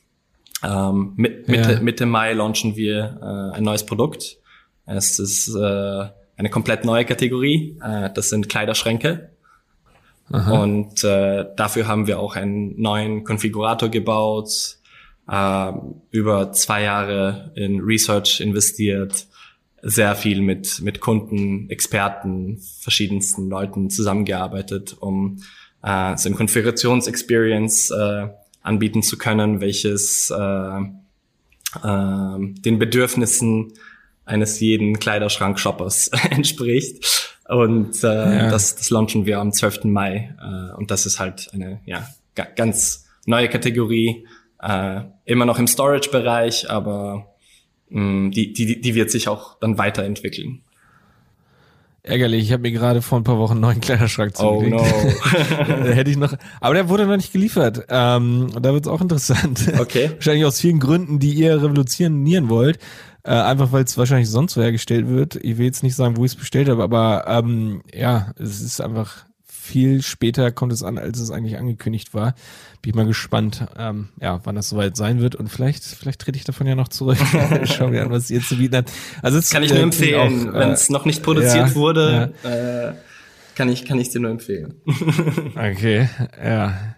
Ähm, 0.64 1.14
mit, 1.16 1.48
Mitte, 1.48 1.72
ja. 1.74 1.80
Mitte 1.80 2.06
Mai 2.06 2.34
launchen 2.34 2.76
wir 2.76 3.20
äh, 3.22 3.58
ein 3.58 3.64
neues 3.64 3.86
Produkt. 3.88 4.38
Es 4.86 5.18
ist 5.18 5.48
äh, 5.56 6.10
eine 6.38 6.50
komplett 6.50 6.86
neue 6.86 7.06
Kategorie. 7.06 7.78
Äh, 7.84 8.10
das 8.14 8.30
sind 8.30 8.50
Kleiderschränke. 8.50 9.30
Aha. 10.32 10.64
Und 10.64 11.04
äh, 11.04 11.46
dafür 11.56 11.88
haben 11.88 12.08
wir 12.08 12.20
auch 12.20 12.36
einen 12.36 12.80
neuen 12.82 13.24
Konfigurator 13.24 13.90
gebaut. 13.90 14.78
äh, 15.30 15.72
über 16.12 16.52
zwei 16.52 16.84
Jahre 16.84 17.52
in 17.56 17.82
Research 17.82 18.40
investiert, 18.42 19.28
sehr 19.82 20.16
viel 20.16 20.42
mit, 20.42 20.82
mit 20.82 21.00
Kunden, 21.00 21.70
Experten, 21.70 22.60
verschiedensten 22.82 23.50
Leuten 23.50 23.90
zusammengearbeitet, 23.90 24.96
um 25.00 25.38
äh, 25.84 26.18
so 26.18 26.30
ein 26.30 26.36
Konfigurationsexperience 26.36 27.92
äh, 27.92 28.28
anbieten 28.62 29.04
zu 29.04 29.18
können, 29.18 29.62
welches 29.62 30.32
äh, 30.32 30.80
äh, 31.84 32.38
den 32.40 32.80
Bedürfnissen 32.80 33.74
eines 34.26 34.60
jeden 34.60 35.00
Kleiderschrank-Shoppers 35.00 36.08
entspricht. 36.30 37.34
Und 37.48 38.04
äh, 38.04 38.08
ja. 38.08 38.50
das, 38.50 38.76
das 38.76 38.90
launchen 38.90 39.26
wir 39.26 39.40
am 39.40 39.52
12. 39.52 39.86
Mai. 39.86 40.36
Äh, 40.42 40.76
und 40.76 40.92
das 40.92 41.06
ist 41.06 41.20
halt 41.20 41.50
eine 41.54 41.80
ja, 41.86 42.08
ganz 42.56 43.06
neue 43.26 43.50
Kategorie, 43.50 44.26
äh, 44.62 45.02
immer 45.26 45.46
noch 45.46 45.60
im 45.60 45.68
Storage-Bereich, 45.68 46.70
aber 46.70 47.36
mh, 47.90 48.02
mm, 48.02 48.32
die, 48.32 48.54
die, 48.54 48.82
die 48.82 48.96
wird 48.96 49.12
sich 49.12 49.28
auch 49.28 49.60
dann 49.60 49.78
weiterentwickeln. 49.78 50.62
Ärgerlich, 52.02 52.44
ich 52.44 52.52
habe 52.52 52.62
mir 52.62 52.72
gerade 52.72 53.02
vor 53.02 53.20
ein 53.20 53.24
paar 53.24 53.40
Wochen 53.40 53.54
einen 53.54 53.62
neuen 53.62 53.82
Kleiderschrank 53.82 54.38
zugelegt. 54.38 54.80
Oh 54.80 54.84
no. 54.84 55.86
Hätte 55.86 56.12
ich 56.12 56.18
noch, 56.18 56.36
aber 56.62 56.76
der 56.76 56.88
wurde 56.88 57.08
noch 57.08 57.16
nicht 57.16 57.34
geliefert. 57.34 57.86
Ähm, 57.90 58.52
da 58.62 58.74
wird's 58.74 58.88
auch 58.88 59.02
interessant. 59.02 59.72
Okay. 59.80 60.12
Wahrscheinlich 60.16 60.46
aus 60.46 60.62
vielen 60.62 60.80
Gründen, 60.80 61.18
die 61.18 61.34
ihr 61.34 61.64
revolutionieren 61.64 62.48
wollt. 62.48 62.78
Äh, 63.26 63.32
einfach 63.32 63.72
weil 63.72 63.84
es 63.84 63.98
wahrscheinlich 63.98 64.30
sonst 64.30 64.56
wo 64.56 64.62
hergestellt 64.62 65.08
wird. 65.08 65.36
Ich 65.38 65.58
will 65.58 65.66
jetzt 65.66 65.82
nicht 65.82 65.96
sagen, 65.96 66.16
wo 66.16 66.26
ich 66.26 66.34
es 66.34 66.38
bestellt 66.38 66.70
habe, 66.70 66.84
aber 66.84 67.26
ähm, 67.28 67.82
ja, 67.92 68.34
es 68.38 68.62
ist 68.62 68.82
einfach 68.82 69.26
viel 69.66 70.04
später 70.04 70.52
kommt 70.52 70.72
es 70.72 70.84
an, 70.84 71.00
als 71.00 71.20
es 71.20 71.32
eigentlich 71.32 71.58
angekündigt 71.58 72.14
war. 72.14 72.36
Bin 72.84 72.92
ich 72.92 72.96
mal 72.96 73.08
gespannt, 73.08 73.66
ähm, 73.78 74.10
ja, 74.22 74.40
wann 74.44 74.56
das 74.56 74.70
soweit 74.70 74.96
sein 74.96 75.22
wird 75.22 75.34
und 75.34 75.50
vielleicht, 75.50 75.84
vielleicht 75.84 76.22
trete 76.22 76.38
ich 76.38 76.44
davon 76.44 76.68
ja 76.68 76.76
noch 76.76 76.88
zurück. 76.88 77.18
Schauen 77.64 77.92
wir 77.92 78.04
an, 78.04 78.12
was 78.12 78.30
ihr 78.30 78.42
zu 78.42 78.58
bieten 78.58 78.76
habt. 78.76 78.92
Also 79.24 79.40
es 79.40 79.50
kann 79.50 79.64
ich 79.64 79.72
nur 79.72 79.80
äh, 79.80 79.84
empfehlen, 79.84 80.54
wenn 80.54 80.70
es 80.70 80.90
äh, 80.90 80.94
noch 80.94 81.06
nicht 81.06 81.24
produziert 81.24 81.70
ja, 81.70 81.76
wurde. 81.76 82.34
Ja. 82.44 82.90
Äh, 82.90 82.94
kann 83.56 83.70
ich, 83.70 83.86
kann 83.86 83.98
ich 83.98 84.10
dir 84.10 84.20
nur 84.20 84.32
empfehlen. 84.32 84.76
okay, 85.56 86.10
ja. 86.44 86.95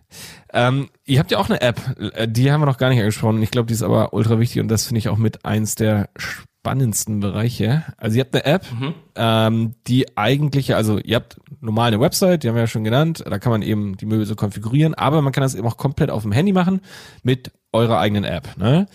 Ähm, 0.53 0.89
ihr 1.05 1.19
habt 1.19 1.31
ja 1.31 1.37
auch 1.37 1.49
eine 1.49 1.61
App, 1.61 1.81
äh, 2.13 2.27
die 2.27 2.51
haben 2.51 2.61
wir 2.61 2.65
noch 2.65 2.77
gar 2.77 2.89
nicht 2.89 2.99
angesprochen. 2.99 3.41
Ich 3.41 3.51
glaube, 3.51 3.67
die 3.67 3.73
ist 3.73 3.83
aber 3.83 4.13
ultra 4.13 4.39
wichtig 4.39 4.61
und 4.61 4.67
das 4.69 4.85
finde 4.85 4.99
ich 4.99 5.09
auch 5.09 5.17
mit 5.17 5.45
eins 5.45 5.75
der 5.75 6.09
spannendsten 6.17 7.19
Bereiche. 7.19 7.83
Also 7.97 8.17
ihr 8.17 8.23
habt 8.23 8.35
eine 8.35 8.45
App, 8.45 8.65
mhm. 8.71 8.93
ähm, 9.15 9.75
die 9.87 10.17
eigentliche, 10.17 10.75
also 10.75 10.99
ihr 10.99 11.15
habt 11.15 11.39
normal 11.61 11.87
eine 11.87 11.99
Website, 11.99 12.43
die 12.43 12.49
haben 12.49 12.55
wir 12.55 12.61
ja 12.61 12.67
schon 12.67 12.83
genannt, 12.83 13.23
da 13.25 13.39
kann 13.39 13.51
man 13.51 13.61
eben 13.61 13.97
die 13.97 14.05
Möbel 14.05 14.25
so 14.25 14.35
konfigurieren, 14.35 14.93
aber 14.93 15.21
man 15.21 15.31
kann 15.31 15.43
das 15.43 15.55
eben 15.55 15.67
auch 15.67 15.77
komplett 15.77 16.09
auf 16.09 16.23
dem 16.23 16.31
Handy 16.31 16.53
machen 16.53 16.81
mit 17.23 17.51
eurer 17.71 17.99
eigenen 17.99 18.23
App. 18.23 18.57
Ne? 18.57 18.87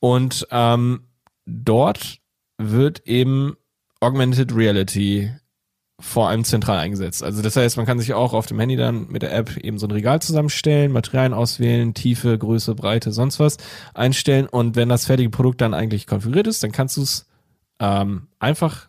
Und 0.00 0.46
ähm, 0.50 1.04
dort 1.46 2.18
wird 2.58 3.06
eben 3.06 3.56
Augmented 4.00 4.54
Reality 4.54 5.30
vor 6.04 6.28
allem 6.28 6.44
zentral 6.44 6.78
eingesetzt. 6.78 7.24
Also 7.24 7.40
das 7.40 7.56
heißt, 7.56 7.78
man 7.78 7.86
kann 7.86 7.98
sich 7.98 8.12
auch 8.12 8.34
auf 8.34 8.44
dem 8.44 8.60
Handy 8.60 8.76
dann 8.76 9.08
mit 9.08 9.22
der 9.22 9.34
App 9.34 9.56
eben 9.56 9.78
so 9.78 9.86
ein 9.86 9.90
Regal 9.90 10.20
zusammenstellen, 10.20 10.92
Materialien 10.92 11.32
auswählen, 11.32 11.94
Tiefe, 11.94 12.36
Größe, 12.36 12.74
Breite, 12.74 13.10
sonst 13.10 13.40
was 13.40 13.56
einstellen 13.94 14.46
und 14.46 14.76
wenn 14.76 14.90
das 14.90 15.06
fertige 15.06 15.30
Produkt 15.30 15.62
dann 15.62 15.72
eigentlich 15.72 16.06
konfiguriert 16.06 16.46
ist, 16.46 16.62
dann 16.62 16.72
kannst 16.72 16.98
du 16.98 17.02
es 17.02 17.26
ähm, 17.80 18.28
einfach 18.38 18.88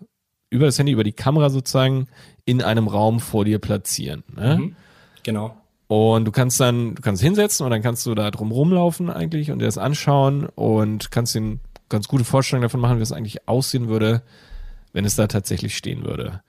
über 0.49 0.65
das 0.65 0.77
Handy, 0.77 0.91
über 0.91 1.05
die 1.05 1.13
Kamera 1.13 1.49
sozusagen 1.49 2.07
in 2.43 2.61
einem 2.61 2.87
Raum 2.89 3.21
vor 3.21 3.45
dir 3.45 3.59
platzieren. 3.59 4.23
Ne? 4.35 4.57
Mhm, 4.57 4.75
genau. 5.23 5.55
Und 5.87 6.25
du 6.25 6.31
kannst 6.31 6.59
dann, 6.59 6.95
du 6.95 7.01
kannst 7.01 7.23
hinsetzen 7.23 7.65
und 7.65 7.71
dann 7.71 7.81
kannst 7.81 8.05
du 8.05 8.13
da 8.13 8.29
drum 8.29 8.51
rumlaufen 8.51 9.09
eigentlich 9.09 9.51
und 9.51 9.59
dir 9.59 9.65
das 9.65 9.77
anschauen 9.77 10.47
und 10.47 11.11
kannst 11.11 11.33
dir 11.33 11.59
ganz 11.87 12.09
gute 12.09 12.25
Vorstellung 12.25 12.63
davon 12.63 12.81
machen, 12.81 12.97
wie 12.97 13.03
es 13.03 13.13
eigentlich 13.13 13.47
aussehen 13.47 13.87
würde, 13.87 14.21
wenn 14.91 15.05
es 15.05 15.15
da 15.15 15.27
tatsächlich 15.27 15.77
stehen 15.77 16.03
würde. 16.03 16.41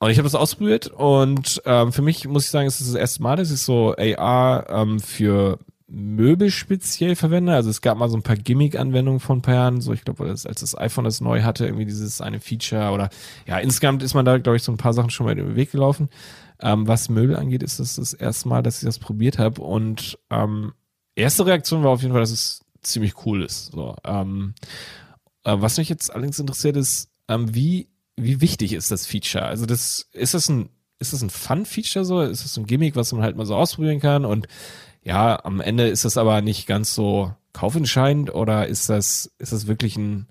Und 0.00 0.10
ich 0.10 0.18
habe 0.18 0.26
das 0.26 0.36
ausprobiert 0.36 0.86
und 0.86 1.60
ähm, 1.64 1.92
für 1.92 2.02
mich 2.02 2.28
muss 2.28 2.44
ich 2.44 2.50
sagen, 2.50 2.68
es 2.68 2.80
ist 2.80 2.94
das 2.94 3.00
erste 3.00 3.20
Mal, 3.20 3.36
dass 3.36 3.50
ich 3.50 3.60
so 3.60 3.96
AR 3.96 4.66
ähm, 4.70 5.00
für 5.00 5.58
Möbel 5.88 6.50
speziell 6.50 7.16
verwende. 7.16 7.54
Also 7.54 7.70
es 7.70 7.80
gab 7.80 7.98
mal 7.98 8.08
so 8.08 8.16
ein 8.16 8.22
paar 8.22 8.36
Gimmick-Anwendungen 8.36 9.20
von 9.20 9.38
ein 9.38 9.42
paar 9.42 9.54
Jahren. 9.54 9.80
So, 9.80 9.92
ich 9.92 10.04
glaube, 10.04 10.24
als, 10.24 10.42
das 10.42 10.78
iPhone 10.78 11.04
das 11.04 11.20
neu 11.20 11.42
hatte, 11.42 11.64
irgendwie 11.64 11.86
dieses 11.86 12.20
eine 12.20 12.38
Feature 12.40 12.92
oder 12.92 13.08
ja, 13.46 13.58
insgesamt 13.58 14.02
ist 14.02 14.14
man 14.14 14.24
da, 14.24 14.38
glaube 14.38 14.56
ich, 14.56 14.62
so 14.62 14.70
ein 14.70 14.76
paar 14.76 14.92
Sachen 14.92 15.10
schon 15.10 15.26
mal 15.26 15.36
über 15.36 15.50
den 15.50 15.56
Weg 15.56 15.72
gelaufen. 15.72 16.10
Ähm, 16.60 16.86
was 16.86 17.08
Möbel 17.08 17.36
angeht, 17.36 17.62
ist 17.62 17.80
das 17.80 17.96
das 17.96 18.12
erste 18.12 18.48
Mal, 18.48 18.62
dass 18.62 18.78
ich 18.78 18.84
das 18.86 18.98
probiert 18.98 19.38
habe. 19.38 19.62
Und 19.62 20.18
ähm, 20.30 20.74
erste 21.14 21.46
Reaktion 21.46 21.82
war 21.82 21.90
auf 21.90 22.02
jeden 22.02 22.12
Fall, 22.12 22.22
dass 22.22 22.30
es 22.30 22.64
ziemlich 22.82 23.26
cool 23.26 23.42
ist. 23.42 23.72
So, 23.72 23.96
ähm, 24.04 24.54
äh, 25.44 25.56
was 25.58 25.78
mich 25.78 25.88
jetzt 25.88 26.12
allerdings 26.12 26.38
interessiert, 26.38 26.76
ist, 26.76 27.10
ähm, 27.28 27.54
wie 27.54 27.88
wie 28.22 28.40
wichtig 28.40 28.72
ist 28.72 28.90
das 28.90 29.06
Feature? 29.06 29.44
Also 29.44 29.66
das, 29.66 30.08
ist 30.12 30.34
das 30.34 30.48
ein, 30.48 30.68
ist 30.98 31.12
das 31.12 31.22
ein 31.22 31.30
Fun-Feature 31.30 32.04
so? 32.04 32.20
Ist 32.20 32.44
das 32.44 32.56
ein 32.56 32.66
Gimmick, 32.66 32.96
was 32.96 33.12
man 33.12 33.22
halt 33.22 33.36
mal 33.36 33.46
so 33.46 33.56
ausprobieren 33.56 34.00
kann? 34.00 34.24
Und 34.24 34.48
ja, 35.02 35.44
am 35.44 35.60
Ende 35.60 35.88
ist 35.88 36.04
das 36.04 36.16
aber 36.16 36.42
nicht 36.42 36.66
ganz 36.66 36.94
so 36.94 37.32
kaufentscheidend 37.52 38.34
oder 38.34 38.66
ist 38.66 38.88
das, 38.88 39.32
ist 39.38 39.52
das 39.52 39.66
wirklich 39.66 39.96
ein, 39.96 40.26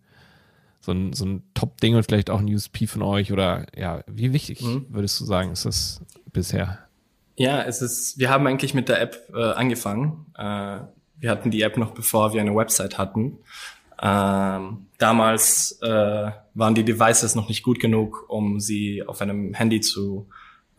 so 0.81 0.91
ein, 0.91 1.13
so 1.13 1.25
ein 1.25 1.43
Top-Ding 1.53 1.95
und 1.95 2.03
vielleicht 2.03 2.29
auch 2.29 2.39
ein 2.39 2.53
USP 2.53 2.87
von 2.87 3.01
euch 3.01 3.31
oder 3.31 3.65
ja, 3.75 4.03
wie 4.07 4.33
wichtig 4.33 4.61
mhm. 4.61 4.85
würdest 4.89 5.19
du 5.19 5.25
sagen, 5.25 5.51
ist 5.51 5.65
das 5.65 6.01
bisher? 6.31 6.79
Ja, 7.35 7.63
es 7.63 7.81
ist, 7.81 8.17
wir 8.17 8.29
haben 8.29 8.47
eigentlich 8.47 8.73
mit 8.73 8.89
der 8.89 9.01
App 9.01 9.29
äh, 9.33 9.51
angefangen. 9.51 10.25
Äh, 10.35 10.79
wir 11.19 11.31
hatten 11.31 11.51
die 11.51 11.61
App 11.61 11.77
noch 11.77 11.91
bevor 11.91 12.33
wir 12.33 12.41
eine 12.41 12.55
Website 12.55 12.97
hatten. 12.97 13.37
Ähm, 14.01 14.87
damals 14.97 15.79
äh, 15.81 16.31
waren 16.53 16.75
die 16.75 16.83
Devices 16.83 17.35
noch 17.35 17.49
nicht 17.49 17.63
gut 17.63 17.79
genug, 17.79 18.25
um 18.27 18.59
sie 18.59 19.03
auf 19.03 19.21
einem 19.21 19.53
Handy 19.53 19.81
zu 19.81 20.27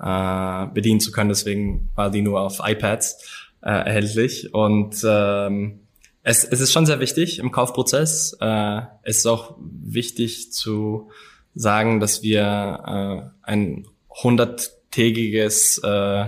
äh, 0.00 0.66
bedienen 0.68 1.00
zu 1.00 1.12
können. 1.12 1.28
Deswegen 1.28 1.90
war 1.94 2.10
die 2.10 2.22
nur 2.22 2.40
auf 2.40 2.60
iPads 2.62 3.48
äh, 3.62 3.70
erhältlich. 3.70 4.54
Und 4.54 4.96
ähm, 5.04 5.80
es, 6.22 6.44
es 6.44 6.60
ist 6.60 6.72
schon 6.72 6.86
sehr 6.86 7.00
wichtig 7.00 7.38
im 7.38 7.50
Kaufprozess. 7.50 8.36
Äh, 8.40 8.82
es 9.02 9.18
ist 9.18 9.26
auch 9.26 9.56
wichtig 9.58 10.52
zu 10.52 11.10
sagen, 11.54 12.00
dass 12.00 12.22
wir 12.22 13.32
äh, 13.44 13.50
ein 13.50 13.86
hunderttägiges 14.22 15.78
äh, 15.78 16.26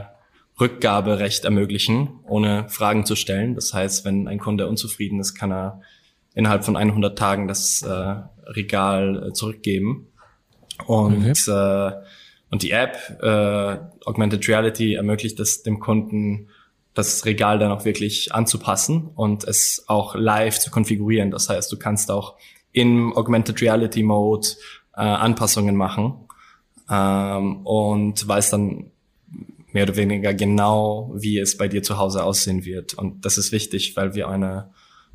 Rückgaberecht 0.60 1.44
ermöglichen, 1.44 2.20
ohne 2.24 2.68
Fragen 2.68 3.06
zu 3.06 3.16
stellen. 3.16 3.54
Das 3.54 3.72
heißt, 3.72 4.04
wenn 4.04 4.28
ein 4.28 4.38
Kunde 4.38 4.68
unzufrieden 4.68 5.20
ist, 5.20 5.34
kann 5.34 5.52
er 5.52 5.80
innerhalb 6.34 6.64
von 6.64 6.76
100 6.76 7.18
Tagen 7.18 7.48
das 7.48 7.82
äh, 7.82 8.16
Regal 8.46 9.28
äh, 9.28 9.32
zurückgeben. 9.32 10.08
Und, 10.86 11.30
okay. 11.30 11.50
äh, 11.50 11.92
und 12.50 12.62
die 12.62 12.70
App 12.70 12.96
äh, 13.22 13.76
Augmented 14.04 14.48
Reality 14.48 14.94
ermöglicht 14.94 15.38
es 15.40 15.62
dem 15.62 15.80
Kunden, 15.80 16.48
das 16.94 17.24
Regal 17.24 17.58
dann 17.58 17.70
auch 17.70 17.84
wirklich 17.84 18.34
anzupassen 18.34 19.10
und 19.14 19.44
es 19.44 19.84
auch 19.86 20.14
live 20.14 20.58
zu 20.58 20.70
konfigurieren. 20.70 21.30
Das 21.30 21.48
heißt, 21.48 21.70
du 21.70 21.78
kannst 21.78 22.10
auch 22.10 22.36
im 22.72 23.16
Augmented 23.16 23.60
Reality 23.62 24.02
Mode 24.02 24.48
äh, 24.94 25.00
Anpassungen 25.00 25.76
machen 25.76 26.14
ähm, 26.90 27.64
und 27.64 28.26
weißt 28.26 28.52
dann 28.52 28.90
mehr 29.72 29.84
oder 29.84 29.96
weniger 29.96 30.34
genau, 30.34 31.12
wie 31.14 31.38
es 31.38 31.56
bei 31.56 31.68
dir 31.68 31.82
zu 31.82 31.98
Hause 31.98 32.24
aussehen 32.24 32.64
wird. 32.64 32.94
Und 32.94 33.24
das 33.24 33.38
ist 33.38 33.52
wichtig, 33.52 33.96
weil 33.96 34.14
wir 34.14 34.28
eine 34.28 34.70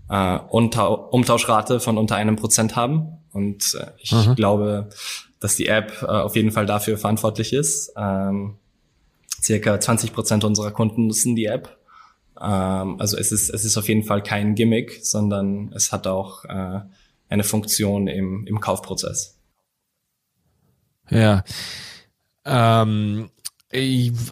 äh, 0.09 0.39
Unta 0.49 0.85
Umtauschrate 0.85 1.79
von 1.79 1.97
unter 1.97 2.15
einem 2.15 2.35
Prozent 2.35 2.75
haben. 2.75 3.17
Und 3.31 3.75
äh, 3.79 3.91
ich 3.97 4.13
Aha. 4.13 4.33
glaube, 4.33 4.89
dass 5.39 5.55
die 5.55 5.67
App 5.67 6.01
äh, 6.01 6.05
auf 6.05 6.35
jeden 6.35 6.51
Fall 6.51 6.65
dafür 6.65 6.97
verantwortlich 6.97 7.53
ist. 7.53 7.93
Ähm, 7.97 8.55
circa 9.41 9.79
20 9.79 10.13
Prozent 10.13 10.43
unserer 10.43 10.71
Kunden 10.71 11.07
nutzen 11.07 11.35
die 11.35 11.45
App. 11.45 11.77
Ähm, 12.39 12.99
also 12.99 13.17
es 13.17 13.31
ist, 13.31 13.49
es 13.49 13.65
ist 13.65 13.77
auf 13.77 13.87
jeden 13.87 14.03
Fall 14.03 14.23
kein 14.23 14.55
Gimmick, 14.55 14.99
sondern 15.03 15.71
es 15.73 15.91
hat 15.91 16.07
auch 16.07 16.45
äh, 16.45 16.81
eine 17.29 17.43
Funktion 17.43 18.07
im, 18.07 18.45
im 18.47 18.59
Kaufprozess. 18.59 19.39
Ja. 21.09 21.43
Ähm, 22.45 23.29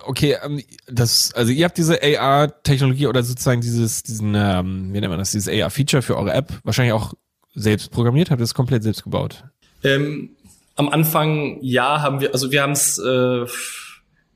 Okay, 0.05 0.37
ähm, 0.43 0.61
das, 0.87 1.33
also 1.33 1.51
ihr 1.51 1.65
habt 1.65 1.77
diese 1.77 1.99
AR-Technologie 2.01 3.07
oder 3.07 3.23
sozusagen 3.23 3.61
dieses, 3.61 4.03
diesen, 4.03 4.35
ähm, 4.35 4.93
wie 4.93 4.99
nennt 4.99 5.09
man 5.09 5.19
das, 5.19 5.31
dieses 5.31 5.47
AR-Feature 5.47 6.01
für 6.01 6.17
eure 6.17 6.33
App 6.33 6.51
wahrscheinlich 6.63 6.93
auch 6.93 7.13
selbst 7.55 7.91
programmiert, 7.91 8.31
habt 8.31 8.41
ihr 8.41 8.45
es 8.45 8.53
komplett 8.53 8.83
selbst 8.83 9.03
gebaut? 9.03 9.43
Ähm, 9.83 10.31
am 10.75 10.89
Anfang 10.89 11.59
ja, 11.61 12.01
haben 12.01 12.19
wir, 12.21 12.33
also 12.33 12.51
wir 12.51 12.63
haben 12.63 12.71
es, 12.71 12.97
äh, 12.97 13.45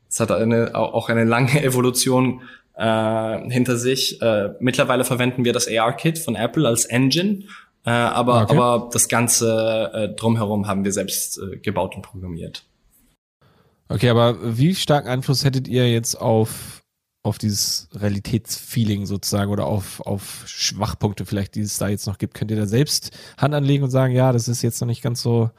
es 0.10 0.20
hat 0.20 0.32
eine, 0.32 0.76
auch 0.76 1.10
eine 1.10 1.24
lange 1.24 1.62
Evolution 1.64 2.42
äh, 2.76 3.50
hinter 3.50 3.78
sich. 3.78 4.22
Äh, 4.22 4.50
mittlerweile 4.60 5.04
verwenden 5.04 5.46
wir 5.46 5.54
das 5.54 5.68
AR-Kit 5.68 6.20
von 6.20 6.36
Apple 6.36 6.68
als 6.68 6.86
Engine, 6.86 7.44
äh, 7.86 7.90
aber, 7.90 8.44
okay. 8.44 8.56
aber 8.56 8.90
das 8.92 9.08
Ganze 9.08 9.92
äh, 9.94 10.10
drumherum 10.16 10.68
haben 10.68 10.84
wir 10.84 10.92
selbst 10.92 11.40
äh, 11.40 11.58
gebaut 11.58 11.96
und 11.96 12.04
programmiert. 12.04 12.64
Okay, 13.90 14.10
aber 14.10 14.58
wie 14.58 14.76
stark 14.76 15.08
Einfluss 15.08 15.44
hättet 15.44 15.68
ihr 15.68 15.90
jetzt 15.90 16.16
auf 16.16 16.78
auf 17.28 17.38
dieses 17.38 17.90
Realitätsfeeling 17.94 19.06
sozusagen 19.06 19.52
oder 19.52 19.66
auf, 19.66 20.00
auf 20.02 20.44
Schwachpunkte 20.46 21.26
vielleicht, 21.26 21.56
die 21.56 21.62
es 21.62 21.78
da 21.78 21.90
jetzt 21.90 22.08
noch 22.08 22.18
gibt, 22.18 22.34
könnt 22.34 22.52
ihr 22.52 22.58
da 22.58 22.66
selbst 22.66 23.12
Hand 23.38 23.54
anlegen 23.54 23.84
und 23.84 23.90
sagen, 23.90 24.14
ja, 24.14 24.32
das 24.32 24.48
ist 24.48 24.62
jetzt 24.62 24.80
noch 24.80 24.88
nicht 24.88 25.02
ganz 25.02 25.22
so 25.22 25.52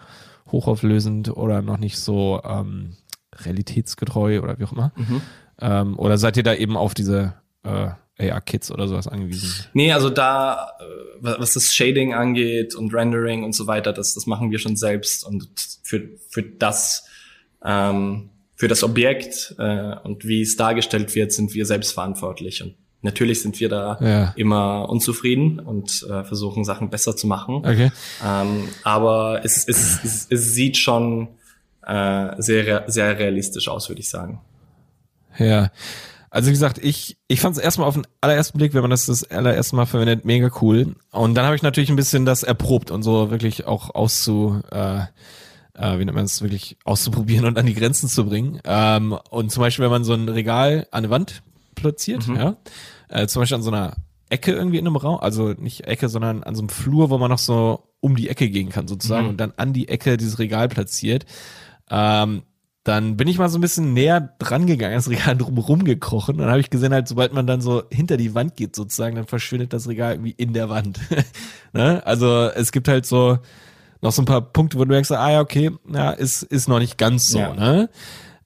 hochauflösend 0.51 1.29
oder 1.37 1.61
noch 1.61 1.77
nicht 1.77 1.99
so 1.99 2.41
ähm, 2.43 2.97
realitätsgetreu 3.37 4.41
oder 4.41 4.59
wie 4.59 4.65
auch 4.65 4.73
immer. 4.73 4.93
Mhm. 4.97 5.23
Ähm, 5.61 5.99
oder 5.99 6.17
seid 6.17 6.37
ihr 6.37 6.43
da 6.43 6.55
eben 6.55 6.77
auf 6.77 6.95
diese 6.95 7.35
äh, 7.65 7.91
AR-Kits 8.19 8.71
oder 8.71 8.89
sowas 8.89 9.07
angewiesen? 9.07 9.67
Nee, 9.75 9.93
also 9.93 10.09
da, 10.09 10.73
äh, 10.81 11.19
was 11.21 11.53
das 11.53 11.75
Shading 11.75 12.15
angeht 12.15 12.75
und 12.75 12.95
Rendering 12.95 13.45
und 13.45 13.55
so 13.55 13.67
weiter, 13.67 13.93
das, 13.93 14.15
das 14.15 14.27
machen 14.27 14.51
wir 14.51 14.59
schon 14.59 14.77
selbst 14.77 15.25
und 15.25 15.49
für, 15.83 16.09
für 16.31 16.43
das, 16.43 17.05
ähm, 17.65 18.31
für 18.55 18.69
das 18.69 18.83
Objekt 18.83 19.55
äh, 19.59 19.97
und 20.03 20.27
wie 20.27 20.43
es 20.43 20.57
dargestellt 20.57 21.15
wird, 21.15 21.33
sind 21.33 21.55
wir 21.55 21.67
selbst 21.67 21.93
verantwortlich 21.93 22.63
und 22.63 22.75
Natürlich 23.01 23.43
sind 23.43 23.61
wir 23.61 23.69
da 23.69 23.97
ja. 24.01 24.33
immer 24.35 24.89
unzufrieden 24.89 25.61
und 25.61 26.05
äh, 26.11 26.25
versuchen 26.25 26.65
Sachen 26.65 26.91
besser 26.91 27.17
zu 27.17 27.29
machen. 27.29 27.57
Okay. 27.59 27.93
Ähm, 28.27 28.69
aber 28.83 29.41
es, 29.45 29.69
es, 29.69 30.01
es, 30.03 30.27
es 30.29 30.53
sieht 30.53 30.77
schon 30.77 31.29
äh, 31.87 32.35
sehr, 32.39 32.85
sehr 32.89 33.17
realistisch 33.19 33.69
aus, 33.69 33.89
würde 33.89 34.01
ich 34.01 34.11
sagen. 34.11 34.41
Ja. 35.39 35.71
Also 36.31 36.49
wie 36.49 36.53
gesagt, 36.53 36.79
ich, 36.79 37.17
ich 37.29 37.41
fand 37.41 37.57
es 37.57 37.63
erstmal 37.63 37.87
auf 37.87 37.95
den 37.95 38.07
allerersten 38.21 38.59
Blick, 38.59 38.75
wenn 38.75 38.83
man 38.83 38.91
das 38.91 39.07
das 39.07 39.23
allererste 39.31 39.77
Mal 39.77 39.87
verwendet, 39.87 40.25
mega 40.25 40.51
cool. 40.61 40.97
Und 41.13 41.35
dann 41.37 41.47
habe 41.47 41.55
ich 41.55 41.63
natürlich 41.63 41.91
ein 41.91 41.97
bisschen 41.97 42.27
das 42.27 42.43
erprobt 42.43 42.91
und 42.91 43.05
so 43.05 43.31
wirklich 43.31 43.67
auch 43.67 43.95
auszu, 43.95 44.61
äh, 44.73 45.03
äh, 45.79 45.99
wie 45.99 46.05
nennt 46.05 46.17
man 46.17 46.25
es, 46.25 46.43
wirklich 46.43 46.77
auszuprobieren 46.85 47.47
und 47.47 47.59
an 47.59 47.67
die 47.67 47.75
Grenzen 47.75 48.09
zu 48.09 48.27
bringen. 48.27 48.61
Ähm, 48.65 49.17
und 49.31 49.51
zum 49.51 49.63
Beispiel, 49.63 49.85
wenn 49.85 49.93
man 49.93 50.05
so 50.05 50.15
ein 50.15 50.29
Regal 50.29 50.87
an 50.91 50.99
eine 50.99 51.11
Wand 51.11 51.43
platziert, 51.75 52.27
mhm. 52.27 52.37
ja, 52.37 52.57
äh, 53.09 53.27
zum 53.27 53.41
Beispiel 53.41 53.57
an 53.57 53.63
so 53.63 53.71
einer 53.71 53.97
Ecke 54.31 54.53
irgendwie 54.53 54.79
in 54.79 54.87
einem 54.87 54.97
Raum, 54.97 55.19
also 55.21 55.53
nicht 55.53 55.87
Ecke, 55.87 56.09
sondern 56.09 56.43
an 56.43 56.55
so 56.55 56.63
einem 56.63 56.69
Flur, 56.69 57.11
wo 57.11 57.19
man 57.19 57.31
noch 57.31 57.39
so 57.39 57.85
um 58.01 58.17
die 58.17 58.29
Ecke 58.29 58.51
gehen 58.51 58.69
kann 58.69 58.89
sozusagen 58.89 59.25
mhm. 59.25 59.31
und 59.31 59.41
dann 59.41 59.53
an 59.57 59.73
die 59.73 59.89
Ecke 59.89 60.17
dieses 60.17 60.39
Regal 60.39 60.69
platziert, 60.69 61.25
ähm, 61.91 62.43
dann 62.85 63.17
bin 63.17 63.29
ich 63.29 63.39
mal 63.39 63.49
so 63.49 63.59
ein 63.59 63.61
bisschen 63.61 63.93
näher 63.93 64.35
dran 64.39 64.67
gegangen, 64.67 64.95
das 64.95 65.11
Regal 65.11 65.37
drumherum 65.39 65.85
gekrochen. 65.85 66.39
Dann 66.39 66.49
habe 66.49 66.61
ich 66.61 66.71
gesehen, 66.71 66.93
halt, 66.93 67.07
sobald 67.09 67.33
man 67.33 67.47
dann 67.47 67.61
so 67.61 67.83
hinter 67.91 68.17
die 68.17 68.35
Wand 68.35 68.57
geht, 68.57 68.75
sozusagen, 68.75 69.17
dann 69.17 69.27
verschwindet 69.27 69.73
das 69.73 69.89
Regal 69.89 70.15
irgendwie 70.15 70.35
in 70.37 70.53
der 70.53 70.69
Wand. 70.69 70.99
ne? 71.73 72.05
Also 72.07 72.49
es 72.49 72.73
gibt 72.73 72.89
halt 72.89 73.05
so 73.05 73.39
noch 74.01 74.13
so 74.13 74.23
ein 74.23 74.27
paar 74.27 74.41
Punkte, 74.41 74.79
wo 74.79 74.85
du 74.85 74.93
denkst, 74.93 75.11
ah 75.11 75.31
ja, 75.31 75.41
okay, 75.41 75.71
ja, 75.93 76.11
ist, 76.11 76.43
ist 76.43 76.69
noch 76.69 76.79
nicht 76.79 76.99
ganz 76.99 77.29
so, 77.29 77.39
ja. 77.39 77.55
ne? 77.55 77.91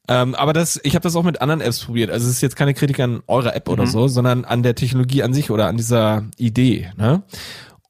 Ähm, 0.09 0.35
aber 0.35 0.53
das, 0.53 0.81
ich 0.83 0.95
habe 0.95 1.05
das 1.05 1.15
auch 1.15 1.23
mit 1.23 1.41
anderen 1.41 1.61
Apps 1.61 1.85
probiert. 1.85 2.11
Also 2.11 2.29
es 2.29 2.35
ist 2.35 2.41
jetzt 2.41 2.57
keine 2.57 2.75
Kritik 2.75 2.99
an 2.99 3.23
eurer 3.29 3.55
App 3.55 3.69
mhm. 3.69 3.75
oder 3.75 3.87
so, 3.87 4.09
sondern 4.09 4.45
an 4.45 4.63
der 4.63 4.75
Technologie 4.75 5.23
an 5.23 5.33
sich 5.33 5.51
oder 5.51 5.69
an 5.69 5.77
dieser 5.77 6.25
Idee. 6.37 6.91
Ne? 6.97 7.23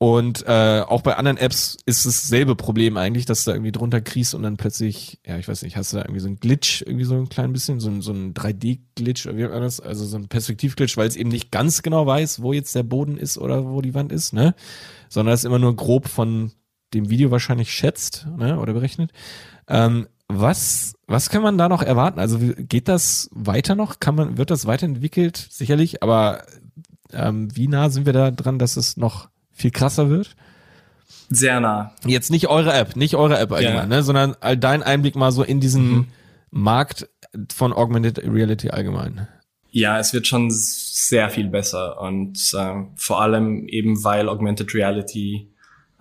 Und 0.02 0.44
äh, 0.48 0.80
auch 0.80 1.02
bei 1.02 1.16
anderen 1.16 1.36
Apps 1.36 1.78
ist 1.86 2.04
dasselbe 2.04 2.56
Problem 2.56 2.96
eigentlich, 2.96 3.24
dass 3.24 3.44
du 3.44 3.50
da 3.50 3.54
irgendwie 3.54 3.70
drunter 3.70 4.00
kriegst 4.00 4.34
und 4.34 4.42
dann 4.42 4.56
plötzlich, 4.56 5.20
ja, 5.24 5.38
ich 5.38 5.46
weiß 5.46 5.62
nicht, 5.62 5.76
hast 5.76 5.92
du 5.92 5.96
da 5.96 6.02
irgendwie 6.02 6.20
so 6.20 6.26
ein 6.26 6.40
Glitch, 6.40 6.82
irgendwie 6.82 7.04
so 7.04 7.14
ein 7.14 7.28
klein 7.28 7.52
bisschen, 7.52 7.78
so 7.78 7.88
ein, 7.88 8.02
so 8.02 8.12
ein 8.12 8.34
3D-Glitch 8.34 9.26
oder 9.26 9.36
wie 9.36 9.46
auch 9.46 9.60
das, 9.60 9.78
also 9.78 10.04
so 10.04 10.16
ein 10.16 10.26
Perspektiv-Glitch, 10.26 10.96
weil 10.96 11.06
es 11.06 11.14
eben 11.14 11.30
nicht 11.30 11.52
ganz 11.52 11.82
genau 11.82 12.04
weiß, 12.04 12.42
wo 12.42 12.52
jetzt 12.52 12.74
der 12.74 12.82
Boden 12.82 13.16
ist 13.16 13.38
oder 13.38 13.64
wo 13.64 13.80
die 13.80 13.94
Wand 13.94 14.10
ist, 14.10 14.32
ne? 14.32 14.56
Sondern 15.08 15.34
es 15.34 15.44
immer 15.44 15.60
nur 15.60 15.76
grob 15.76 16.08
von 16.08 16.50
dem 16.94 17.10
Video 17.10 17.30
wahrscheinlich 17.30 17.72
schätzt, 17.72 18.26
ne? 18.36 18.58
Oder 18.58 18.72
berechnet. 18.72 19.12
Ähm, 19.68 20.06
was, 20.28 20.94
was 21.06 21.28
kann 21.28 21.42
man 21.42 21.58
da 21.58 21.68
noch 21.68 21.82
erwarten? 21.82 22.18
Also 22.18 22.38
geht 22.38 22.88
das 22.88 23.28
weiter 23.32 23.74
noch? 23.74 24.00
Kann 24.00 24.14
man, 24.14 24.38
wird 24.38 24.50
das 24.50 24.66
weiterentwickelt? 24.66 25.36
Sicherlich, 25.50 26.02
aber 26.02 26.44
ähm, 27.12 27.54
wie 27.54 27.68
nah 27.68 27.90
sind 27.90 28.06
wir 28.06 28.12
da 28.12 28.30
dran, 28.30 28.58
dass 28.58 28.76
es 28.76 28.96
noch 28.96 29.28
viel 29.50 29.70
krasser 29.70 30.08
wird? 30.08 30.34
Sehr 31.28 31.60
nah. 31.60 31.92
Jetzt 32.04 32.30
nicht 32.30 32.48
eure 32.48 32.72
App, 32.72 32.96
nicht 32.96 33.14
eure 33.14 33.38
App 33.38 33.52
allgemein, 33.52 33.90
ja. 33.90 33.96
ne, 33.96 34.02
sondern 34.02 34.36
all 34.40 34.56
dein 34.56 34.82
Einblick 34.82 35.16
mal 35.16 35.32
so 35.32 35.42
in 35.42 35.60
diesen 35.60 35.92
mhm. 35.92 36.06
Markt 36.50 37.08
von 37.52 37.72
Augmented 37.72 38.18
Reality 38.18 38.70
allgemein. 38.70 39.28
Ja, 39.70 39.98
es 39.98 40.12
wird 40.12 40.26
schon 40.26 40.50
sehr 40.50 41.30
viel 41.30 41.48
besser 41.48 42.00
und 42.00 42.54
äh, 42.54 42.74
vor 42.96 43.22
allem 43.22 43.66
eben 43.68 44.04
weil 44.04 44.28
Augmented 44.28 44.74
Reality 44.74 45.51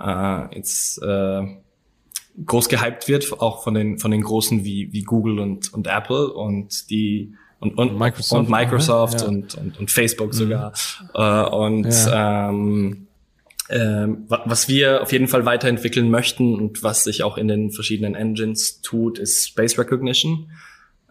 äh, 0.02 0.56
jetzt 0.56 1.02
äh, 1.02 1.44
groß 2.46 2.70
gehypt 2.70 3.08
wird, 3.08 3.42
auch 3.42 3.64
von 3.64 3.74
den 3.74 4.00
von 4.00 4.12
den 4.12 4.22
großen 4.22 4.64
wie 4.64 4.92
wie 4.92 5.04
Google 5.04 5.40
und 5.40 5.74
und 5.74 5.88
Apple 5.88 6.32
und 6.34 6.90
die 6.90 7.34
und 7.60 7.78
und 7.78 7.98
Microsoft, 7.98 8.40
und, 8.40 8.50
Microsoft 8.50 9.22
ja. 9.22 9.28
und, 9.28 9.56
und, 9.56 9.80
und 9.80 9.92
Facebook 9.92 10.34
sogar 10.34 10.74
mhm. 11.02 11.10
äh, 11.14 11.44
und 11.56 11.86
ja. 11.86 12.50
ähm, 12.50 13.08
ähm, 13.70 14.26
was 14.28 14.68
wir 14.68 15.02
auf 15.02 15.14
jeden 15.14 15.30
Fall 15.30 15.46
weiterentwickeln 15.46 16.10
möchten 16.10 16.56
und 16.56 16.84
was 16.84 17.06
sich 17.06 17.24
auch 17.24 17.38
in 17.38 17.48
den 17.48 17.72
verschiedenen 17.72 18.16
Engines 18.16 18.82
tut, 18.82 19.18
ist 19.18 19.48
Space 19.48 19.78
Recognition. 19.78 20.52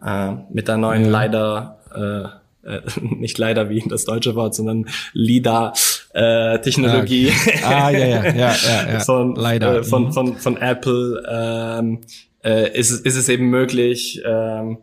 Äh, 0.03 0.33
mit 0.51 0.67
der 0.67 0.77
neuen 0.77 1.05
ja. 1.05 1.09
leider 1.09 2.40
äh, 2.63 2.75
äh, 2.75 2.81
nicht 3.01 3.37
leider 3.37 3.69
wie 3.69 3.83
das 3.87 4.05
deutsche 4.05 4.35
Wort, 4.35 4.55
sondern 4.55 4.87
LIDAR 5.13 5.73
äh, 6.13 6.59
Technologie 6.59 7.31
ah, 7.31 7.41
okay. 7.41 7.63
ah, 7.63 7.89
ja, 7.89 8.05
ja, 8.05 8.25
ja, 8.25 8.55
ja, 8.55 8.91
ja. 8.93 8.99
von, 8.99 9.35
leider. 9.35 9.79
Äh, 9.79 9.83
von, 9.83 10.05
mhm. 10.05 10.13
von, 10.13 10.37
von 10.37 10.57
Apple 10.57 11.23
ähm, 11.29 12.01
äh, 12.43 12.77
ist, 12.77 12.91
ist 13.05 13.15
es 13.15 13.29
eben 13.29 13.49
möglich, 13.49 14.21
ähm, 14.25 14.77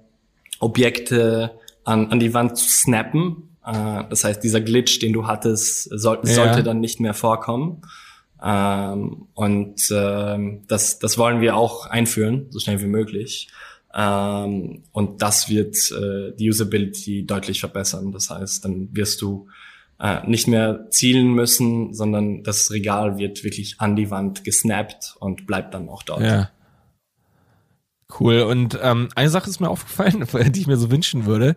Objekte 0.61 1.53
an, 1.85 2.11
an 2.11 2.19
die 2.19 2.35
Wand 2.35 2.57
zu 2.57 2.69
snappen 2.69 3.49
äh, 3.69 4.05
das 4.09 4.25
heißt, 4.25 4.43
dieser 4.43 4.61
Glitch, 4.61 4.99
den 4.99 5.13
du 5.13 5.27
hattest, 5.27 5.89
soll, 5.99 6.21
ja. 6.25 6.33
sollte 6.33 6.63
dann 6.63 6.81
nicht 6.81 7.01
mehr 7.01 7.15
vorkommen. 7.15 7.83
Ähm, 8.43 9.27
und 9.35 9.91
ähm, 9.91 10.63
das, 10.69 10.99
das 10.99 11.19
wollen 11.19 11.41
wir 11.41 11.57
auch 11.57 11.87
einführen, 11.87 12.47
so 12.51 12.61
schnell 12.61 12.81
wie 12.81 12.87
möglich. 12.87 13.49
Ähm, 13.95 14.85
und 14.93 15.23
das 15.23 15.49
wird 15.49 15.77
äh, 15.91 16.37
die 16.37 16.51
Usability 16.51 17.27
deutlich 17.27 17.61
verbessern. 17.61 18.13
Das 18.13 18.31
heißt, 18.31 18.65
dann 18.65 18.89
wirst 18.93 19.23
du 19.23 19.49
äh, 19.99 20.27
nicht 20.27 20.47
mehr 20.47 20.91
zielen 20.91 21.33
müssen, 21.35 21.95
sondern 21.95 22.43
das 22.43 22.71
Regal 22.71 23.19
wird 23.19 23.45
wirklich 23.45 23.81
an 23.81 23.97
die 23.97 24.11
Wand 24.11 24.45
gesnappt 24.45 25.17
und 25.19 25.47
bleibt 25.47 25.75
dann 25.75 25.89
auch 25.89 26.03
dort. 26.03 26.23
Ja. 26.23 26.51
Cool. 28.19 28.41
Und 28.43 28.79
ähm, 28.83 29.09
eine 29.15 29.31
Sache 29.31 29.51
ist 29.51 29.61
mir 29.61 29.71
aufgefallen, 29.71 30.27
die 30.53 30.61
ich 30.61 30.67
mir 30.67 30.77
so 30.77 30.91
wünschen 30.91 31.27
würde. 31.27 31.57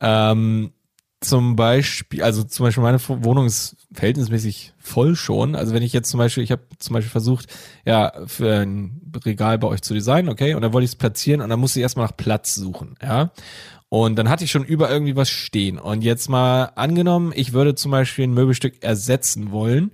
Ähm, 0.00 0.72
zum 1.20 1.56
Beispiel, 1.56 2.22
also 2.22 2.44
zum 2.44 2.64
Beispiel 2.64 2.82
meine 2.82 3.00
Wohnung 3.08 3.46
ist 3.46 3.76
verhältnismäßig 3.92 4.72
voll 4.78 5.16
schon. 5.16 5.56
Also 5.56 5.74
wenn 5.74 5.82
ich 5.82 5.92
jetzt 5.92 6.10
zum 6.10 6.18
Beispiel, 6.18 6.44
ich 6.44 6.52
habe 6.52 6.62
zum 6.78 6.94
Beispiel 6.94 7.10
versucht, 7.10 7.46
ja, 7.84 8.12
für 8.26 8.60
ein 8.60 9.00
Regal 9.24 9.58
bei 9.58 9.66
euch 9.66 9.82
zu 9.82 9.94
designen, 9.94 10.28
okay, 10.28 10.54
und 10.54 10.62
dann 10.62 10.72
wollte 10.72 10.84
ich 10.84 10.92
es 10.92 10.96
platzieren 10.96 11.40
und 11.40 11.48
dann 11.48 11.58
musste 11.58 11.80
ich 11.80 11.82
erstmal 11.82 12.06
nach 12.06 12.16
Platz 12.16 12.54
suchen, 12.54 12.94
ja. 13.02 13.32
Und 13.88 14.16
dann 14.16 14.28
hatte 14.28 14.44
ich 14.44 14.50
schon 14.50 14.64
über 14.64 14.90
irgendwie 14.90 15.16
was 15.16 15.30
stehen. 15.30 15.78
Und 15.78 16.04
jetzt 16.04 16.28
mal 16.28 16.64
angenommen, 16.74 17.32
ich 17.34 17.54
würde 17.54 17.74
zum 17.74 17.90
Beispiel 17.90 18.26
ein 18.26 18.34
Möbelstück 18.34 18.82
ersetzen 18.82 19.50
wollen 19.50 19.92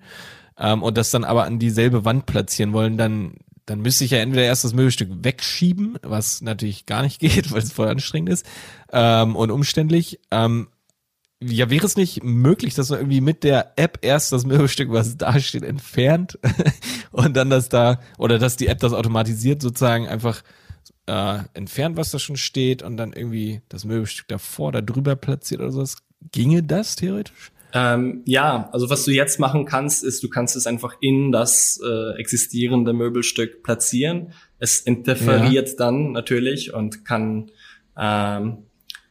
ähm, 0.58 0.82
und 0.82 0.98
das 0.98 1.12
dann 1.12 1.22
aber 1.22 1.44
an 1.44 1.60
dieselbe 1.60 2.04
Wand 2.04 2.26
platzieren 2.26 2.72
wollen, 2.72 2.96
dann 2.96 3.34
dann 3.66 3.80
müsste 3.80 4.04
ich 4.04 4.10
ja 4.10 4.18
entweder 4.18 4.44
erst 4.44 4.64
das 4.64 4.74
Möbelstück 4.74 5.08
wegschieben, 5.22 5.98
was 6.02 6.42
natürlich 6.42 6.86
gar 6.86 7.02
nicht 7.02 7.18
geht, 7.20 7.50
weil 7.50 7.62
es 7.62 7.72
voll 7.72 7.88
anstrengend 7.88 8.28
ist 8.28 8.46
ähm, 8.92 9.36
und 9.36 9.50
umständlich. 9.50 10.20
Ähm, 10.30 10.68
ja, 11.42 11.68
wäre 11.70 11.86
es 11.86 11.96
nicht 11.96 12.22
möglich, 12.22 12.74
dass 12.74 12.90
man 12.90 13.00
irgendwie 13.00 13.20
mit 13.20 13.44
der 13.44 13.72
App 13.76 13.98
erst 14.02 14.32
das 14.32 14.46
Möbelstück, 14.46 14.90
was 14.90 15.16
da 15.16 15.38
steht, 15.40 15.62
entfernt 15.62 16.38
und 17.10 17.36
dann 17.36 17.50
das 17.50 17.68
da, 17.68 18.00
oder 18.18 18.38
dass 18.38 18.56
die 18.56 18.66
App 18.66 18.78
das 18.80 18.92
automatisiert 18.92 19.60
sozusagen 19.60 20.06
einfach 20.08 20.42
äh, 21.06 21.38
entfernt, 21.54 21.96
was 21.96 22.10
da 22.10 22.18
schon 22.18 22.36
steht 22.36 22.82
und 22.82 22.96
dann 22.96 23.12
irgendwie 23.12 23.62
das 23.68 23.84
Möbelstück 23.84 24.28
davor, 24.28 24.72
da 24.72 24.80
drüber 24.80 25.16
platziert 25.16 25.60
oder 25.60 25.72
sowas? 25.72 25.96
Ginge 26.32 26.62
das 26.62 26.96
theoretisch? 26.96 27.52
Ähm, 27.76 28.22
ja, 28.24 28.70
also 28.72 28.88
was 28.88 29.04
du 29.04 29.10
jetzt 29.10 29.40
machen 29.40 29.64
kannst, 29.64 30.04
ist, 30.04 30.22
du 30.22 30.30
kannst 30.30 30.54
es 30.54 30.66
einfach 30.66 30.96
in 31.00 31.32
das 31.32 31.80
äh, 31.84 32.18
existierende 32.18 32.92
Möbelstück 32.92 33.64
platzieren. 33.64 34.32
Es 34.58 34.80
interferiert 34.80 35.70
ja. 35.70 35.74
dann 35.76 36.12
natürlich 36.12 36.72
und 36.72 37.04
kann 37.04 37.50
ähm, 37.98 38.58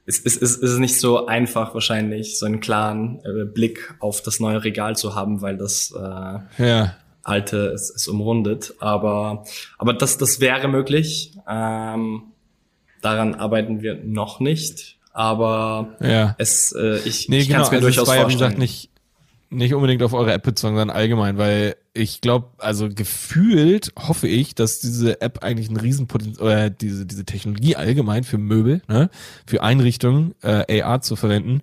es, 0.05 0.19
es, 0.19 0.35
es 0.41 0.57
ist 0.57 0.79
nicht 0.79 0.99
so 0.99 1.27
einfach 1.27 1.73
wahrscheinlich, 1.73 2.37
so 2.37 2.45
einen 2.45 2.59
klaren 2.59 3.21
äh, 3.23 3.45
Blick 3.45 3.95
auf 3.99 4.21
das 4.21 4.39
neue 4.39 4.63
Regal 4.63 4.95
zu 4.95 5.15
haben, 5.15 5.41
weil 5.41 5.57
das 5.57 5.93
äh, 5.95 6.63
ja. 6.63 6.95
alte 7.23 7.67
es, 7.67 7.89
es 7.89 8.07
umrundet. 8.07 8.73
Aber, 8.79 9.45
aber 9.77 9.93
das, 9.93 10.17
das 10.17 10.39
wäre 10.39 10.67
möglich. 10.67 11.33
Ähm, 11.47 12.33
daran 13.01 13.35
arbeiten 13.35 13.81
wir 13.81 13.95
noch 14.03 14.39
nicht. 14.39 14.97
Aber 15.13 15.95
ja. 16.01 16.35
es, 16.37 16.73
äh, 16.73 16.97
ich, 17.05 17.29
nee, 17.29 17.39
ich 17.39 17.47
genau, 17.47 17.59
kann 17.59 17.65
es 17.65 17.71
mir 17.71 17.77
also 17.77 17.87
durchaus 17.87 18.03
es 18.03 18.09
war 18.09 18.21
vorstellen. 18.21 18.29
Ja, 18.29 18.29
wie 18.29 18.33
gesagt, 18.33 18.57
nicht, 18.57 18.89
nicht 19.53 19.73
unbedingt 19.73 20.03
auf 20.03 20.13
eure 20.13 20.33
App 20.33 20.43
bezogen, 20.43 20.75
sondern 20.75 20.95
allgemein, 20.95 21.37
weil 21.37 21.75
ich 21.93 22.21
glaube, 22.21 22.47
also 22.57 22.89
gefühlt 22.89 23.93
hoffe 23.97 24.27
ich, 24.27 24.55
dass 24.55 24.79
diese 24.79 25.21
App 25.21 25.43
eigentlich 25.43 25.69
ein 25.69 25.77
Riesenpotenzial, 25.77 26.45
oder 26.45 26.69
diese, 26.69 27.05
diese 27.05 27.25
Technologie 27.25 27.75
allgemein 27.75 28.23
für 28.23 28.37
Möbel, 28.37 28.81
ne, 28.87 29.09
für 29.45 29.61
Einrichtungen, 29.61 30.35
äh, 30.41 30.81
AR 30.81 31.01
zu 31.01 31.15
verwenden, 31.15 31.61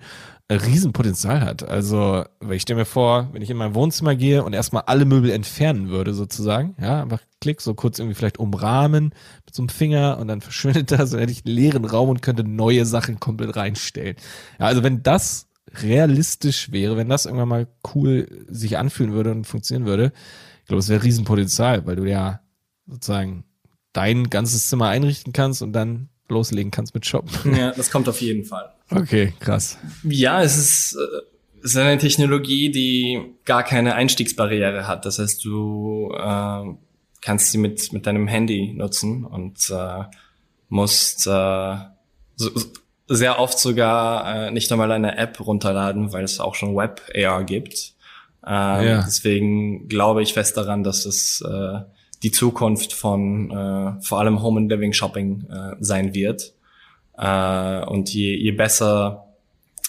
Riesenpotenzial 0.50 1.42
hat. 1.42 1.62
Also, 1.62 2.24
weil 2.40 2.56
ich 2.56 2.62
stelle 2.62 2.80
mir 2.80 2.84
vor, 2.84 3.28
wenn 3.32 3.42
ich 3.42 3.50
in 3.50 3.56
mein 3.56 3.74
Wohnzimmer 3.74 4.16
gehe 4.16 4.42
und 4.42 4.52
erstmal 4.52 4.82
alle 4.86 5.04
Möbel 5.04 5.30
entfernen 5.30 5.90
würde, 5.90 6.12
sozusagen, 6.12 6.74
ja, 6.80 7.02
einfach 7.02 7.20
klick, 7.40 7.60
so 7.60 7.74
kurz 7.74 7.98
irgendwie 7.98 8.16
vielleicht 8.16 8.38
umrahmen 8.38 9.14
mit 9.46 9.54
so 9.54 9.62
einem 9.62 9.68
Finger 9.68 10.18
und 10.18 10.28
dann 10.28 10.40
verschwindet 10.40 10.90
das, 10.90 11.10
dann 11.10 11.20
hätte 11.20 11.32
ich 11.32 11.44
einen 11.44 11.54
leeren 11.54 11.84
Raum 11.84 12.08
und 12.08 12.22
könnte 12.22 12.44
neue 12.44 12.84
Sachen 12.84 13.20
komplett 13.20 13.56
reinstellen. 13.56 14.16
Ja, 14.58 14.66
also 14.66 14.82
wenn 14.82 15.02
das 15.02 15.46
realistisch 15.74 16.72
wäre, 16.72 16.96
wenn 16.96 17.08
das 17.08 17.26
irgendwann 17.26 17.48
mal 17.48 17.68
cool 17.94 18.44
sich 18.48 18.78
anfühlen 18.78 19.12
würde 19.12 19.30
und 19.30 19.46
funktionieren 19.46 19.86
würde, 19.86 20.12
ich 20.60 20.66
glaube, 20.66 20.80
es 20.80 20.88
wäre 20.88 21.02
Riesenpotenzial, 21.02 21.86
weil 21.86 21.96
du 21.96 22.04
ja 22.04 22.40
sozusagen 22.86 23.44
dein 23.92 24.30
ganzes 24.30 24.68
Zimmer 24.68 24.88
einrichten 24.88 25.32
kannst 25.32 25.62
und 25.62 25.72
dann 25.72 26.08
loslegen 26.28 26.70
kannst 26.70 26.94
mit 26.94 27.06
Shoppen. 27.06 27.54
Ja, 27.56 27.72
das 27.72 27.90
kommt 27.90 28.08
auf 28.08 28.20
jeden 28.20 28.44
Fall. 28.44 28.72
Okay, 28.90 29.34
krass. 29.40 29.78
Ja, 30.04 30.42
es 30.42 30.56
ist, 30.56 30.96
äh, 30.96 31.64
es 31.64 31.72
ist 31.72 31.76
eine 31.76 31.98
Technologie, 31.98 32.70
die 32.70 33.20
gar 33.44 33.62
keine 33.62 33.94
Einstiegsbarriere 33.94 34.86
hat. 34.86 35.04
Das 35.06 35.18
heißt, 35.18 35.44
du 35.44 36.12
äh, 36.16 36.64
kannst 37.20 37.52
sie 37.52 37.58
mit, 37.58 37.92
mit 37.92 38.06
deinem 38.06 38.28
Handy 38.28 38.72
nutzen 38.74 39.24
und 39.24 39.70
äh, 39.70 40.04
musst 40.68 41.26
äh, 41.26 41.76
so, 42.36 42.50
sehr 43.12 43.40
oft 43.40 43.58
sogar 43.58 44.46
äh, 44.46 44.50
nicht 44.52 44.70
einmal 44.70 44.92
eine 44.92 45.18
App 45.18 45.44
runterladen, 45.44 46.12
weil 46.12 46.22
es 46.22 46.38
auch 46.38 46.54
schon 46.54 46.76
Web 46.76 47.02
AR 47.14 47.42
gibt. 47.42 47.94
Ähm, 48.46 48.86
ja. 48.86 49.02
Deswegen 49.04 49.88
glaube 49.88 50.22
ich 50.22 50.32
fest 50.32 50.56
daran, 50.56 50.84
dass 50.84 51.06
es 51.06 51.40
äh, 51.40 51.80
die 52.22 52.30
Zukunft 52.30 52.92
von 52.92 53.50
äh, 53.50 54.00
vor 54.00 54.20
allem 54.20 54.42
Home 54.42 54.60
and 54.60 54.70
Living 54.70 54.92
Shopping 54.92 55.44
äh, 55.50 55.76
sein 55.80 56.14
wird. 56.14 56.54
Äh, 57.18 57.84
und 57.84 58.14
je, 58.14 58.36
je 58.36 58.52
besser 58.52 59.26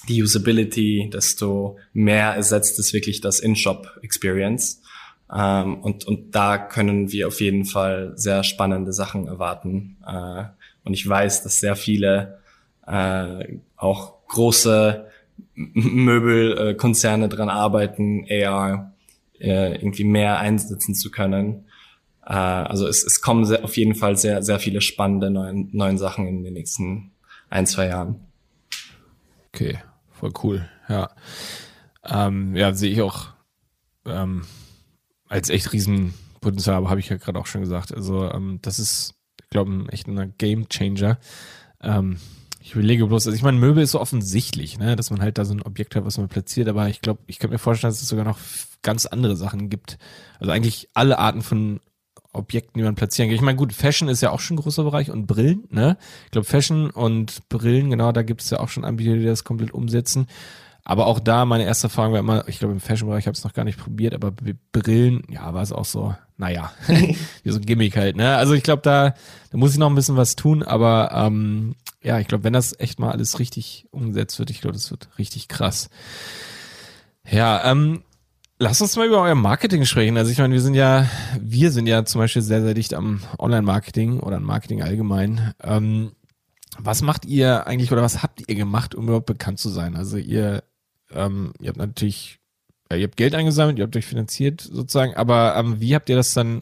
die 0.09 0.23
Usability, 0.23 1.11
desto 1.13 1.77
mehr 1.93 2.33
ersetzt 2.33 2.79
es 2.79 2.91
wirklich 2.91 3.21
das 3.21 3.39
In-Shop 3.39 3.99
Experience. 4.01 4.81
Ähm, 5.31 5.75
und, 5.75 6.05
und 6.05 6.33
da 6.33 6.57
können 6.57 7.11
wir 7.11 7.27
auf 7.27 7.39
jeden 7.39 7.65
Fall 7.65 8.13
sehr 8.15 8.43
spannende 8.43 8.93
Sachen 8.93 9.27
erwarten. 9.27 9.97
Äh, 10.07 10.45
und 10.83 10.93
ich 10.93 11.07
weiß, 11.07 11.43
dass 11.43 11.59
sehr 11.59 11.75
viele 11.75 12.40
äh, 12.85 13.57
auch 13.75 14.27
große 14.27 15.07
Möbelkonzerne 15.55 17.29
dran 17.29 17.49
arbeiten, 17.49 18.25
AR 18.29 18.93
äh, 19.39 19.75
irgendwie 19.75 20.03
mehr 20.03 20.39
einsetzen 20.39 20.95
zu 20.95 21.11
können. 21.11 21.65
Äh, 22.25 22.33
also 22.33 22.87
es, 22.87 23.03
es 23.03 23.21
kommen 23.21 23.45
sehr, 23.45 23.63
auf 23.63 23.75
jeden 23.77 23.95
Fall 23.95 24.17
sehr, 24.17 24.43
sehr 24.43 24.59
viele 24.59 24.81
spannende 24.81 25.29
neuen, 25.29 25.69
neuen 25.73 25.97
Sachen 25.97 26.27
in 26.27 26.43
den 26.43 26.53
nächsten 26.53 27.11
ein, 27.49 27.65
zwei 27.65 27.87
Jahren. 27.87 28.19
Okay, 29.53 29.79
voll 30.11 30.31
cool. 30.43 30.69
Ja, 30.87 31.09
ähm, 32.05 32.55
ja 32.55 32.73
sehe 32.73 32.91
ich 32.91 33.01
auch 33.01 33.29
ähm, 34.05 34.43
als 35.27 35.49
echt 35.49 35.73
Riesenpotenzial, 35.73 36.75
aber 36.77 36.89
habe 36.89 36.99
ich 36.99 37.09
ja 37.09 37.17
gerade 37.17 37.39
auch 37.39 37.45
schon 37.45 37.61
gesagt. 37.61 37.93
Also 37.93 38.31
ähm, 38.31 38.59
das 38.61 38.79
ist, 38.79 39.15
ich 39.41 39.49
glaube, 39.49 39.85
echt 39.89 40.07
ein 40.07 40.33
Game 40.37 40.69
Changer. 40.69 41.19
Ähm, 41.81 42.17
ich 42.71 42.75
überlege 42.75 43.05
bloß, 43.05 43.27
also 43.27 43.35
ich 43.35 43.43
meine, 43.43 43.57
Möbel 43.57 43.83
ist 43.83 43.91
so 43.91 43.99
offensichtlich, 43.99 44.79
ne, 44.79 44.95
dass 44.95 45.11
man 45.11 45.21
halt 45.21 45.37
da 45.37 45.43
so 45.43 45.53
ein 45.53 45.61
Objekt 45.61 45.93
hat, 45.93 46.05
was 46.05 46.17
man 46.17 46.29
platziert, 46.29 46.69
aber 46.69 46.87
ich 46.87 47.01
glaube, 47.01 47.19
ich 47.27 47.37
könnte 47.37 47.53
mir 47.53 47.59
vorstellen, 47.59 47.91
dass 47.91 48.01
es 48.01 48.07
sogar 48.07 48.23
noch 48.23 48.39
ganz 48.81 49.05
andere 49.05 49.35
Sachen 49.35 49.69
gibt. 49.69 49.97
Also 50.39 50.53
eigentlich 50.53 50.87
alle 50.93 51.19
Arten 51.19 51.41
von 51.41 51.81
Objekten, 52.31 52.79
die 52.79 52.85
man 52.85 52.95
platzieren 52.95 53.29
kann. 53.29 53.35
Ich 53.35 53.41
meine, 53.41 53.57
gut, 53.57 53.73
Fashion 53.73 54.07
ist 54.07 54.21
ja 54.21 54.29
auch 54.29 54.39
schon 54.39 54.55
ein 54.55 54.61
großer 54.61 54.85
Bereich 54.85 55.11
und 55.11 55.27
Brillen, 55.27 55.65
ne? 55.69 55.97
Ich 56.25 56.31
glaube, 56.31 56.47
Fashion 56.47 56.91
und 56.91 57.49
Brillen, 57.49 57.89
genau, 57.89 58.13
da 58.13 58.21
gibt 58.21 58.39
es 58.41 58.49
ja 58.51 58.61
auch 58.61 58.69
schon 58.69 58.85
Anbieter, 58.85 59.17
die 59.17 59.25
das 59.25 59.43
komplett 59.43 59.73
umsetzen. 59.73 60.27
Aber 60.85 61.07
auch 61.07 61.19
da, 61.19 61.43
meine 61.43 61.65
erste 61.65 61.87
Erfahrung 61.87 62.13
war 62.13 62.19
immer, 62.19 62.47
ich 62.47 62.59
glaube, 62.59 62.73
im 62.73 62.79
Fashion-Bereich 62.79 63.27
habe 63.27 63.33
ich 63.33 63.39
es 63.39 63.43
noch 63.43 63.53
gar 63.53 63.65
nicht 63.65 63.79
probiert, 63.79 64.13
aber 64.13 64.31
Brillen, 64.71 65.23
ja, 65.29 65.53
war 65.53 65.61
es 65.61 65.73
auch 65.73 65.83
so, 65.83 66.15
naja, 66.41 66.71
wie 66.87 67.51
so 67.51 67.59
ein 67.59 67.65
Gimmick 67.65 67.95
halt, 67.95 68.15
ne? 68.15 68.35
Also 68.35 68.53
ich 68.53 68.63
glaube, 68.63 68.81
da, 68.81 69.13
da 69.51 69.57
muss 69.57 69.73
ich 69.73 69.77
noch 69.77 69.89
ein 69.89 69.95
bisschen 69.95 70.17
was 70.17 70.35
tun, 70.35 70.63
aber 70.63 71.11
ähm, 71.13 71.75
ja, 72.01 72.19
ich 72.19 72.27
glaube, 72.27 72.43
wenn 72.43 72.51
das 72.51 72.77
echt 72.79 72.99
mal 72.99 73.11
alles 73.11 73.37
richtig 73.37 73.87
umgesetzt 73.91 74.39
wird, 74.39 74.49
ich 74.49 74.59
glaube, 74.59 74.73
das 74.73 74.89
wird 74.89 75.07
richtig 75.19 75.47
krass. 75.47 75.91
Ja, 77.29 77.63
ähm, 77.69 78.01
lass 78.57 78.81
uns 78.81 78.97
mal 78.97 79.05
über 79.05 79.21
euer 79.21 79.35
Marketing 79.35 79.85
sprechen. 79.85 80.17
Also 80.17 80.31
ich 80.31 80.39
meine, 80.39 80.55
wir 80.55 80.61
sind 80.61 80.73
ja, 80.73 81.07
wir 81.39 81.71
sind 81.71 81.85
ja 81.85 82.05
zum 82.05 82.19
Beispiel 82.19 82.41
sehr, 82.41 82.63
sehr 82.63 82.73
dicht 82.73 82.95
am 82.95 83.21
Online-Marketing 83.37 84.19
oder 84.19 84.37
am 84.37 84.43
Marketing 84.43 84.81
allgemein. 84.81 85.53
Ähm, 85.61 86.13
was 86.79 87.03
macht 87.03 87.25
ihr 87.25 87.67
eigentlich 87.67 87.91
oder 87.91 88.01
was 88.01 88.23
habt 88.23 88.49
ihr 88.49 88.55
gemacht, 88.55 88.95
um 88.95 89.03
überhaupt 89.03 89.27
bekannt 89.27 89.59
zu 89.59 89.69
sein? 89.69 89.95
Also 89.95 90.17
ihr, 90.17 90.63
ähm, 91.11 91.53
ihr 91.59 91.69
habt 91.69 91.77
natürlich, 91.77 92.39
ja, 92.91 92.97
ihr 92.97 93.07
habt 93.07 93.17
Geld 93.17 93.35
eingesammelt, 93.35 93.77
ihr 93.77 93.85
habt 93.85 93.95
euch 93.95 94.05
finanziert 94.05 94.61
sozusagen, 94.61 95.15
aber 95.15 95.55
ähm, 95.55 95.79
wie 95.79 95.95
habt 95.95 96.09
ihr 96.09 96.17
das 96.17 96.33
dann, 96.33 96.61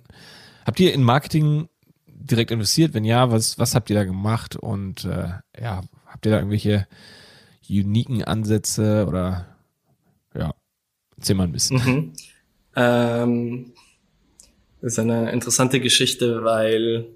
habt 0.63 0.80
ihr 0.80 0.93
in 0.93 1.03
Marketing 1.03 1.69
direkt 2.07 2.51
investiert? 2.51 2.93
Wenn 2.93 3.03
ja, 3.03 3.32
was, 3.32 3.57
was 3.57 3.73
habt 3.73 3.89
ihr 3.89 3.95
da 3.95 4.03
gemacht? 4.03 4.55
Und 4.55 5.05
äh, 5.05 5.30
ja, 5.59 5.82
habt 6.05 6.25
ihr 6.25 6.32
da 6.32 6.38
irgendwelche 6.38 6.88
uniken 7.67 8.23
Ansätze 8.23 9.05
oder 9.07 9.57
ja, 10.36 10.53
erzähl 11.17 11.36
mal 11.36 11.45
ein 11.45 11.51
bisschen. 11.51 11.77
Mhm. 11.77 12.13
Ähm, 12.75 13.73
das 14.82 14.93
ist 14.93 14.99
eine 14.99 15.32
interessante 15.32 15.80
Geschichte, 15.80 16.43
weil 16.43 17.07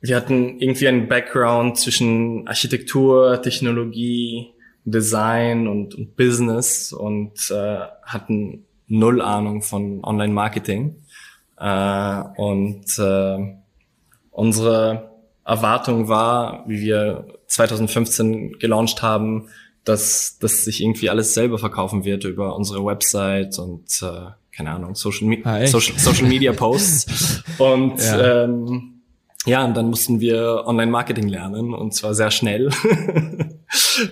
wir 0.00 0.16
hatten 0.16 0.60
irgendwie 0.60 0.88
einen 0.88 1.08
Background 1.08 1.76
zwischen 1.76 2.46
Architektur, 2.46 3.42
Technologie, 3.42 4.52
Design 4.84 5.68
und, 5.68 5.94
und 5.94 6.16
Business 6.16 6.92
und 6.92 7.50
äh, 7.50 7.78
hatten 8.02 8.64
null 8.88 9.20
Ahnung 9.20 9.62
von 9.62 10.04
Online-Marketing. 10.04 10.96
Äh, 11.58 12.22
und 12.36 12.98
äh, 12.98 13.62
Unsere 14.32 15.10
Erwartung 15.44 16.08
war, 16.08 16.64
wie 16.66 16.80
wir 16.80 17.26
2015 17.46 18.58
gelauncht 18.58 19.02
haben, 19.02 19.48
dass, 19.84 20.38
dass 20.38 20.64
sich 20.64 20.82
irgendwie 20.82 21.10
alles 21.10 21.34
selber 21.34 21.58
verkaufen 21.58 22.04
wird 22.04 22.24
über 22.24 22.56
unsere 22.56 22.84
Website 22.84 23.58
und 23.58 23.84
äh, 24.02 24.30
keine 24.56 24.70
Ahnung, 24.70 24.94
Social, 24.94 25.28
Me 25.28 25.38
ah, 25.44 25.66
Social, 25.66 25.98
Social 25.98 26.28
Media 26.28 26.52
Posts. 26.52 27.44
und 27.58 28.00
ja. 28.00 28.44
Ähm, 28.44 29.02
ja, 29.44 29.64
und 29.64 29.76
dann 29.76 29.90
mussten 29.90 30.20
wir 30.20 30.62
Online-Marketing 30.66 31.28
lernen 31.28 31.74
und 31.74 31.92
zwar 31.92 32.14
sehr 32.14 32.30
schnell. 32.30 32.70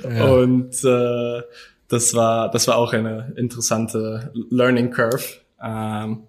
Und 0.05 0.85
äh, 0.85 1.43
das 1.89 2.15
war 2.15 2.51
das 2.51 2.69
war 2.69 2.77
auch 2.77 2.93
eine 2.93 3.33
interessante 3.37 4.33
Learning 4.51 4.91
Curve. 4.91 5.25
Ähm, 5.63 6.25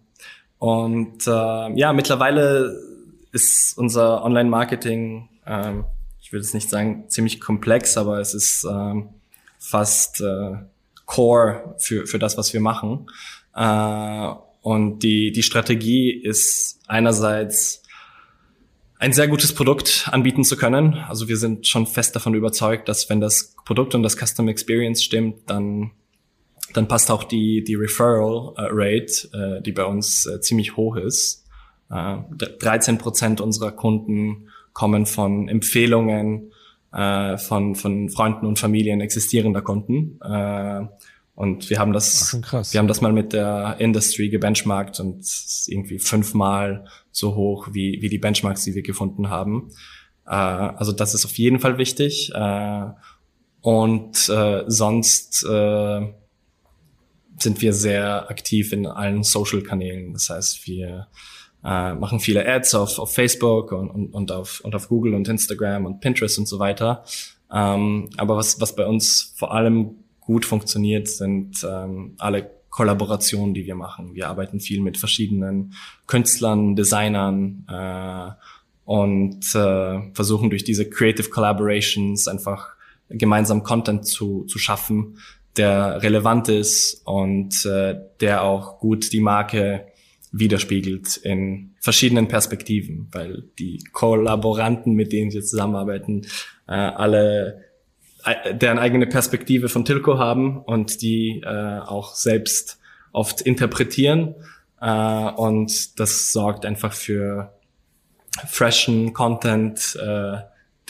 und 0.58 1.26
äh, 1.26 1.80
ja, 1.80 1.94
mittlerweile 1.94 2.78
ist 3.32 3.78
unser 3.78 4.24
Online-Marketing, 4.24 5.30
ähm, 5.46 5.86
ich 6.22 6.32
würde 6.32 6.44
es 6.46 6.54
nicht 6.54 6.70
sagen 6.70 7.06
ziemlich 7.08 7.40
komplex, 7.40 7.98
aber 7.98 8.20
es 8.20 8.34
ist 8.34 8.66
ähm, 8.70 9.10
fast 9.58 10.22
äh, 10.22 10.58
Core 11.06 11.76
für, 11.78 12.06
für 12.06 12.20
das, 12.20 12.38
was 12.38 12.54
wir 12.54 12.62
machen. 12.62 13.08
Äh, 13.56 14.34
und 14.62 15.00
die, 15.00 15.32
die 15.32 15.44
Strategie 15.44 16.12
ist 16.12 16.80
einerseits 16.88 17.81
ein 19.02 19.14
sehr 19.14 19.28
gutes 19.28 19.54
Produkt 19.56 20.08
anbieten 20.12 20.44
zu 20.44 20.56
können. 20.56 20.94
Also 20.94 21.28
wir 21.28 21.36
sind 21.36 21.66
schon 21.66 21.88
fest 21.88 22.16
davon 22.16 22.36
überzeugt, 22.36 22.88
dass 22.88 23.10
wenn 23.10 23.20
das 23.20 23.56
Produkt 23.66 23.96
und 23.96 24.04
das 24.04 24.16
Custom 24.16 24.48
Experience 24.48 25.04
stimmt, 25.04 25.50
dann 25.50 25.92
dann 26.74 26.88
passt 26.88 27.10
auch 27.10 27.24
die 27.24 27.64
die 27.64 27.74
Referral 27.74 28.54
äh, 28.58 28.68
Rate, 28.70 29.58
äh, 29.58 29.62
die 29.64 29.72
bei 29.72 29.86
uns 29.86 30.28
äh, 30.28 30.40
ziemlich 30.40 30.78
hoch 30.78 30.96
ist. 30.98 31.46
13 31.90 32.96
äh, 32.96 32.98
Prozent 33.00 33.42
unserer 33.42 33.72
Kunden 33.72 34.50
kommen 34.72 35.08
von 35.08 35.50
Empfehlungen 35.50 36.52
äh, 36.94 37.38
von, 37.38 37.76
von 37.76 38.08
Freunden 38.10 38.46
und 38.46 38.60
Familien 38.60 39.02
existierender 39.02 39.64
Kunden. 39.64 40.20
Und 41.42 41.72
wir 41.72 41.80
haben 41.80 41.92
das, 41.92 42.40
wir 42.72 42.78
haben 42.78 42.88
das 42.88 43.02
mal 43.02 43.12
mit 43.12 43.34
der 43.34 43.78
Industry 43.80 44.30
gebenchmarkt 44.30 45.00
und 45.00 45.26
irgendwie 45.66 45.98
fünfmal 45.98 46.86
so 47.12 47.34
hoch 47.34 47.70
wie, 47.72 48.00
wie 48.04 48.10
die 48.10 48.20
Benchmarks, 48.20 48.64
die 48.64 48.76
wir 48.76 48.84
gefunden 48.84 49.32
haben. 49.32 49.72
Äh, 50.28 50.34
also 50.36 50.92
das 50.92 51.16
ist 51.16 51.26
auf 51.26 51.36
jeden 51.40 51.58
Fall 51.58 51.80
wichtig. 51.80 52.32
Äh, 52.36 52.84
und 53.62 54.30
äh, 54.30 54.66
sonst 54.68 55.44
äh, 55.44 56.14
sind 57.40 57.60
wir 57.60 57.74
sehr 57.74 58.30
aktiv 58.30 58.72
in 58.72 58.86
allen 58.86 59.24
Social-Kanälen. 59.24 60.14
Das 60.14 60.30
heißt, 60.30 60.68
wir 60.68 61.08
äh, 61.64 61.94
machen 61.96 62.20
viele 62.20 62.48
Ads 62.48 62.76
auf, 62.76 63.00
auf 63.00 63.16
Facebook 63.16 63.72
und, 63.72 63.90
und, 63.90 64.14
und, 64.14 64.32
auf, 64.32 64.62
und 64.64 64.76
auf 64.76 64.90
Google 64.90 65.16
und 65.16 65.28
Instagram 65.28 65.88
und 65.88 66.02
Pinterest 66.02 66.38
und 66.38 66.48
so 66.48 66.60
weiter. 66.60 67.04
Ähm, 67.52 68.12
aber 68.18 68.38
was, 68.38 68.62
was 68.62 68.76
bei 68.76 68.86
uns 68.86 69.34
vor 69.36 69.56
allem 69.56 70.01
gut 70.22 70.46
funktioniert, 70.46 71.08
sind 71.08 71.66
ähm, 71.70 72.14
alle 72.18 72.50
Kollaborationen, 72.70 73.54
die 73.54 73.66
wir 73.66 73.76
machen. 73.76 74.16
Wir 74.16 74.30
arbeiten 74.30 74.62
viel 74.62 74.80
mit 74.80 74.98
verschiedenen 74.98 75.74
Künstlern, 76.08 76.76
Designern 76.76 77.66
äh, 77.70 78.32
und 78.86 79.44
äh, 79.54 80.14
versuchen 80.14 80.50
durch 80.50 80.64
diese 80.64 80.90
Creative 80.90 81.30
Collaborations 81.30 82.28
einfach 82.30 82.76
gemeinsam 83.10 83.64
Content 83.64 84.06
zu, 84.08 84.46
zu 84.46 84.58
schaffen, 84.58 85.18
der 85.58 86.02
relevant 86.02 86.48
ist 86.48 87.02
und 87.06 87.66
äh, 87.66 87.96
der 88.22 88.44
auch 88.44 88.80
gut 88.80 89.12
die 89.12 89.20
Marke 89.20 89.88
widerspiegelt 90.32 91.18
in 91.18 91.76
verschiedenen 91.82 92.30
Perspektiven, 92.30 93.10
weil 93.12 93.44
die 93.60 93.84
Kollaboranten, 93.92 94.94
mit 94.94 95.12
denen 95.12 95.34
wir 95.34 95.42
zusammenarbeiten, 95.42 96.22
äh, 96.68 96.74
alle 96.74 97.66
deren 98.54 98.80
eigene 98.80 99.08
Perspektive 99.08 99.70
von 99.70 99.86
Tilco 99.86 100.18
haben 100.18 100.62
und 100.62 101.02
die 101.02 101.42
äh, 101.44 101.80
auch 101.80 102.16
selbst 102.16 102.80
oft 103.12 103.42
interpretieren. 103.42 104.36
Äh, 104.80 105.32
und 105.32 106.00
das 106.00 106.32
sorgt 106.32 106.66
einfach 106.66 106.94
für 106.94 107.54
freshen 108.48 109.14
Content, 109.14 109.98
äh, 110.02 110.38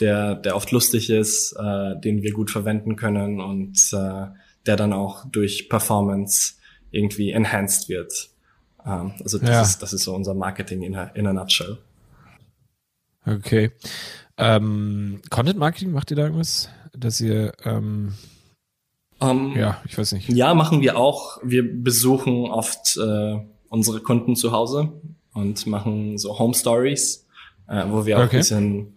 der, 0.00 0.34
der 0.34 0.56
oft 0.56 0.70
lustig 0.70 1.10
ist, 1.10 1.52
äh, 1.52 2.00
den 2.00 2.22
wir 2.22 2.32
gut 2.32 2.50
verwenden 2.50 2.96
können 2.96 3.40
und 3.40 3.76
äh, 3.92 4.26
der 4.66 4.76
dann 4.76 4.92
auch 4.92 5.24
durch 5.30 5.68
Performance 5.68 6.54
irgendwie 6.90 7.30
enhanced 7.30 7.88
wird. 7.88 8.30
Ähm, 8.86 9.12
also 9.22 9.38
das, 9.38 9.48
ja. 9.48 9.62
ist, 9.62 9.82
das 9.82 9.92
ist 9.92 10.04
so 10.04 10.14
unser 10.14 10.34
Marketing 10.34 10.82
in 10.82 10.96
a, 10.96 11.04
in 11.14 11.26
a 11.26 11.32
nutshell. 11.32 11.78
Okay. 13.24 13.70
Ähm, 14.36 15.20
Content 15.30 15.58
Marketing, 15.58 15.92
macht 15.92 16.10
ihr 16.10 16.16
da 16.16 16.24
irgendwas? 16.24 16.68
Dass 16.92 17.20
ihr 17.20 17.52
ähm, 17.64 18.14
um, 19.22 19.52
ähm, 19.54 19.58
ja, 19.58 19.80
ich 19.86 19.96
weiß 19.96 20.12
nicht. 20.12 20.28
Ja, 20.28 20.52
machen 20.54 20.80
wir 20.80 20.96
auch. 20.96 21.38
Wir 21.42 21.62
besuchen 21.62 22.50
oft 22.50 22.96
äh, 22.96 23.38
unsere 23.68 24.00
Kunden 24.00 24.34
zu 24.34 24.52
Hause 24.52 24.92
und 25.32 25.66
machen 25.66 26.18
so 26.18 26.38
Home 26.38 26.54
Stories, 26.54 27.26
äh, 27.68 27.84
wo 27.88 28.04
wir 28.04 28.18
auch 28.18 28.24
okay. 28.24 28.36
ein 28.36 28.40
bisschen, 28.40 28.96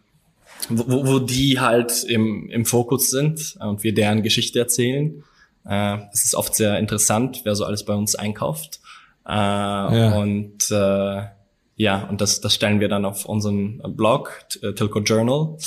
wo, 0.69 1.05
wo 1.05 1.19
die 1.19 1.59
halt 1.59 2.03
im, 2.03 2.49
im 2.49 2.65
Fokus 2.65 3.11
sind 3.11 3.55
und 3.59 3.83
wir 3.83 3.93
deren 3.93 4.23
Geschichte 4.23 4.59
erzählen. 4.59 5.23
Äh, 5.63 5.97
es 6.11 6.25
ist 6.25 6.35
oft 6.35 6.55
sehr 6.55 6.79
interessant, 6.79 7.41
wer 7.43 7.55
so 7.55 7.63
alles 7.63 7.85
bei 7.85 7.93
uns 7.93 8.15
einkauft. 8.15 8.79
Äh, 9.27 9.31
ja. 9.31 10.17
Und 10.17 10.71
äh, 10.71 11.23
ja, 11.77 12.07
und 12.09 12.21
das, 12.21 12.41
das 12.41 12.55
stellen 12.55 12.79
wir 12.79 12.87
dann 12.87 13.05
auf 13.05 13.25
unseren 13.25 13.81
Blog, 13.95 14.45
äh, 14.61 14.73
Tilco 14.73 14.99
Journal. 15.01 15.57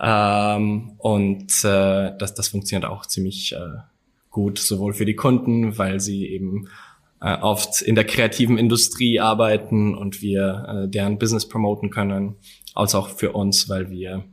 Ähm, 0.00 0.92
und 0.98 1.64
äh, 1.64 2.12
das, 2.18 2.34
das 2.34 2.48
funktioniert 2.48 2.90
auch 2.90 3.06
ziemlich 3.06 3.52
äh, 3.52 3.78
gut, 4.30 4.58
sowohl 4.58 4.92
für 4.92 5.06
die 5.06 5.16
Kunden, 5.16 5.78
weil 5.78 6.00
sie 6.00 6.26
eben 6.26 6.68
äh, 7.20 7.36
oft 7.38 7.80
in 7.80 7.94
der 7.94 8.04
kreativen 8.04 8.58
Industrie 8.58 9.20
arbeiten 9.20 9.94
und 9.94 10.20
wir 10.20 10.84
äh, 10.84 10.88
deren 10.88 11.18
Business 11.18 11.48
promoten 11.48 11.90
können, 11.90 12.36
als 12.74 12.94
auch 12.94 13.08
für 13.08 13.32
uns, 13.32 13.68
weil 13.68 13.90
wir 13.90 14.24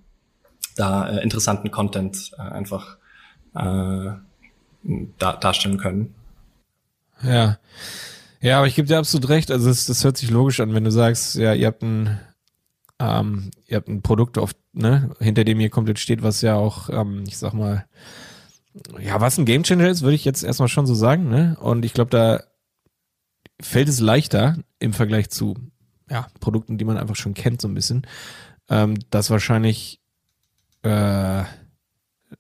da 0.76 1.09
äh, 1.09 1.24
interessanten 1.24 1.72
Content 1.72 2.32
äh, 2.38 2.41
einfach 2.41 2.97
äh, 3.55 4.11
da, 5.18 5.34
darstellen 5.39 5.78
können. 5.78 6.14
Ja. 7.22 7.57
Ja, 8.41 8.57
aber 8.57 8.68
ich 8.68 8.76
gebe 8.76 8.89
dir 8.89 8.97
absolut 8.97 9.30
recht. 9.30 9.51
Also 9.51 9.70
das, 9.70 9.86
das 9.86 10.03
hört 10.03 10.18
sich 10.18 10.30
logisch 10.30 10.59
an, 10.59 10.74
wenn 10.74 10.84
du 10.84 10.91
sagst, 10.91 11.36
ja, 11.36 11.53
ihr 11.53 11.68
habt 11.68 11.82
ein, 11.82 12.20
ähm, 13.00 13.52
ihr 13.68 13.78
habt 13.78 13.88
ein 13.88 14.02
Produkt, 14.02 14.38
auf, 14.38 14.52
ne, 14.74 15.14
hinter 15.20 15.44
dem 15.44 15.60
ihr 15.60 15.70
komplett 15.70 16.00
steht, 16.00 16.24
was 16.24 16.41
ja 16.41 16.56
auch, 16.56 16.89
ähm, 16.89 17.24
ich 17.28 17.38
sag 17.38 17.54
mal, 17.54 17.86
ja, 19.00 19.22
was 19.22 19.38
ein 19.38 19.46
Gamechanger 19.46 19.89
ist, 19.89 20.02
würde 20.02 20.16
ich 20.16 20.26
jetzt 20.26 20.44
erstmal 20.44 20.68
schon 20.68 20.88
so 20.88 20.96
sagen, 20.96 21.30
ne? 21.30 21.58
Und 21.60 21.86
ich 21.86 21.94
glaube, 21.94 22.10
da 22.10 22.44
fällt 23.62 23.88
es 23.88 24.00
leichter 24.00 24.58
im 24.80 24.94
Vergleich 24.94 25.30
zu 25.30 25.56
ja, 26.10 26.28
Produkten, 26.39 26.78
die 26.78 26.86
man 26.86 26.98
einfach 26.98 27.16
schon 27.16 27.34
kennt, 27.34 27.62
so 27.62 27.68
ein 27.68 27.74
bisschen, 27.74 28.08
ähm, 28.70 28.98
das 29.10 29.30
wahrscheinlich 29.30 30.02
äh, 30.84 31.44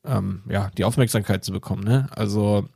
ähm, 0.03 0.43
ja, 0.49 0.71
die 0.77 0.85
Aufmerksamkeit 0.85 1.43
zu 1.43 1.51
bekommen, 1.51 1.83
ne? 1.83 2.07
Also, 2.11 2.67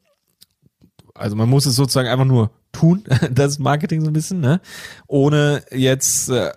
also 1.13 1.36
man 1.36 1.49
muss 1.49 1.65
es 1.65 1.75
sozusagen 1.75 2.07
einfach 2.07 2.25
nur 2.25 2.51
tun, 2.71 3.03
das 3.32 3.59
Marketing 3.59 4.01
so 4.01 4.07
ein 4.07 4.13
bisschen, 4.13 4.39
ne? 4.39 4.61
Ohne 5.07 5.63
jetzt 5.71 6.30
äh, 6.30 6.51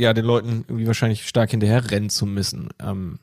ja 0.00 0.12
den 0.12 0.24
Leuten 0.24 0.64
irgendwie 0.68 0.86
wahrscheinlich 0.86 1.26
stark 1.28 1.50
hinterher 1.50 1.90
rennen 1.90 2.10
zu 2.10 2.26
müssen. 2.26 2.70
Ähm, 2.80 3.18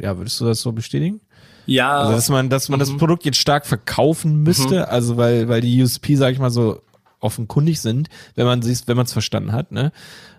ja, 0.00 0.18
würdest 0.18 0.40
du 0.40 0.44
das 0.44 0.60
so 0.60 0.72
bestätigen? 0.72 1.20
Ja. 1.66 1.98
Also, 1.98 2.12
dass 2.12 2.28
man, 2.28 2.48
dass 2.48 2.68
man 2.68 2.78
mhm. 2.78 2.80
das 2.80 2.96
Produkt 2.96 3.24
jetzt 3.24 3.38
stark 3.38 3.66
verkaufen 3.66 4.42
müsste, 4.42 4.76
mhm. 4.76 4.84
also 4.88 5.16
weil, 5.16 5.48
weil 5.48 5.60
die 5.60 5.82
USP, 5.82 6.16
sag 6.16 6.32
ich 6.32 6.38
mal, 6.38 6.50
so 6.50 6.82
offenkundig 7.20 7.80
sind, 7.80 8.08
wenn 8.34 8.46
man 8.46 8.60
es, 8.60 8.88
wenn 8.88 8.96
man 8.96 9.06
es 9.06 9.12
verstanden 9.12 9.52
hat, 9.52 9.72
ne? 9.72 9.92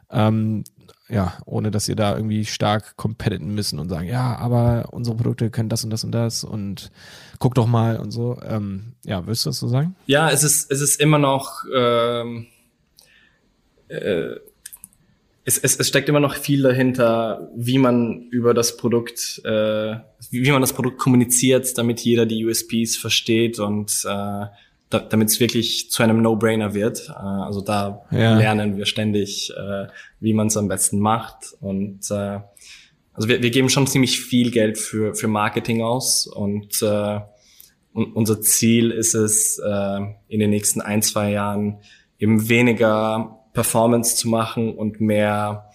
Ähm, 0.09 0.63
ja, 1.09 1.37
ohne 1.45 1.71
dass 1.71 1.87
ihr 1.87 1.95
da 1.95 2.15
irgendwie 2.15 2.45
stark 2.45 2.97
competiten 2.97 3.53
müssen 3.53 3.79
und 3.79 3.87
sagen, 3.87 4.07
ja, 4.07 4.35
aber 4.37 4.89
unsere 4.91 5.15
Produkte 5.15 5.49
können 5.49 5.69
das 5.69 5.83
und 5.83 5.89
das 5.89 6.03
und 6.03 6.11
das 6.11 6.43
und 6.43 6.91
guck 7.39 7.55
doch 7.55 7.67
mal 7.67 7.97
und 7.97 8.11
so. 8.11 8.39
Ähm, 8.45 8.93
ja, 9.05 9.25
willst 9.25 9.45
du 9.45 9.49
das 9.49 9.59
so 9.59 9.69
sagen? 9.69 9.95
Ja, 10.05 10.29
es 10.29 10.43
ist, 10.43 10.69
es 10.69 10.81
ist 10.81 10.99
immer 10.99 11.17
noch, 11.17 11.63
ähm, 11.73 12.47
äh, 13.87 14.35
es, 15.47 15.57
es, 15.57 15.77
es 15.77 15.87
steckt 15.87 16.09
immer 16.09 16.19
noch 16.19 16.35
viel 16.35 16.61
dahinter, 16.61 17.49
wie 17.55 17.77
man 17.77 18.27
über 18.31 18.53
das 18.53 18.75
Produkt, 18.75 19.41
äh, 19.45 19.95
wie 20.29 20.51
man 20.51 20.59
das 20.59 20.73
Produkt 20.73 20.97
kommuniziert, 20.97 21.77
damit 21.77 22.01
jeder 22.01 22.25
die 22.25 22.45
USPs 22.45 22.97
versteht 22.97 23.57
und 23.57 24.03
äh, 24.03 24.45
da, 24.89 24.99
damit 25.09 25.29
es 25.29 25.39
wirklich 25.39 25.89
zu 25.89 26.03
einem 26.03 26.21
No-Brainer 26.21 26.73
wird. 26.73 27.07
Äh, 27.07 27.13
also 27.13 27.61
da 27.61 28.01
ja. 28.11 28.37
lernen 28.37 28.75
wir 28.75 28.85
ständig, 28.85 29.53
äh, 29.55 29.87
wie 30.19 30.33
man 30.33 30.47
es 30.47 30.57
am 30.57 30.67
besten 30.67 30.99
macht. 30.99 31.55
Und 31.61 32.11
äh, 32.11 32.41
also 33.13 33.29
wir, 33.29 33.41
wir 33.41 33.49
geben 33.49 33.69
schon 33.69 33.87
ziemlich 33.87 34.19
viel 34.19 34.51
Geld 34.51 34.77
für, 34.77 35.15
für 35.15 35.29
Marketing 35.29 35.81
aus 35.81 36.27
und, 36.27 36.81
äh, 36.81 37.21
und 37.93 38.11
unser 38.17 38.41
Ziel 38.41 38.91
ist 38.91 39.13
es, 39.13 39.59
äh, 39.59 39.99
in 40.27 40.41
den 40.41 40.49
nächsten 40.49 40.81
ein, 40.81 41.01
zwei 41.01 41.31
Jahren 41.31 41.77
eben 42.19 42.49
weniger 42.49 43.36
Performance 43.57 44.15
zu 44.15 44.27
machen 44.27 44.75
und 44.75 45.01
mehr 45.01 45.71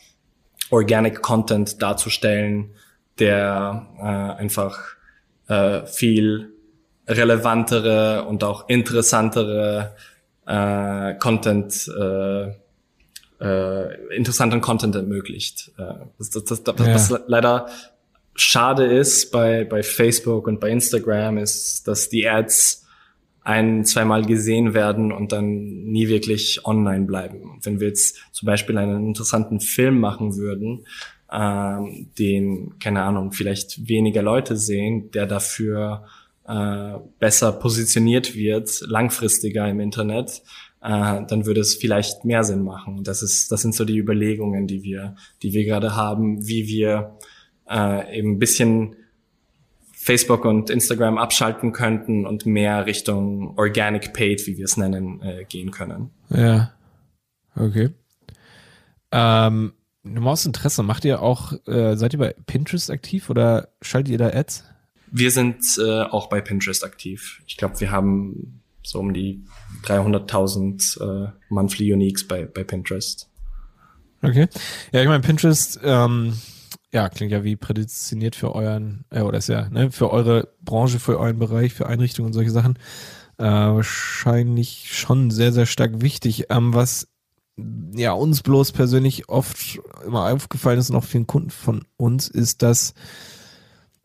Organic 0.71 1.21
Content 1.21 1.83
darzustellen, 1.83 2.77
der 3.19 3.89
äh, 3.99 4.41
einfach 4.41 4.79
äh, 5.49 5.85
viel 5.87 6.53
relevantere 7.09 8.25
und 8.27 8.45
auch 8.45 8.69
interessantere 8.69 9.97
äh, 10.47 11.15
Content, 11.15 11.91
äh, 11.99 12.53
äh, 13.41 14.17
interessanten 14.17 14.61
Content 14.61 14.95
ermöglicht. 14.95 15.73
Äh, 15.77 16.07
das, 16.19 16.31
das, 16.31 16.45
das, 16.45 16.63
das, 16.63 16.87
ja. 16.87 16.95
was 16.95 17.13
leider 17.27 17.67
schade 18.37 18.85
ist 18.85 19.33
bei, 19.33 19.65
bei 19.65 19.83
Facebook 19.83 20.47
und 20.47 20.61
bei 20.61 20.71
Instagram 20.71 21.37
ist, 21.37 21.89
dass 21.89 22.09
die 22.09 22.29
Ads 22.29 22.82
ein, 23.45 23.85
zweimal 23.85 24.25
gesehen 24.25 24.75
werden 24.75 25.13
und 25.13 25.33
dann 25.33 25.85
nie 25.85 26.09
wirklich 26.09 26.65
online 26.65 27.07
bleiben. 27.07 27.59
wenn 27.63 27.81
wir 27.81 27.89
jetzt 27.89 28.19
zum 28.33 28.47
Beispiel 28.47 28.79
einen 28.79 29.07
interessanten 29.07 29.61
Film 29.61 29.99
machen 29.99 30.37
würden, 30.37 30.87
ähm, 31.33 32.09
den, 32.19 32.79
keine 32.79 33.03
Ahnung, 33.03 33.33
vielleicht 33.33 33.89
weniger 33.89 34.23
Leute 34.23 34.57
sehen, 34.57 35.11
der 35.13 35.27
dafür 35.27 36.05
äh, 36.47 36.99
besser 37.19 37.53
positioniert 37.53 38.35
wird, 38.35 38.83
langfristiger 38.87 39.69
im 39.69 39.81
Internet, 39.81 40.43
äh, 40.83 41.23
dann 41.27 41.47
würde 41.47 41.61
es 41.61 41.75
vielleicht 41.75 42.25
mehr 42.25 42.45
Sinn 42.45 42.63
machen. 42.63 43.03
Das 43.05 43.23
ist, 43.23 43.51
das 43.51 43.63
sind 43.63 43.75
so 43.75 43.85
die 43.85 43.99
Überlegungen, 43.99 44.67
die 44.67 44.83
wir, 44.83 45.17
die 45.43 45.53
wir 45.53 45.65
gerade 45.65 45.97
haben, 45.97 46.47
wie 46.47 46.67
wir 46.67 47.17
äh, 47.69 48.19
eben 48.19 48.33
ein 48.33 48.39
bisschen 48.39 48.97
Facebook 50.03 50.45
und 50.45 50.69
Instagram 50.69 51.17
abschalten 51.17 51.71
könnten 51.71 52.27
und 52.27 52.45
mehr 52.45 52.87
Richtung 52.87 53.57
Organic 53.57 54.13
Paid, 54.13 54.49
wie 54.49 54.59
wir 54.59 54.65
es 54.65 54.77
nennen, 54.77 55.23
äh, 55.23 55.45
gehen 55.45 55.71
können. 55.71 56.11
Ja. 56.29 56.73
Okay. 57.55 57.91
Ähm, 59.13 59.75
nur 60.03 60.33
aus 60.33 60.45
Interesse, 60.45 60.83
macht 60.83 61.05
ihr 61.05 61.23
auch, 61.23 61.53
äh, 61.69 61.95
seid 61.95 62.15
ihr 62.15 62.19
bei 62.19 62.35
Pinterest 62.47 62.91
aktiv 62.91 63.31
oder 63.31 63.69
schaltet 63.81 64.11
ihr 64.11 64.19
da 64.19 64.31
Ads? 64.31 64.65
Wir 65.13 65.31
sind 65.31 65.63
äh, 65.79 66.03
auch 66.03 66.29
bei 66.29 66.41
Pinterest 66.41 66.83
aktiv. 66.83 67.41
Ich 67.47 67.57
glaube, 67.57 67.79
wir 67.79 67.93
haben 67.93 68.61
so 68.83 68.99
um 68.99 69.15
die 69.15 69.45
300.000 69.85 71.27
äh, 71.27 71.31
Monthly 71.49 71.93
Uniques 71.93 72.27
bei, 72.27 72.45
bei 72.45 72.65
Pinterest. 72.65 73.31
Okay. 74.21 74.49
Ja, 74.91 75.01
ich 75.01 75.07
meine, 75.07 75.23
Pinterest, 75.23 75.79
ähm, 75.85 76.33
ja, 76.93 77.09
klingt 77.09 77.33
ja 77.33 77.43
wie 77.43 77.57
prädestiniert 77.57 78.37
für 78.37 78.55
euren, 78.55 79.05
äh, 79.11 79.23
oder 79.23 79.39
ist 79.39 79.49
ja, 79.49 79.69
ne, 79.71 79.91
für 79.91 80.11
eure 80.11 80.49
Branche, 80.61 80.99
für 80.99 81.19
euren 81.19 81.39
Bereich, 81.39 81.73
für 81.73 81.87
Einrichtungen 81.87 82.29
und 82.29 82.33
solche 82.35 82.51
Sachen. 82.51 82.77
Äh, 83.39 83.45
wahrscheinlich 83.45 84.97
schon 84.97 85.31
sehr, 85.31 85.53
sehr 85.53 85.67
stark 85.67 86.03
wichtig. 86.03 86.47
Ähm, 86.51 86.75
was 86.75 87.09
ja 87.95 88.13
uns 88.13 88.43
bloß 88.43 88.73
persönlich 88.73 89.29
oft 89.29 89.81
immer 90.07 90.33
aufgefallen 90.33 90.79
ist 90.79 90.91
und 90.91 90.97
auch 90.97 91.05
vielen 91.05 91.27
Kunden 91.27 91.51
von 91.51 91.85
uns, 91.97 92.29
ist, 92.29 92.63
dass 92.63 92.95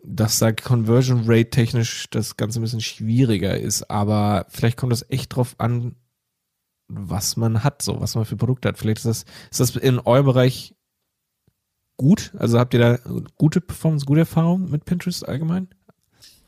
dass 0.09 0.39
da 0.39 0.53
Conversion 0.53 1.23
Rate 1.25 1.49
technisch 1.49 2.09
das 2.09 2.37
Ganze 2.37 2.59
ein 2.59 2.61
bisschen 2.61 2.81
schwieriger 2.81 3.57
ist, 3.59 3.91
aber 3.91 4.45
vielleicht 4.47 4.77
kommt 4.77 4.93
das 4.93 5.05
echt 5.09 5.35
drauf 5.35 5.55
an, 5.57 5.95
was 6.87 7.35
man 7.35 7.65
hat, 7.65 7.81
so, 7.81 7.99
was 7.99 8.15
man 8.15 8.23
für 8.23 8.37
Produkte 8.37 8.69
hat. 8.69 8.77
Vielleicht 8.77 8.99
ist 8.99 9.05
das, 9.05 9.25
ist 9.51 9.59
das 9.59 9.75
in 9.75 9.99
eurem 9.99 10.25
Bereich 10.25 10.76
gut? 11.97 12.31
Also 12.37 12.59
habt 12.59 12.73
ihr 12.73 12.79
da 12.79 12.99
gute 13.37 13.59
Performance, 13.61 14.05
gute 14.05 14.21
Erfahrung 14.21 14.69
mit 14.69 14.85
Pinterest 14.85 15.27
allgemein? 15.27 15.67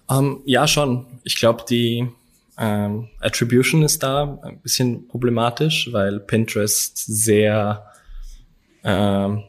Um, 0.08 0.18
ähm, 0.18 0.42
ja, 0.46 0.68
schon. 0.68 1.06
Ich 1.24 1.36
glaube, 1.36 1.66
die 1.70 2.08
ähm, 2.58 3.10
Attribution 3.20 3.84
ist 3.84 4.02
da 4.04 4.40
ein 4.44 4.60
bisschen 4.62 5.08
problematisch, 5.08 5.90
weil 5.92 6.20
Pinterest 6.20 6.98
sehr 6.98 7.86
ähm, 8.84 9.44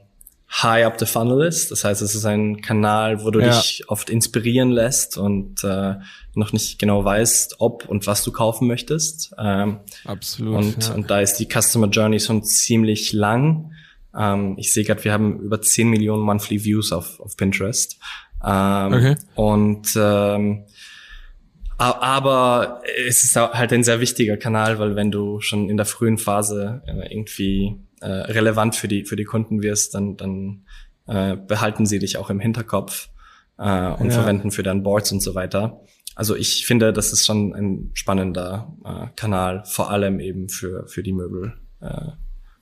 high 0.50 0.84
up 0.84 0.98
the 0.98 1.06
funnel 1.06 1.46
ist. 1.46 1.70
Das 1.70 1.84
heißt, 1.84 2.02
es 2.02 2.14
ist 2.14 2.24
ein 2.24 2.60
Kanal, 2.60 3.24
wo 3.24 3.30
du 3.30 3.40
ja. 3.40 3.48
dich 3.48 3.84
oft 3.88 4.10
inspirieren 4.10 4.70
lässt 4.70 5.16
und 5.16 5.62
äh, 5.64 5.94
noch 6.34 6.52
nicht 6.52 6.78
genau 6.78 7.04
weißt, 7.04 7.56
ob 7.58 7.88
und 7.88 8.06
was 8.06 8.24
du 8.24 8.32
kaufen 8.32 8.66
möchtest. 8.66 9.32
Ähm, 9.38 9.80
Absolut. 10.04 10.56
Und, 10.56 10.88
ja. 10.88 10.94
und 10.94 11.10
da 11.10 11.20
ist 11.20 11.36
die 11.36 11.46
Customer 11.46 11.88
Journey 11.88 12.20
schon 12.20 12.42
ziemlich 12.42 13.12
lang. 13.12 13.72
Ähm, 14.16 14.54
ich 14.58 14.72
sehe 14.72 14.84
gerade, 14.84 15.04
wir 15.04 15.12
haben 15.12 15.40
über 15.40 15.60
10 15.60 15.88
Millionen 15.88 16.22
Monthly 16.22 16.64
Views 16.64 16.92
auf, 16.92 17.20
auf 17.20 17.36
Pinterest. 17.36 17.98
Ähm, 18.44 18.92
okay. 18.92 19.16
Und 19.34 19.92
ähm, 19.96 20.64
aber 21.78 22.82
es 23.08 23.24
ist 23.24 23.36
halt 23.36 23.72
ein 23.72 23.84
sehr 23.84 24.00
wichtiger 24.00 24.36
Kanal, 24.36 24.78
weil 24.78 24.96
wenn 24.96 25.10
du 25.10 25.40
schon 25.40 25.70
in 25.70 25.78
der 25.78 25.86
frühen 25.86 26.18
Phase 26.18 26.82
äh, 26.86 27.10
irgendwie 27.10 27.80
äh, 28.02 28.06
relevant 28.06 28.76
für 28.76 28.86
die 28.86 29.06
für 29.06 29.16
die 29.16 29.24
Kunden 29.24 29.62
wirst, 29.62 29.94
dann 29.94 30.16
dann 30.16 30.66
äh, 31.06 31.36
behalten 31.36 31.86
sie 31.86 31.98
dich 31.98 32.18
auch 32.18 32.28
im 32.28 32.38
Hinterkopf 32.38 33.08
äh, 33.56 33.92
und 33.92 34.08
ja. 34.08 34.12
verwenden 34.12 34.50
für 34.50 34.62
deine 34.62 34.82
Boards 34.82 35.10
und 35.10 35.20
so 35.20 35.34
weiter. 35.34 35.80
Also 36.14 36.36
ich 36.36 36.66
finde, 36.66 36.92
das 36.92 37.14
ist 37.14 37.24
schon 37.24 37.54
ein 37.54 37.90
spannender 37.94 38.76
äh, 38.84 39.06
Kanal, 39.16 39.62
vor 39.64 39.90
allem 39.90 40.20
eben 40.20 40.50
für 40.50 40.86
für 40.86 41.02
die 41.02 41.12
Möbel. 41.12 41.54
Äh, 41.80 42.10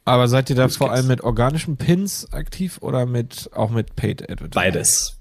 aber 0.08 0.28
seid 0.28 0.50
ihr 0.50 0.56
da 0.56 0.68
vor 0.68 0.90
allem 0.90 1.06
mit 1.06 1.20
organischen 1.20 1.76
Pins 1.76 2.32
aktiv 2.32 2.78
oder 2.80 3.06
mit 3.06 3.50
auch 3.52 3.70
mit 3.70 3.94
Paid 3.96 4.22
Advertising? 4.22 4.50
Beides. 4.50 5.20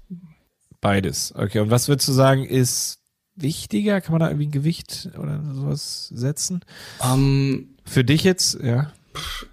Beides. 0.80 1.34
Okay. 1.36 1.60
Und 1.60 1.70
was 1.70 1.88
würdest 1.88 2.08
du 2.08 2.12
sagen, 2.12 2.44
ist 2.44 3.00
wichtiger? 3.34 4.00
Kann 4.00 4.12
man 4.12 4.20
da 4.20 4.28
irgendwie 4.28 4.46
ein 4.46 4.52
Gewicht 4.52 5.10
oder 5.18 5.42
sowas 5.52 6.08
setzen? 6.08 6.64
Um, 6.98 7.12
ähm, 7.12 7.68
Für 7.84 8.04
dich 8.04 8.24
jetzt, 8.24 8.58
ja. 8.62 8.92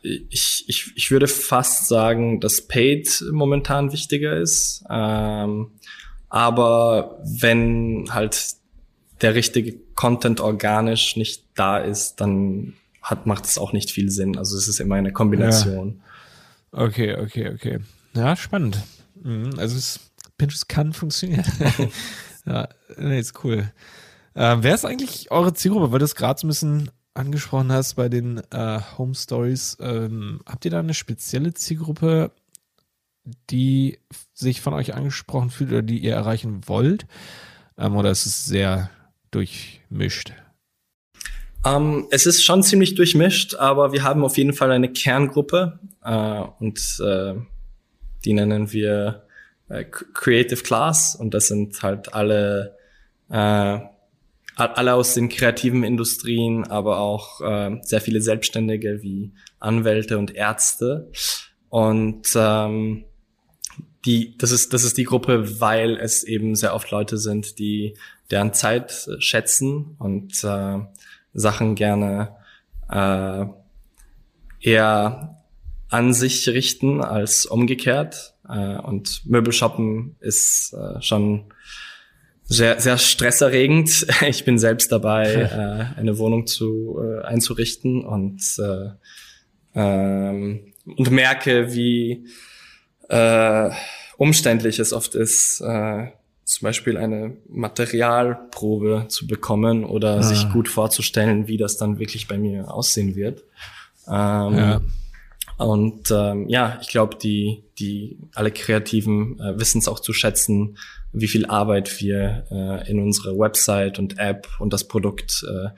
Ich, 0.02 0.66
ich, 0.68 0.92
ich 0.96 1.12
würde 1.12 1.28
fast 1.28 1.88
sagen, 1.88 2.40
dass 2.40 2.68
Paid 2.68 3.24
momentan 3.32 3.92
wichtiger 3.92 4.38
ist. 4.38 4.84
Ähm, 4.90 5.72
aber 6.30 7.20
wenn 7.24 8.06
halt 8.12 8.56
der 9.22 9.36
richtige 9.36 9.74
Content 9.96 10.40
organisch 10.40 11.16
nicht 11.16 11.46
da 11.56 11.78
ist, 11.78 12.18
dann 12.22 12.74
hat, 13.06 13.26
macht 13.28 13.46
es 13.46 13.58
auch 13.58 13.72
nicht 13.72 13.92
viel 13.92 14.10
Sinn. 14.10 14.38
Also 14.38 14.58
es 14.58 14.68
ist 14.68 14.80
immer 14.80 14.96
eine 14.96 15.14
Kombination. 15.14 16.02
Ja. 16.74 16.84
Okay, 16.84 17.16
okay, 17.16 17.52
okay. 17.54 17.80
Ja, 18.16 18.36
spannend. 18.36 18.82
Mhm, 19.22 19.52
also 19.58 19.78
es, 19.78 20.00
Pinterest 20.38 20.68
kann 20.68 20.92
funktionieren. 20.92 21.46
Ja, 22.48 22.70
nee, 22.98 23.20
ist 23.20 23.44
cool. 23.44 23.72
Äh, 24.36 24.58
wer 24.60 24.76
ist 24.76 24.86
eigentlich 24.86 25.32
eure 25.32 25.54
Zielgruppe? 25.54 25.92
Weil 25.92 25.98
du 25.98 26.06
es 26.06 26.14
gerade 26.14 26.40
so 26.40 26.46
ein 26.46 26.50
bisschen 26.50 26.92
angesprochen 27.16 27.72
hast 27.72 27.96
bei 27.96 28.08
den 28.08 28.40
äh, 28.52 28.82
Home 28.98 29.16
Stories. 29.16 29.78
Ähm, 29.80 30.42
habt 30.46 30.64
ihr 30.66 30.72
da 30.72 30.80
eine 30.80 30.94
spezielle 30.94 31.56
Zielgruppe, 31.56 32.32
die 33.50 33.98
sich 34.34 34.62
von 34.62 34.74
euch 34.74 34.94
angesprochen 34.94 35.50
fühlt 35.50 35.72
oder 35.72 35.82
die 35.82 35.98
ihr 35.98 36.14
erreichen 36.14 36.68
wollt? 36.68 37.08
Ähm, 37.80 37.96
oder 37.96 38.12
ist 38.12 38.28
es 38.28 38.46
sehr 38.46 38.92
durchmischt? 39.32 40.34
Um, 41.66 41.72
ähm, 41.74 42.08
es 42.12 42.28
ist 42.28 42.44
schon 42.44 42.62
ziemlich 42.62 42.94
durchmischt, 42.94 43.56
aber 43.56 43.92
wir 43.92 44.04
haben 44.04 44.24
auf 44.24 44.38
jeden 44.38 44.54
Fall 44.54 44.72
eine 44.72 44.92
Kerngruppe 44.92 45.80
äh, 46.04 46.42
und 46.60 46.80
äh, 47.04 47.34
die 48.24 48.34
nennen 48.34 48.72
wir 48.72 49.24
äh, 49.70 49.84
Creative 49.84 50.62
Class 50.62 51.16
und 51.16 51.34
das 51.34 51.48
sind 51.48 51.82
halt 51.82 52.14
alle 52.14 52.78
äh, 53.30 53.80
alle 54.58 54.94
aus 54.94 55.14
den 55.14 55.28
kreativen 55.28 55.84
Industrien, 55.84 56.66
aber 56.66 57.00
auch 57.00 57.42
äh, 57.42 57.78
sehr 57.82 58.00
viele 58.00 58.22
Selbstständige 58.22 59.02
wie 59.02 59.34
Anwälte 59.60 60.18
und 60.18 60.34
Ärzte. 60.34 61.12
Und 61.68 62.28
ähm, 62.36 63.04
die, 64.06 64.38
das 64.38 64.52
ist, 64.52 64.72
das 64.72 64.86
ist 64.86 64.98
die 64.98 65.04
Gruppe, 65.04 65.60
weil 65.60 65.98
es 65.98 66.24
eben 66.24 66.56
sehr 66.56 66.74
oft 66.74 66.90
Leute 66.92 67.18
sind, 67.18 67.60
die 67.60 67.96
deren 68.32 68.54
Zeit 68.54 69.10
schätzen 69.20 69.96
und 70.00 70.42
äh, 70.44 70.80
Sachen 71.36 71.76
gerne 71.76 72.36
äh, 72.90 73.46
eher 74.62 75.44
an 75.90 76.14
sich 76.14 76.50
richten 76.50 77.02
als 77.02 77.46
umgekehrt. 77.46 78.34
Äh, 78.50 78.78
und 78.78 79.26
Möbelshoppen 79.26 80.16
ist 80.20 80.74
äh, 80.74 81.02
schon 81.02 81.46
sehr, 82.44 82.80
sehr 82.80 82.98
stresserregend. 82.98 84.08
Ich 84.28 84.46
bin 84.46 84.58
selbst 84.58 84.92
dabei, 84.92 85.34
äh, 85.96 86.00
eine 86.00 86.18
Wohnung 86.18 86.48
zu 86.48 87.00
äh, 87.00 87.22
einzurichten 87.26 88.04
und 88.04 88.42
äh, 88.60 88.90
ähm, 89.76 90.74
und 90.86 91.12
merke, 91.12 91.74
wie 91.74 92.28
äh, 93.10 93.70
umständlich 94.18 94.80
es 94.80 94.94
oft 94.94 95.16
ist, 95.16 95.62
äh, 95.62 96.08
zum 96.46 96.68
Beispiel 96.68 96.96
eine 96.96 97.36
Materialprobe 97.50 99.08
zu 99.10 99.26
bekommen 99.28 99.84
oder 99.84 100.18
ah. 100.18 100.24
sich 100.24 100.50
gut 100.52 100.70
vorzustellen, 100.70 101.48
wie 101.48 101.58
das 101.58 101.78
dann 101.78 102.00
wirklich 102.00 102.28
bei 102.28 102.38
mir 102.38 102.72
aussehen 102.72 103.16
wird. 103.16 103.44
Ähm, 104.08 104.58
ja. 104.58 104.82
Und 105.58 106.12
ähm, 106.12 106.48
ja, 106.48 106.78
ich 106.82 106.90
glaube, 106.90 107.16
die, 107.16 107.64
die 107.80 108.18
alle 108.36 108.52
Kreativen 108.52 109.40
äh, 109.40 109.60
wissen 109.60 109.80
es 109.80 109.88
auch 109.88 110.00
zu 110.00 110.14
schätzen, 110.14 110.78
wie 111.14 111.28
viel 111.28 111.46
Arbeit 111.46 112.00
wir 112.00 112.46
äh, 112.52 112.92
in 112.92 113.00
unsere 113.00 113.38
Website 113.38 113.98
und 113.98 114.20
App 114.20 114.48
und 114.60 114.72
das 114.72 114.88
Produkt 114.88 115.44
äh, 115.50 115.70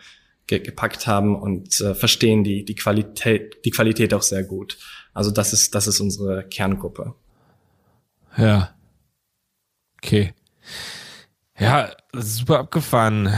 ge 0.47 0.59
gepackt 0.59 1.07
haben 1.07 1.39
und 1.39 1.79
äh, 1.79 1.93
verstehen 1.93 2.43
die, 2.43 2.65
die 2.65 2.75
Qualität, 2.75 3.63
die 3.63 3.71
Qualität 3.71 4.13
auch 4.13 4.23
sehr 4.23 4.43
gut. 4.43 4.77
Also 5.13 5.31
das 5.31 5.53
ist, 5.53 5.75
das 5.75 5.87
ist 5.87 5.99
unsere 5.99 6.43
Kerngruppe. 6.43 7.13
Ja. 8.37 8.75
Okay. 10.03 10.33
Ja, 11.59 11.89
super 12.13 12.59
abgefahren. 12.59 13.33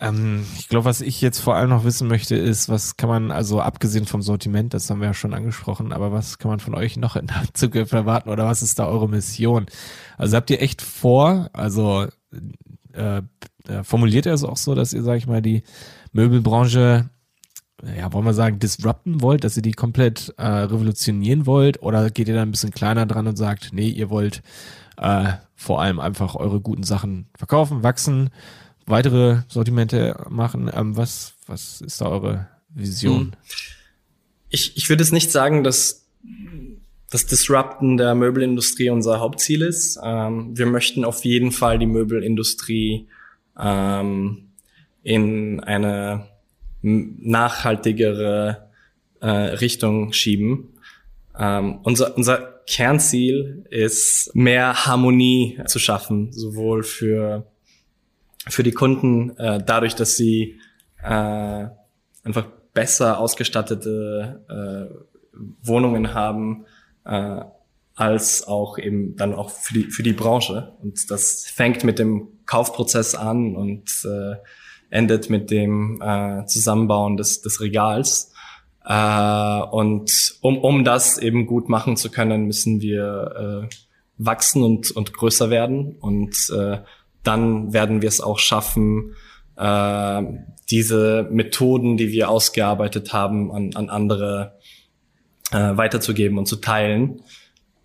Ähm, 0.00 0.44
ich 0.58 0.68
glaube, 0.68 0.84
was 0.84 1.00
ich 1.00 1.20
jetzt 1.20 1.38
vor 1.38 1.54
allem 1.54 1.70
noch 1.70 1.84
wissen 1.84 2.08
möchte, 2.08 2.34
ist, 2.34 2.68
was 2.68 2.96
kann 2.96 3.08
man, 3.08 3.30
also 3.30 3.60
abgesehen 3.60 4.06
vom 4.06 4.20
Sortiment, 4.20 4.74
das 4.74 4.90
haben 4.90 5.00
wir 5.00 5.08
ja 5.08 5.14
schon 5.14 5.32
angesprochen, 5.32 5.92
aber 5.92 6.10
was 6.10 6.38
kann 6.38 6.50
man 6.50 6.58
von 6.58 6.74
euch 6.74 6.96
noch 6.96 7.14
in 7.14 7.28
der 7.28 7.44
Zukunft 7.54 7.92
erwarten 7.92 8.30
oder 8.30 8.46
was 8.46 8.62
ist 8.62 8.80
da 8.80 8.86
eure 8.86 9.08
Mission? 9.08 9.66
Also 10.18 10.36
habt 10.36 10.50
ihr 10.50 10.60
echt 10.60 10.82
vor, 10.82 11.50
also 11.52 12.08
äh, 12.92 13.22
äh, 13.68 13.84
formuliert 13.84 14.26
ihr 14.26 14.32
es 14.32 14.42
auch 14.42 14.56
so, 14.56 14.74
dass 14.74 14.92
ihr, 14.92 15.04
sag 15.04 15.18
ich 15.18 15.28
mal, 15.28 15.40
die 15.42 15.62
Möbelbranche 16.10 17.10
ja, 17.98 18.12
wollen 18.12 18.24
wir 18.24 18.34
sagen, 18.34 18.60
disrupten 18.60 19.22
wollt, 19.22 19.42
dass 19.42 19.56
ihr 19.56 19.62
die 19.62 19.72
komplett 19.72 20.32
äh, 20.36 20.46
revolutionieren 20.46 21.46
wollt? 21.46 21.82
Oder 21.82 22.10
geht 22.10 22.28
ihr 22.28 22.34
da 22.34 22.42
ein 22.42 22.52
bisschen 22.52 22.70
kleiner 22.70 23.06
dran 23.06 23.26
und 23.26 23.36
sagt, 23.36 23.70
nee, 23.72 23.88
ihr 23.88 24.08
wollt 24.08 24.42
äh, 24.98 25.32
vor 25.62 25.80
allem 25.80 26.00
einfach 26.00 26.34
eure 26.34 26.60
guten 26.60 26.82
Sachen 26.82 27.26
verkaufen, 27.36 27.84
wachsen, 27.84 28.30
weitere 28.84 29.42
Sortimente 29.48 30.16
machen. 30.28 30.68
Ähm, 30.74 30.96
was, 30.96 31.34
was 31.46 31.80
ist 31.80 32.00
da 32.00 32.06
eure 32.06 32.48
Vision? 32.68 33.20
Hm. 33.20 33.32
Ich, 34.50 34.76
ich 34.76 34.88
würde 34.88 35.02
es 35.02 35.12
nicht 35.12 35.30
sagen, 35.30 35.62
dass 35.62 36.04
das 37.10 37.26
Disrupten 37.26 37.96
der 37.96 38.14
Möbelindustrie 38.14 38.90
unser 38.90 39.20
Hauptziel 39.20 39.62
ist. 39.62 40.00
Ähm, 40.02 40.58
wir 40.58 40.66
möchten 40.66 41.04
auf 41.04 41.24
jeden 41.24 41.52
Fall 41.52 41.78
die 41.78 41.86
Möbelindustrie 41.86 43.06
ähm, 43.58 44.48
in 45.04 45.60
eine 45.60 46.26
nachhaltigere 46.82 48.68
äh, 49.20 49.28
Richtung 49.28 50.12
schieben. 50.12 50.70
Ähm, 51.38 51.78
unser, 51.84 52.16
unser 52.16 52.51
Kernziel 52.66 53.66
ist, 53.70 54.34
mehr 54.34 54.86
Harmonie 54.86 55.60
zu 55.66 55.78
schaffen, 55.78 56.32
sowohl 56.32 56.82
für 56.82 57.46
für 58.48 58.62
die 58.62 58.72
Kunden 58.72 59.36
äh, 59.38 59.62
dadurch, 59.64 59.94
dass 59.94 60.16
sie 60.16 60.58
äh, 61.02 61.66
einfach 62.24 62.46
besser 62.74 63.18
ausgestattete 63.18 64.40
äh, 64.48 65.12
Wohnungen 65.62 66.14
haben, 66.14 66.64
äh, 67.04 67.40
als 67.94 68.46
auch 68.46 68.78
eben 68.78 69.16
dann 69.16 69.34
auch 69.34 69.50
für 69.50 69.74
die, 69.74 69.84
für 69.84 70.02
die 70.02 70.12
Branche. 70.12 70.72
Und 70.82 71.10
das 71.10 71.46
fängt 71.46 71.84
mit 71.84 71.98
dem 71.98 72.28
Kaufprozess 72.46 73.14
an 73.14 73.54
und 73.54 74.04
äh, 74.04 74.36
endet 74.90 75.30
mit 75.30 75.50
dem 75.50 76.00
äh, 76.02 76.44
Zusammenbauen 76.46 77.16
des, 77.16 77.42
des 77.42 77.60
Regals. 77.60 78.31
Äh, 78.84 79.62
und 79.70 80.34
um, 80.40 80.58
um 80.58 80.84
das 80.84 81.18
eben 81.18 81.46
gut 81.46 81.68
machen 81.68 81.96
zu 81.96 82.10
können, 82.10 82.46
müssen 82.46 82.80
wir 82.80 83.68
äh, 83.70 83.74
wachsen 84.18 84.62
und, 84.62 84.90
und 84.90 85.12
größer 85.12 85.50
werden. 85.50 85.96
Und 86.00 86.50
äh, 86.56 86.78
dann 87.22 87.72
werden 87.72 88.02
wir 88.02 88.08
es 88.08 88.20
auch 88.20 88.38
schaffen, 88.38 89.14
äh, 89.56 90.22
diese 90.70 91.28
Methoden, 91.30 91.96
die 91.96 92.10
wir 92.10 92.30
ausgearbeitet 92.30 93.12
haben, 93.12 93.52
an, 93.52 93.70
an 93.74 93.88
andere 93.88 94.58
äh, 95.50 95.76
weiterzugeben 95.76 96.38
und 96.38 96.46
zu 96.46 96.56
teilen. 96.56 97.20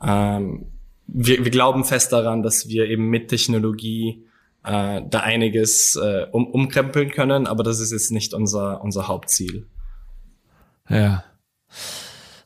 Ähm, 0.01 0.67
wir, 1.07 1.43
wir 1.43 1.51
glauben 1.51 1.85
fest 1.85 2.13
daran, 2.13 2.43
dass 2.43 2.67
wir 2.67 2.85
eben 2.85 3.09
mit 3.09 3.29
Technologie 3.29 4.25
äh, 4.63 5.01
da 5.09 5.19
einiges 5.19 5.95
äh, 5.95 6.27
um, 6.31 6.47
umkrempeln 6.47 7.11
können, 7.11 7.47
aber 7.47 7.63
das 7.63 7.79
ist 7.79 7.91
jetzt 7.91 8.11
nicht 8.11 8.33
unser, 8.33 8.81
unser 8.81 9.07
Hauptziel. 9.07 9.67
Ja. 10.89 11.23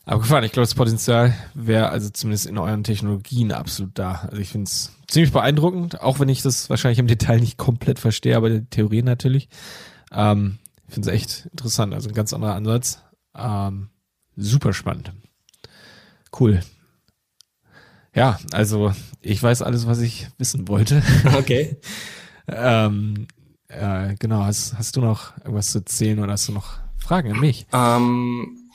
Aber 0.04 0.20
gefahren, 0.20 0.44
ich 0.44 0.52
glaube, 0.52 0.66
das 0.66 0.74
Potenzial 0.74 1.32
wäre 1.54 1.90
also 1.90 2.10
zumindest 2.10 2.46
in 2.46 2.58
euren 2.58 2.82
Technologien 2.82 3.52
absolut 3.52 3.96
da. 3.98 4.26
Also 4.30 4.38
ich 4.38 4.48
finde 4.48 4.64
es 4.64 4.92
ziemlich 5.06 5.32
beeindruckend, 5.32 6.00
auch 6.00 6.18
wenn 6.18 6.28
ich 6.28 6.42
das 6.42 6.68
wahrscheinlich 6.68 6.98
im 6.98 7.06
Detail 7.06 7.38
nicht 7.38 7.56
komplett 7.56 7.98
verstehe, 7.98 8.36
aber 8.36 8.50
die 8.50 8.64
Theorie 8.64 9.02
natürlich. 9.02 9.48
Ähm, 10.10 10.58
ich 10.88 10.94
finde 10.94 11.10
es 11.10 11.14
echt 11.14 11.46
interessant, 11.52 11.94
also 11.94 12.08
ein 12.08 12.14
ganz 12.14 12.32
anderer 12.32 12.54
Ansatz. 12.54 13.02
Ähm, 13.36 13.90
super 14.36 14.72
spannend. 14.72 15.12
Cool. 16.38 16.60
Ja, 18.14 18.38
also 18.50 18.92
ich 19.20 19.42
weiß 19.42 19.62
alles, 19.62 19.86
was 19.86 20.00
ich 20.00 20.28
wissen 20.38 20.68
wollte. 20.68 21.02
Okay. 21.36 21.76
ähm, 22.48 23.28
äh, 23.68 24.14
genau, 24.18 24.44
hast, 24.44 24.76
hast 24.76 24.96
du 24.96 25.00
noch 25.00 25.36
irgendwas 25.38 25.70
zu 25.70 25.78
erzählen 25.78 26.18
oder 26.18 26.32
hast 26.32 26.48
du 26.48 26.52
noch 26.52 26.81
Fragen 27.12 27.32
an 27.32 27.40
mich? 27.40 27.66
Ähm, 27.74 28.70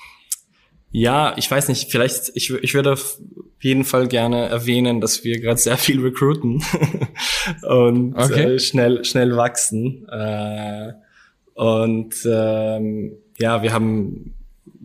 ja, 0.92 1.34
ich 1.38 1.50
weiß 1.50 1.70
nicht, 1.70 1.90
vielleicht, 1.90 2.34
ich, 2.36 2.52
ich 2.52 2.76
würde 2.76 2.94
auf 2.94 3.18
jeden 3.62 3.84
Fall 3.84 4.08
gerne 4.08 4.46
erwähnen, 4.48 5.02
dass 5.02 5.24
wir 5.24 5.42
gerade 5.42 5.58
sehr 5.58 5.76
viel 5.76 6.00
recruiten 6.02 6.64
und 7.68 8.14
okay. 8.14 8.54
äh, 8.54 8.60
schnell, 8.60 9.04
schnell 9.06 9.36
wachsen. 9.36 10.08
Äh, 10.10 10.94
und 11.56 12.14
ähm, 12.32 13.14
ja, 13.40 13.64
wir 13.64 13.74
haben 13.74 14.36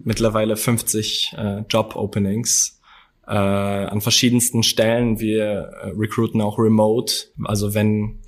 mittlerweile 0.02 0.56
50 0.56 1.34
äh, 1.36 1.58
Job-Openings 1.68 2.80
äh, 3.26 3.32
an 3.32 4.00
verschiedensten 4.00 4.62
Stellen. 4.62 5.20
Wir 5.20 5.44
äh, 5.44 5.88
recruiten 5.90 6.40
auch 6.40 6.58
remote. 6.58 7.12
Also 7.44 7.74
wenn 7.74 8.20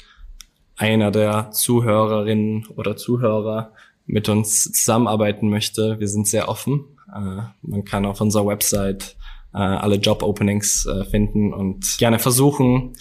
einer 0.77 1.11
der 1.11 1.51
Zuhörerinnen 1.51 2.67
oder 2.77 2.97
Zuhörer 2.97 3.73
mit 4.07 4.29
uns 4.29 4.71
zusammenarbeiten 4.73 5.49
möchte, 5.49 5.99
wir 5.99 6.09
sind 6.09 6.27
sehr 6.27 6.49
offen. 6.49 6.85
Äh, 7.09 7.43
man 7.63 7.85
kann 7.85 8.07
auf 8.07 8.21
unserer 8.21 8.47
Website 8.47 9.17
äh, 9.53 9.59
alle 9.59 9.97
Job-Openings 9.97 10.87
äh, 10.87 11.05
finden 11.05 11.53
und 11.53 11.99
gerne 11.99 12.19
versuchen, 12.19 12.95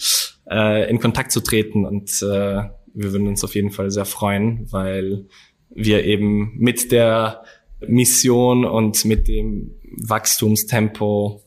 in 0.46 1.00
Kontakt 1.00 1.32
zu 1.32 1.40
treten. 1.40 1.86
Und 1.86 2.20
wir 2.20 2.70
würden 2.94 3.28
uns 3.28 3.42
auf 3.44 3.54
jeden 3.54 3.70
Fall 3.70 3.90
sehr 3.90 4.04
freuen, 4.04 4.70
weil 4.70 5.24
wir 5.70 6.04
eben 6.04 6.52
mit 6.58 6.92
der 6.92 7.44
Mission 7.88 8.66
und 8.66 9.06
mit 9.06 9.26
dem 9.26 9.70
Wachstumstempo 10.02 11.42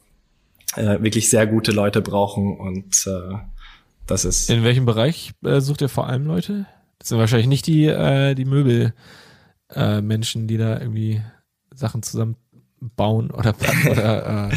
wirklich 0.76 1.30
sehr 1.30 1.46
gute 1.46 1.72
Leute 1.72 2.02
brauchen 2.02 2.58
und 2.58 3.08
das 4.08 4.26
ist. 4.26 4.50
In 4.50 4.64
welchem 4.64 4.86
Bereich 4.86 5.34
sucht 5.44 5.82
ihr 5.82 5.90
vor 5.90 6.08
allem 6.08 6.26
Leute? 6.26 6.66
Das 6.98 7.10
sind 7.10 7.20
wahrscheinlich 7.20 7.48
nicht 7.48 7.68
die 7.68 7.86
äh, 7.86 8.34
die 8.34 8.46
Möbel 8.46 8.96
äh, 9.74 10.02
Menschen, 10.02 10.48
die 10.48 10.58
da 10.58 10.80
irgendwie 10.80 11.22
Sachen 11.74 12.04
zusammenbauen 12.04 13.32
oder 13.32 13.54
oder 13.92 14.50
äh, 14.50 14.56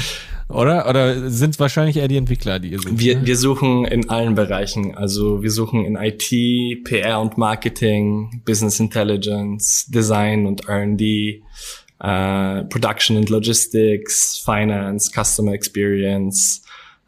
oder 0.48 0.88
oder 0.88 1.30
sind 1.30 1.50
es 1.50 1.60
wahrscheinlich 1.60 1.96
eher 1.96 2.08
die 2.08 2.16
Entwickler, 2.16 2.58
die 2.58 2.72
ihr 2.72 2.80
sucht? 2.80 2.98
Wir 2.98 3.18
ne? 3.18 3.26
wir 3.26 3.36
suchen 3.36 3.84
in 3.84 4.10
allen 4.10 4.34
Bereichen. 4.34 4.96
Also 4.96 5.42
wir 5.42 5.50
suchen 5.50 5.84
in 5.84 5.96
IT, 5.96 6.84
PR 6.84 7.20
und 7.20 7.38
Marketing, 7.38 8.42
Business 8.44 8.80
Intelligence, 8.80 9.86
Design 9.86 10.46
und 10.46 10.68
R&D 10.68 11.42
uh, 12.02 12.64
Production 12.68 13.16
and 13.16 13.28
Logistics, 13.30 14.38
Finance, 14.44 15.10
Customer 15.10 15.52
Experience, 15.52 16.62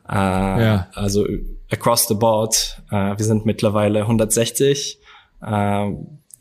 uh, 0.09 0.14
ja. 0.14 0.88
also 0.94 1.26
across 1.70 2.07
the 2.07 2.14
board. 2.14 2.55
Uh, 2.90 3.16
wir 3.16 3.24
sind 3.24 3.46
mittlerweile 3.46 4.00
160, 4.00 4.98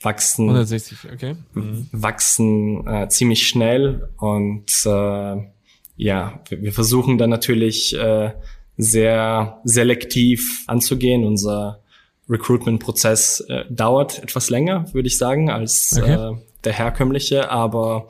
wachsen, 0.01 0.49
160, 0.49 1.11
okay. 1.13 1.35
Mhm. 1.53 1.87
wachsen 1.91 3.07
ziemlich 3.09 3.47
schnell 3.47 4.09
und 4.17 4.83
ja, 4.83 6.41
wir, 6.49 6.61
wir, 6.61 6.73
versuchen 6.73 7.17
dann 7.17 7.29
natürlich 7.29 7.95
sehr 8.77 9.61
selektiv 9.63 10.63
anzugehen. 10.67 11.25
Unser 11.25 11.81
Recruitment-Prozess 12.29 13.41
äh, 13.41 13.65
dauert 13.69 14.23
etwas 14.23 14.49
länger, 14.49 14.85
würde 14.93 15.07
ich 15.07 15.17
sagen, 15.17 15.49
als 15.49 15.97
okay. 15.97 16.13
äh, 16.13 16.37
der 16.63 16.73
herkömmliche, 16.73 17.49
aber 17.49 18.07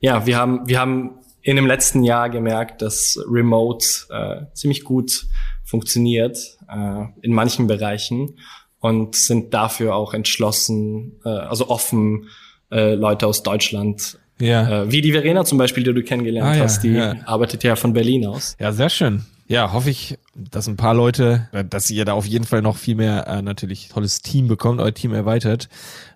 ja, 0.00 0.24
wir 0.26 0.38
haben, 0.38 0.66
wir 0.66 0.80
haben 0.80 1.18
in 1.42 1.56
dem 1.56 1.66
letzten 1.66 2.02
Jahr 2.02 2.30
gemerkt, 2.30 2.80
dass 2.80 3.18
Remote 3.28 3.86
äh, 4.10 4.44
ziemlich 4.54 4.84
gut 4.84 5.26
funktioniert 5.64 6.38
äh, 6.68 7.04
in 7.22 7.32
manchen 7.32 7.66
Bereichen 7.66 8.38
und 8.80 9.16
sind 9.16 9.54
dafür 9.54 9.94
auch 9.94 10.14
entschlossen, 10.14 11.20
äh, 11.24 11.28
also 11.28 11.68
offen, 11.68 12.28
äh, 12.70 12.94
Leute 12.94 13.26
aus 13.26 13.42
Deutschland 13.42 14.18
ja. 14.38 14.84
Äh, 14.84 14.90
wie 14.90 15.02
die 15.02 15.12
Verena 15.12 15.44
zum 15.44 15.58
Beispiel, 15.58 15.84
die 15.84 15.92
du 15.92 16.02
kennengelernt 16.02 16.56
ah, 16.56 16.62
hast, 16.62 16.82
die 16.82 16.92
ja. 16.92 17.14
arbeitet 17.26 17.62
ja 17.62 17.76
von 17.76 17.92
Berlin 17.92 18.24
aus. 18.24 18.56
Ja, 18.58 18.72
sehr 18.72 18.88
schön 18.88 19.22
ja, 19.50 19.72
hoffe 19.72 19.90
ich, 19.90 20.16
dass 20.36 20.68
ein 20.68 20.76
paar 20.76 20.94
Leute, 20.94 21.48
äh, 21.50 21.64
dass 21.64 21.90
ihr 21.90 22.04
da 22.04 22.12
auf 22.12 22.24
jeden 22.24 22.44
Fall 22.44 22.62
noch 22.62 22.76
viel 22.76 22.94
mehr 22.94 23.26
äh, 23.26 23.42
natürlich 23.42 23.88
tolles 23.88 24.22
Team 24.22 24.46
bekommt, 24.46 24.80
euer 24.80 24.94
Team 24.94 25.12
erweitert. 25.12 25.68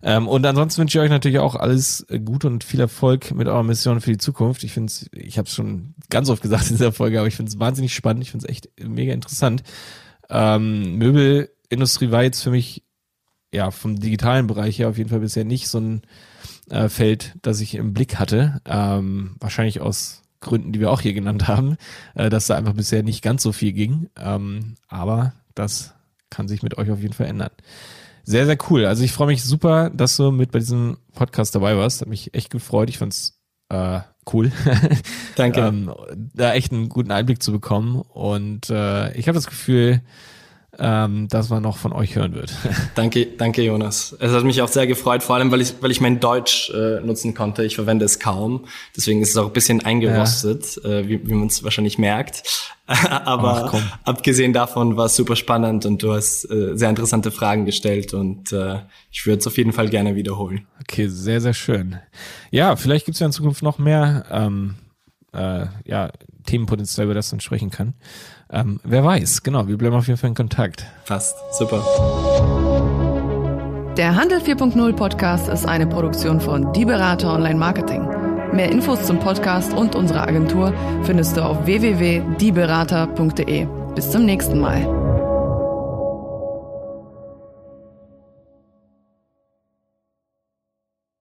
Ähm, 0.04 0.28
und 0.28 0.46
ansonsten 0.46 0.82
wünsche 0.82 0.98
ich 0.98 1.02
euch 1.02 1.10
natürlich 1.10 1.40
auch 1.40 1.56
alles 1.56 2.06
Gute 2.24 2.46
und 2.46 2.62
viel 2.62 2.78
Erfolg 2.78 3.34
mit 3.34 3.48
eurer 3.48 3.64
Mission 3.64 4.00
für 4.00 4.12
die 4.12 4.18
Zukunft. 4.18 4.62
Ich 4.62 4.72
finde 4.72 4.86
es, 4.86 5.10
ich 5.12 5.36
habe 5.36 5.48
es 5.48 5.54
schon 5.54 5.94
ganz 6.10 6.30
oft 6.30 6.42
gesagt 6.42 6.70
in 6.70 6.76
dieser 6.76 6.92
Folge, 6.92 7.18
aber 7.18 7.26
ich 7.26 7.34
finde 7.34 7.50
es 7.50 7.58
wahnsinnig 7.58 7.92
spannend. 7.92 8.22
Ich 8.22 8.30
finde 8.30 8.46
es 8.46 8.50
echt 8.50 8.68
mega 8.80 9.12
interessant. 9.12 9.64
Ähm, 10.30 10.96
Möbelindustrie 11.74 12.10
war 12.10 12.22
jetzt 12.22 12.42
für 12.42 12.50
mich 12.50 12.82
ja 13.52 13.70
vom 13.70 13.98
digitalen 13.98 14.46
Bereich 14.46 14.78
her 14.78 14.88
auf 14.88 14.98
jeden 14.98 15.10
Fall 15.10 15.20
bisher 15.20 15.44
nicht 15.44 15.68
so 15.68 15.78
ein 15.78 16.02
äh, 16.70 16.88
Feld, 16.88 17.34
das 17.42 17.60
ich 17.60 17.74
im 17.74 17.92
Blick 17.92 18.18
hatte. 18.18 18.60
Ähm, 18.64 19.36
wahrscheinlich 19.40 19.80
aus 19.80 20.22
Gründen, 20.40 20.72
die 20.72 20.80
wir 20.80 20.90
auch 20.90 21.00
hier 21.00 21.14
genannt 21.14 21.48
haben, 21.48 21.76
äh, 22.14 22.30
dass 22.30 22.46
da 22.46 22.56
einfach 22.56 22.74
bisher 22.74 23.02
nicht 23.02 23.22
ganz 23.22 23.42
so 23.42 23.52
viel 23.52 23.72
ging. 23.72 24.08
Ähm, 24.16 24.74
aber 24.88 25.34
das 25.54 25.94
kann 26.30 26.48
sich 26.48 26.62
mit 26.62 26.78
euch 26.78 26.90
auf 26.90 27.00
jeden 27.00 27.14
Fall 27.14 27.26
ändern. 27.26 27.50
Sehr, 28.24 28.46
sehr 28.46 28.58
cool. 28.70 28.86
Also 28.86 29.04
ich 29.04 29.12
freue 29.12 29.28
mich 29.28 29.44
super, 29.44 29.90
dass 29.90 30.16
du 30.16 30.30
mit 30.30 30.50
bei 30.50 30.58
diesem 30.58 30.98
Podcast 31.12 31.54
dabei 31.54 31.76
warst. 31.76 32.00
Hat 32.00 32.08
mich 32.08 32.34
echt 32.34 32.50
gefreut. 32.50 32.88
Ich 32.88 32.98
fand's 32.98 33.38
äh, 33.68 34.00
cool. 34.32 34.50
Danke. 35.36 35.60
ähm, 35.66 35.92
da 36.34 36.54
echt 36.54 36.72
einen 36.72 36.88
guten 36.88 37.10
Einblick 37.10 37.42
zu 37.42 37.52
bekommen. 37.52 38.00
Und 38.00 38.70
äh, 38.70 39.12
ich 39.14 39.28
habe 39.28 39.36
das 39.36 39.46
Gefühl, 39.46 40.00
ähm, 40.78 41.28
dass 41.28 41.50
man 41.50 41.62
noch 41.62 41.76
von 41.76 41.92
euch 41.92 42.16
hören 42.16 42.34
wird. 42.34 42.52
danke, 42.94 43.26
danke 43.26 43.62
Jonas. 43.62 44.16
Es 44.18 44.32
hat 44.32 44.44
mich 44.44 44.60
auch 44.62 44.68
sehr 44.68 44.86
gefreut, 44.86 45.22
vor 45.22 45.36
allem 45.36 45.50
weil 45.50 45.60
ich, 45.60 45.74
weil 45.80 45.90
ich 45.90 46.00
mein 46.00 46.20
Deutsch 46.20 46.70
äh, 46.70 47.00
nutzen 47.00 47.34
konnte. 47.34 47.64
Ich 47.64 47.76
verwende 47.76 48.04
es 48.04 48.18
kaum, 48.18 48.66
deswegen 48.96 49.22
ist 49.22 49.30
es 49.30 49.36
auch 49.36 49.46
ein 49.46 49.52
bisschen 49.52 49.84
eingerostet, 49.84 50.80
ja. 50.82 50.90
äh, 50.90 51.08
wie, 51.08 51.26
wie 51.28 51.34
man 51.34 51.48
es 51.48 51.62
wahrscheinlich 51.64 51.98
merkt. 51.98 52.42
Aber 52.86 53.72
Ach, 53.72 53.98
abgesehen 54.04 54.52
davon 54.52 54.96
war 54.96 55.06
es 55.06 55.16
super 55.16 55.36
spannend 55.36 55.86
und 55.86 56.02
du 56.02 56.12
hast 56.12 56.44
äh, 56.50 56.76
sehr 56.76 56.90
interessante 56.90 57.30
Fragen 57.30 57.64
gestellt 57.64 58.12
und 58.12 58.52
äh, 58.52 58.80
ich 59.10 59.24
würde 59.24 59.38
es 59.38 59.46
auf 59.46 59.56
jeden 59.56 59.72
Fall 59.72 59.88
gerne 59.88 60.16
wiederholen. 60.16 60.66
Okay, 60.82 61.08
sehr, 61.08 61.40
sehr 61.40 61.54
schön. 61.54 61.98
Ja, 62.50 62.76
vielleicht 62.76 63.06
gibt 63.06 63.14
es 63.14 63.20
ja 63.20 63.26
in 63.26 63.32
Zukunft 63.32 63.62
noch 63.62 63.78
mehr 63.78 64.26
ähm, 64.30 64.74
äh, 65.32 65.66
ja, 65.84 66.10
Themenpotenzial, 66.46 67.06
über 67.06 67.14
das 67.14 67.32
man 67.32 67.40
sprechen 67.40 67.70
kann. 67.70 67.94
Ähm, 68.54 68.80
wer 68.84 69.04
weiß, 69.04 69.42
genau, 69.42 69.66
wir 69.66 69.76
bleiben 69.76 69.96
auf 69.96 70.06
jeden 70.06 70.18
Fall 70.18 70.30
in 70.30 70.36
Kontakt. 70.36 70.86
Passt, 71.06 71.36
super. 71.58 71.84
Der 73.96 74.16
Handel 74.16 74.38
4.0 74.38 74.92
Podcast 74.94 75.48
ist 75.48 75.66
eine 75.66 75.86
Produktion 75.86 76.40
von 76.40 76.72
Die 76.72 76.84
Berater 76.84 77.34
Online 77.34 77.58
Marketing. 77.58 78.08
Mehr 78.52 78.70
Infos 78.70 79.04
zum 79.04 79.18
Podcast 79.18 79.74
und 79.74 79.96
unserer 79.96 80.28
Agentur 80.28 80.72
findest 81.02 81.36
du 81.36 81.42
auf 81.42 81.66
www.dieberater.de. 81.66 83.66
Bis 83.96 84.10
zum 84.10 84.24
nächsten 84.24 84.60
Mal. 84.60 85.03